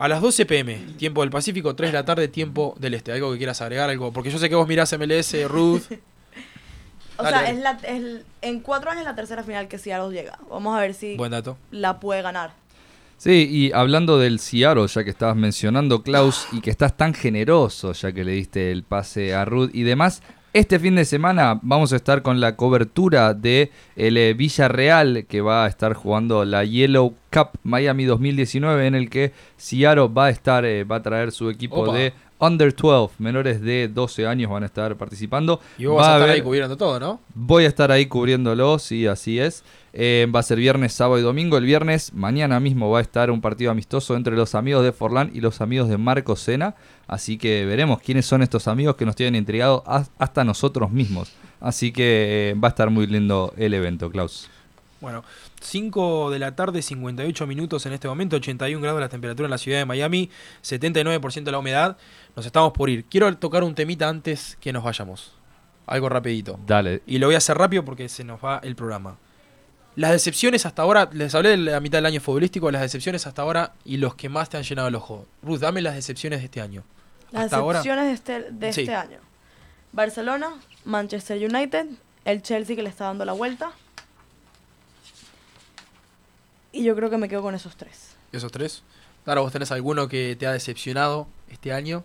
A 0.00 0.06
las 0.06 0.20
12 0.22 0.46
pm, 0.46 0.76
tiempo 0.96 1.22
del 1.22 1.30
Pacífico, 1.30 1.74
3 1.74 1.90
de 1.90 1.98
la 1.98 2.04
tarde, 2.04 2.28
tiempo 2.28 2.76
del 2.78 2.94
Este. 2.94 3.10
¿Algo 3.10 3.32
que 3.32 3.38
quieras 3.38 3.60
agregar? 3.60 3.90
algo 3.90 4.12
Porque 4.12 4.30
yo 4.30 4.38
sé 4.38 4.48
que 4.48 4.54
vos 4.54 4.68
mirás 4.68 4.96
MLS, 4.96 5.34
Ruth. 5.48 5.82
o 7.16 7.22
sea, 7.26 7.50
es 7.50 7.58
la, 7.58 7.76
en 8.40 8.60
cuatro 8.60 8.92
años 8.92 9.00
es 9.00 9.06
la 9.06 9.16
tercera 9.16 9.42
final 9.42 9.66
que 9.66 9.76
Seattle 9.76 10.14
llega. 10.14 10.38
Vamos 10.48 10.76
a 10.76 10.80
ver 10.80 10.94
si 10.94 11.16
Buen 11.16 11.32
dato. 11.32 11.58
la 11.72 11.98
puede 11.98 12.22
ganar. 12.22 12.52
Sí, 13.16 13.48
y 13.50 13.72
hablando 13.72 14.20
del 14.20 14.38
Seattle, 14.38 14.86
ya 14.86 15.02
que 15.02 15.10
estabas 15.10 15.34
mencionando, 15.34 16.04
Klaus, 16.04 16.46
y 16.52 16.60
que 16.60 16.70
estás 16.70 16.96
tan 16.96 17.12
generoso, 17.12 17.92
ya 17.92 18.12
que 18.12 18.22
le 18.22 18.30
diste 18.30 18.70
el 18.70 18.84
pase 18.84 19.34
a 19.34 19.44
Ruth 19.44 19.70
y 19.72 19.82
demás, 19.82 20.22
este 20.58 20.80
fin 20.80 20.96
de 20.96 21.04
semana 21.04 21.60
vamos 21.62 21.92
a 21.92 21.96
estar 21.96 22.22
con 22.22 22.40
la 22.40 22.56
cobertura 22.56 23.32
de 23.32 23.70
el 23.94 24.16
eh, 24.16 24.34
Villarreal 24.34 25.24
que 25.28 25.40
va 25.40 25.64
a 25.64 25.68
estar 25.68 25.94
jugando 25.94 26.44
la 26.44 26.64
Yellow 26.64 27.14
Cup 27.32 27.50
Miami 27.62 28.04
2019 28.06 28.88
en 28.88 28.96
el 28.96 29.08
que 29.08 29.32
Seattle 29.56 30.08
va 30.08 30.26
a 30.26 30.30
estar 30.30 30.64
eh, 30.64 30.82
va 30.82 30.96
a 30.96 31.02
traer 31.02 31.30
su 31.30 31.48
equipo 31.48 31.92
de 31.92 32.12
under 32.40 32.74
12, 32.74 33.14
menores 33.18 33.60
de 33.60 33.88
12 33.88 34.26
años 34.26 34.50
van 34.50 34.62
a 34.62 34.66
estar 34.66 34.96
participando. 34.96 35.60
Y 35.76 35.86
vos 35.86 35.98
vas 35.98 36.08
a, 36.08 36.16
estar 36.16 36.30
ahí 36.30 36.42
cubriendo 36.42 36.76
todo, 36.76 37.00
¿no? 37.00 37.20
Voy 37.34 37.64
a 37.64 37.68
estar 37.68 37.90
ahí 37.90 38.06
cubriéndolo, 38.06 38.78
sí, 38.78 39.06
así 39.06 39.38
es. 39.38 39.64
Eh, 39.92 40.26
va 40.34 40.40
a 40.40 40.42
ser 40.42 40.58
viernes, 40.58 40.92
sábado 40.92 41.18
y 41.18 41.22
domingo. 41.22 41.56
El 41.56 41.64
viernes, 41.64 42.12
mañana 42.12 42.60
mismo, 42.60 42.90
va 42.90 42.98
a 42.98 43.02
estar 43.02 43.30
un 43.30 43.40
partido 43.40 43.70
amistoso 43.70 44.14
entre 44.16 44.36
los 44.36 44.54
amigos 44.54 44.84
de 44.84 44.92
Forlán 44.92 45.30
y 45.34 45.40
los 45.40 45.60
amigos 45.60 45.88
de 45.88 45.98
Marco 45.98 46.36
Sena. 46.36 46.74
Así 47.06 47.38
que 47.38 47.64
veremos 47.64 48.00
quiénes 48.00 48.26
son 48.26 48.42
estos 48.42 48.68
amigos 48.68 48.96
que 48.96 49.06
nos 49.06 49.16
tienen 49.16 49.34
intrigados 49.34 49.82
hasta 50.18 50.44
nosotros 50.44 50.90
mismos. 50.90 51.32
Así 51.60 51.90
que 51.90 52.50
eh, 52.50 52.54
va 52.54 52.68
a 52.68 52.70
estar 52.70 52.90
muy 52.90 53.06
lindo 53.06 53.52
el 53.56 53.74
evento, 53.74 54.10
Klaus. 54.10 54.48
Bueno, 55.00 55.24
5 55.60 56.30
de 56.30 56.38
la 56.38 56.54
tarde, 56.54 56.82
58 56.82 57.46
minutos 57.46 57.86
en 57.86 57.92
este 57.92 58.08
momento, 58.08 58.36
81 58.36 58.80
grados 58.82 59.00
la 59.00 59.08
temperatura 59.08 59.46
en 59.46 59.50
la 59.50 59.58
ciudad 59.58 59.78
de 59.78 59.84
Miami, 59.84 60.30
79% 60.62 61.44
de 61.44 61.52
la 61.52 61.58
humedad. 61.58 61.96
Nos 62.36 62.46
estamos 62.46 62.72
por 62.72 62.90
ir. 62.90 63.04
Quiero 63.04 63.36
tocar 63.36 63.64
un 63.64 63.74
temita 63.74 64.08
antes 64.08 64.56
que 64.60 64.72
nos 64.72 64.84
vayamos. 64.84 65.34
Algo 65.86 66.08
rapidito. 66.08 66.58
Dale. 66.66 67.02
Y 67.06 67.18
lo 67.18 67.28
voy 67.28 67.34
a 67.34 67.38
hacer 67.38 67.56
rápido 67.56 67.84
porque 67.84 68.08
se 68.08 68.24
nos 68.24 68.44
va 68.44 68.60
el 68.62 68.76
programa. 68.76 69.16
Las 69.96 70.12
decepciones 70.12 70.64
hasta 70.64 70.82
ahora, 70.82 71.08
les 71.12 71.34
hablé 71.34 71.50
de 71.50 71.56
la 71.56 71.80
mitad 71.80 71.98
del 71.98 72.06
año 72.06 72.20
futbolístico, 72.20 72.70
las 72.70 72.82
decepciones 72.82 73.26
hasta 73.26 73.42
ahora 73.42 73.72
y 73.84 73.96
los 73.96 74.14
que 74.14 74.28
más 74.28 74.48
te 74.48 74.56
han 74.56 74.62
llenado 74.62 74.86
el 74.86 74.94
ojo. 74.94 75.26
Ruth, 75.42 75.58
dame 75.58 75.82
las 75.82 75.94
decepciones 75.94 76.38
de 76.38 76.44
este 76.44 76.60
año. 76.60 76.84
Las 77.32 77.50
decepciones 77.50 78.06
de 78.06 78.12
este, 78.12 78.52
de 78.52 78.68
este 78.68 78.94
año. 78.94 79.18
Barcelona, 79.92 80.50
Manchester 80.84 81.36
United, 81.38 81.86
el 82.24 82.42
Chelsea 82.42 82.76
que 82.76 82.82
le 82.82 82.90
está 82.90 83.06
dando 83.06 83.24
la 83.24 83.32
vuelta. 83.32 83.72
Y 86.72 86.84
yo 86.84 86.94
creo 86.94 87.10
que 87.10 87.18
me 87.18 87.28
quedo 87.28 87.42
con 87.42 87.54
esos 87.54 87.76
tres. 87.76 88.16
¿Esos 88.32 88.52
tres? 88.52 88.82
Claro, 89.24 89.42
¿vos 89.42 89.52
tenés 89.52 89.70
alguno 89.72 90.08
que 90.08 90.36
te 90.38 90.46
ha 90.46 90.52
decepcionado 90.52 91.26
este 91.48 91.72
año? 91.72 92.04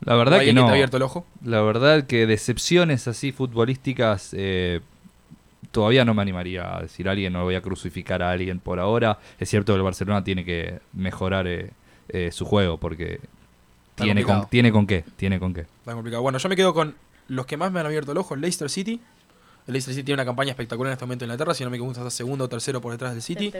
La 0.00 0.16
verdad 0.16 0.40
que 0.40 0.52
no. 0.52 0.64
te 0.64 0.70
ha 0.70 0.72
abierto 0.72 0.96
el 0.96 1.02
ojo? 1.04 1.26
La 1.44 1.62
verdad 1.62 2.06
que 2.06 2.26
decepciones 2.26 3.06
así 3.06 3.30
futbolísticas 3.30 4.30
eh, 4.32 4.80
todavía 5.70 6.04
no 6.04 6.14
me 6.14 6.22
animaría 6.22 6.76
a 6.76 6.82
decir 6.82 7.08
a 7.08 7.12
alguien, 7.12 7.32
no 7.32 7.44
voy 7.44 7.54
a 7.54 7.62
crucificar 7.62 8.22
a 8.22 8.30
alguien 8.30 8.60
por 8.60 8.80
ahora. 8.80 9.18
Es 9.38 9.48
cierto 9.48 9.72
que 9.72 9.76
el 9.76 9.82
Barcelona 9.82 10.24
tiene 10.24 10.44
que 10.44 10.80
mejorar 10.92 11.46
eh, 11.46 11.70
eh, 12.08 12.30
su 12.32 12.44
juego 12.44 12.78
porque 12.78 13.20
tiene 13.94 14.22
con, 14.24 14.48
tiene 14.48 14.72
con 14.72 14.86
qué, 14.86 15.04
tiene 15.16 15.38
con 15.38 15.54
qué. 15.54 15.62
Está 15.62 15.94
complicado. 15.94 16.22
Bueno, 16.22 16.38
yo 16.38 16.48
me 16.48 16.56
quedo 16.56 16.74
con 16.74 16.94
los 17.28 17.46
que 17.46 17.56
más 17.56 17.72
me 17.72 17.80
han 17.80 17.86
abierto 17.86 18.12
el 18.12 18.18
ojo, 18.18 18.36
Leicester 18.36 18.68
City. 18.68 19.00
El 19.66 19.74
Leicester 19.74 19.94
City 19.94 20.06
tiene 20.06 20.16
una 20.16 20.24
campaña 20.24 20.50
espectacular 20.50 20.90
en 20.90 20.94
este 20.94 21.04
momento 21.04 21.24
en 21.24 21.30
Inglaterra, 21.30 21.54
si 21.54 21.62
no 21.62 21.70
me 21.70 21.76
equivoco, 21.76 21.96
está 21.96 22.10
segundo 22.10 22.46
o 22.46 22.48
tercero 22.48 22.80
por 22.80 22.92
detrás 22.92 23.12
del 23.12 23.22
City. 23.22 23.52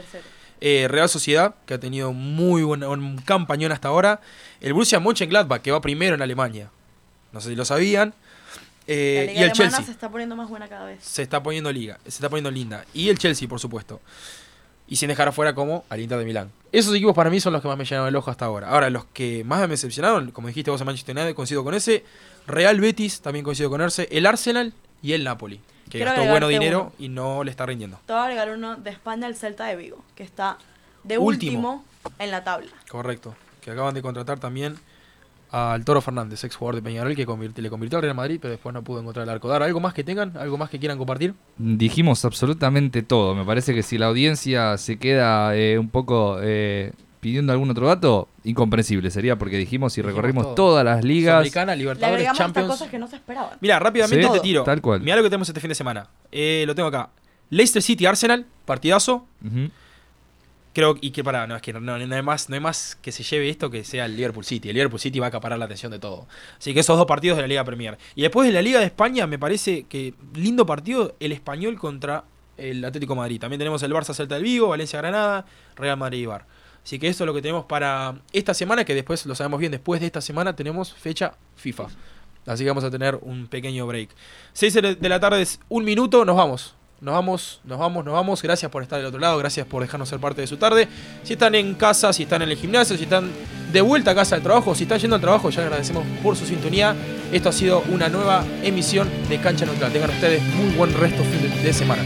Eh, 0.60 0.86
Real 0.88 1.08
Sociedad, 1.08 1.54
que 1.64 1.74
ha 1.74 1.80
tenido 1.80 2.12
muy 2.12 2.64
buen 2.64 2.82
un 2.82 3.18
campañón 3.18 3.70
hasta 3.70 3.88
ahora. 3.88 4.20
El 4.60 4.72
Borussia 4.72 4.98
Mönchengladbach, 4.98 5.62
que 5.62 5.70
va 5.70 5.80
primero 5.80 6.16
en 6.16 6.22
Alemania. 6.22 6.70
No 7.32 7.40
sé 7.40 7.50
si 7.50 7.54
lo 7.54 7.64
sabían. 7.64 8.14
Eh, 8.88 9.32
y 9.36 9.42
el 9.42 9.52
Chelsea. 9.52 9.80
se 9.82 9.92
está 9.92 10.10
poniendo 10.10 10.34
más 10.34 10.48
buena 10.48 10.68
cada 10.68 10.86
vez. 10.86 11.04
Se 11.04 11.22
está 11.22 11.40
poniendo 11.40 11.70
liga, 11.70 11.98
se 12.02 12.10
está 12.10 12.28
poniendo 12.28 12.50
linda. 12.50 12.84
Y 12.92 13.08
el 13.08 13.18
Chelsea, 13.18 13.48
por 13.48 13.60
supuesto. 13.60 14.00
Y 14.88 14.96
sin 14.96 15.08
dejar 15.08 15.28
afuera 15.28 15.54
como 15.54 15.84
al 15.88 16.00
Inter 16.00 16.18
de 16.18 16.24
Milán. 16.24 16.50
Esos 16.72 16.94
equipos 16.94 17.14
para 17.14 17.30
mí 17.30 17.38
son 17.38 17.52
los 17.52 17.62
que 17.62 17.68
más 17.68 17.78
me 17.78 17.84
llenaron 17.84 18.08
el 18.08 18.16
ojo 18.16 18.30
hasta 18.30 18.44
ahora. 18.44 18.68
Ahora, 18.68 18.90
los 18.90 19.04
que 19.06 19.44
más 19.44 19.60
me 19.60 19.68
decepcionaron, 19.68 20.32
como 20.32 20.48
dijiste 20.48 20.70
vos 20.70 20.80
en 20.80 20.86
Manchester 20.86 21.16
United, 21.16 21.34
coincido 21.34 21.62
con 21.62 21.74
ese. 21.74 22.04
Real 22.46 22.80
Betis, 22.80 23.20
también 23.20 23.44
coincido 23.44 23.70
con 23.70 23.80
ese. 23.82 24.08
El 24.10 24.26
Arsenal 24.26 24.74
y 25.00 25.12
el 25.12 25.22
Napoli. 25.22 25.60
Que 25.90 25.98
gastó 25.98 26.24
bueno 26.24 26.48
dinero 26.48 26.92
y 26.98 27.08
no 27.08 27.44
le 27.44 27.50
está 27.50 27.66
rindiendo. 27.66 27.98
Te 28.06 28.12
voy 28.12 28.20
a 28.20 28.24
agregar 28.24 28.50
uno 28.50 28.76
de 28.76 28.90
España, 28.90 29.26
el 29.26 29.36
Celta 29.36 29.66
de 29.66 29.76
Vigo, 29.76 30.02
que 30.14 30.22
está 30.22 30.58
de 31.04 31.18
último 31.18 31.84
en 32.18 32.30
la 32.30 32.44
tabla. 32.44 32.70
Correcto. 32.88 33.34
Que 33.60 33.70
acaban 33.70 33.94
de 33.94 34.02
contratar 34.02 34.38
también 34.38 34.76
al 35.52 35.84
Toro 35.84 36.00
Fernández, 36.00 36.42
ex 36.44 36.56
jugador 36.56 36.76
de 36.76 36.82
Peñarol, 36.82 37.14
que 37.14 37.26
le 37.62 37.70
convirtió 37.70 37.98
al 37.98 38.02
Real 38.02 38.14
Madrid, 38.14 38.38
pero 38.40 38.52
después 38.52 38.72
no 38.72 38.82
pudo 38.82 39.00
encontrar 39.00 39.24
el 39.24 39.30
arco. 39.30 39.48
¿Dar 39.48 39.62
algo 39.62 39.80
más 39.80 39.92
que 39.92 40.02
tengan? 40.02 40.34
¿Algo 40.38 40.56
más 40.56 40.70
que 40.70 40.78
quieran 40.78 40.96
compartir? 40.96 41.34
Dijimos 41.58 42.24
absolutamente 42.24 43.02
todo. 43.02 43.34
Me 43.34 43.44
parece 43.44 43.74
que 43.74 43.82
si 43.82 43.98
la 43.98 44.06
audiencia 44.06 44.78
se 44.78 44.98
queda 44.98 45.54
eh, 45.54 45.78
un 45.78 45.90
poco 45.90 46.38
eh, 46.40 46.92
pidiendo 47.22 47.52
algún 47.52 47.70
otro 47.70 47.86
dato, 47.86 48.28
incomprensible 48.42 49.08
sería, 49.12 49.38
porque 49.38 49.56
dijimos 49.56 49.96
y 49.96 50.02
recorrimos 50.02 50.56
todas 50.56 50.84
las 50.84 51.04
ligas. 51.04 51.36
Americana, 51.36 51.76
Libertadores, 51.76 52.32
Champions. 52.32 52.68
cosas 52.68 52.90
que 52.90 52.98
no 52.98 53.06
se 53.06 53.14
esperaban. 53.14 53.58
Mira, 53.60 53.78
rápidamente 53.78 54.28
te 54.28 54.40
tiro. 54.40 54.64
Tal 54.64 54.82
cual. 54.82 55.00
Mira 55.02 55.14
lo 55.14 55.22
que 55.22 55.28
tenemos 55.28 55.48
este 55.48 55.60
fin 55.60 55.68
de 55.68 55.76
semana. 55.76 56.08
Eh, 56.32 56.64
lo 56.66 56.74
tengo 56.74 56.88
acá. 56.88 57.10
Leicester 57.48 57.80
City 57.80 58.06
Arsenal, 58.06 58.44
partidazo 58.64 59.24
creo 60.72 60.96
y 61.00 61.12
que 61.12 61.22
para 61.22 61.46
no 61.46 61.54
es 61.54 61.62
que 61.62 61.72
no, 61.72 61.94
hay 61.94 62.22
más 62.22 62.48
no 62.48 62.54
hay 62.54 62.60
más 62.60 62.96
que 62.96 63.12
se 63.12 63.22
lleve 63.22 63.50
esto 63.50 63.70
que 63.70 63.84
sea 63.84 64.06
el 64.06 64.16
Liverpool 64.16 64.42
City 64.42 64.70
el 64.70 64.74
Liverpool 64.74 64.98
City 64.98 65.18
va 65.18 65.26
a 65.26 65.28
acaparar 65.28 65.58
la 65.58 65.66
atención 65.66 65.92
de 65.92 65.98
todo 65.98 66.26
así 66.56 66.72
que 66.72 66.80
esos 66.80 66.96
dos 66.96 67.04
partidos 67.04 67.36
de 67.36 67.42
la 67.42 67.48
Liga 67.48 67.62
Premier 67.62 67.98
y 68.14 68.22
después 68.22 68.48
de 68.48 68.54
la 68.54 68.62
Liga 68.62 68.80
de 68.80 68.86
España 68.86 69.26
me 69.26 69.38
parece 69.38 69.82
que 69.82 70.14
lindo 70.34 70.64
partido 70.64 71.14
el 71.20 71.32
español 71.32 71.78
contra 71.78 72.24
el 72.56 72.82
Atlético 72.82 73.14
Madrid 73.14 73.38
también 73.38 73.58
tenemos 73.58 73.82
el 73.82 73.92
Barça 73.92 74.14
Celta 74.14 74.36
del 74.36 74.44
Vigo 74.44 74.68
Valencia 74.68 74.98
Granada 74.98 75.44
Real 75.76 75.98
Madrid 75.98 76.20
y 76.20 76.26
Bar 76.26 76.46
así 76.84 76.98
que 76.98 77.08
eso 77.08 77.24
es 77.24 77.26
lo 77.26 77.34
que 77.34 77.42
tenemos 77.42 77.64
para 77.64 78.16
esta 78.32 78.54
semana 78.54 78.84
que 78.84 78.94
después 78.94 79.24
lo 79.26 79.34
sabemos 79.34 79.60
bien 79.60 79.72
después 79.72 80.00
de 80.00 80.06
esta 80.06 80.20
semana 80.20 80.54
tenemos 80.54 80.92
fecha 80.92 81.34
FIFA 81.56 81.86
así 82.46 82.64
que 82.64 82.70
vamos 82.70 82.84
a 82.84 82.90
tener 82.90 83.18
un 83.22 83.46
pequeño 83.46 83.86
break 83.86 84.10
6 84.52 84.74
de 85.00 85.08
la 85.08 85.20
tarde 85.20 85.42
es 85.42 85.60
un 85.68 85.84
minuto 85.84 86.24
nos 86.24 86.36
vamos 86.36 86.74
nos 87.02 87.14
vamos, 87.14 87.60
nos 87.64 87.80
vamos, 87.80 88.04
nos 88.04 88.14
vamos. 88.14 88.42
Gracias 88.42 88.70
por 88.70 88.80
estar 88.80 88.96
del 88.96 89.06
otro 89.06 89.18
lado, 89.18 89.36
gracias 89.36 89.66
por 89.66 89.82
dejarnos 89.82 90.08
ser 90.08 90.20
parte 90.20 90.40
de 90.40 90.46
su 90.46 90.56
tarde. 90.56 90.86
Si 91.24 91.32
están 91.32 91.56
en 91.56 91.74
casa, 91.74 92.12
si 92.12 92.22
están 92.22 92.42
en 92.42 92.50
el 92.50 92.56
gimnasio, 92.56 92.96
si 92.96 93.02
están 93.02 93.28
de 93.72 93.80
vuelta 93.80 94.12
a 94.12 94.14
casa 94.14 94.36
del 94.36 94.44
trabajo, 94.44 94.72
si 94.76 94.84
están 94.84 95.00
yendo 95.00 95.16
al 95.16 95.20
trabajo, 95.20 95.50
ya 95.50 95.62
agradecemos 95.62 96.06
por 96.22 96.36
su 96.36 96.46
sintonía. 96.46 96.94
Esto 97.32 97.48
ha 97.48 97.52
sido 97.52 97.82
una 97.90 98.08
nueva 98.08 98.44
emisión 98.62 99.10
de 99.28 99.40
Cancha 99.40 99.66
Neutral. 99.66 99.92
Tengan 99.92 100.10
ustedes 100.10 100.44
muy 100.54 100.76
buen 100.76 100.94
resto 100.94 101.24
de 101.64 101.72
semana. 101.72 102.04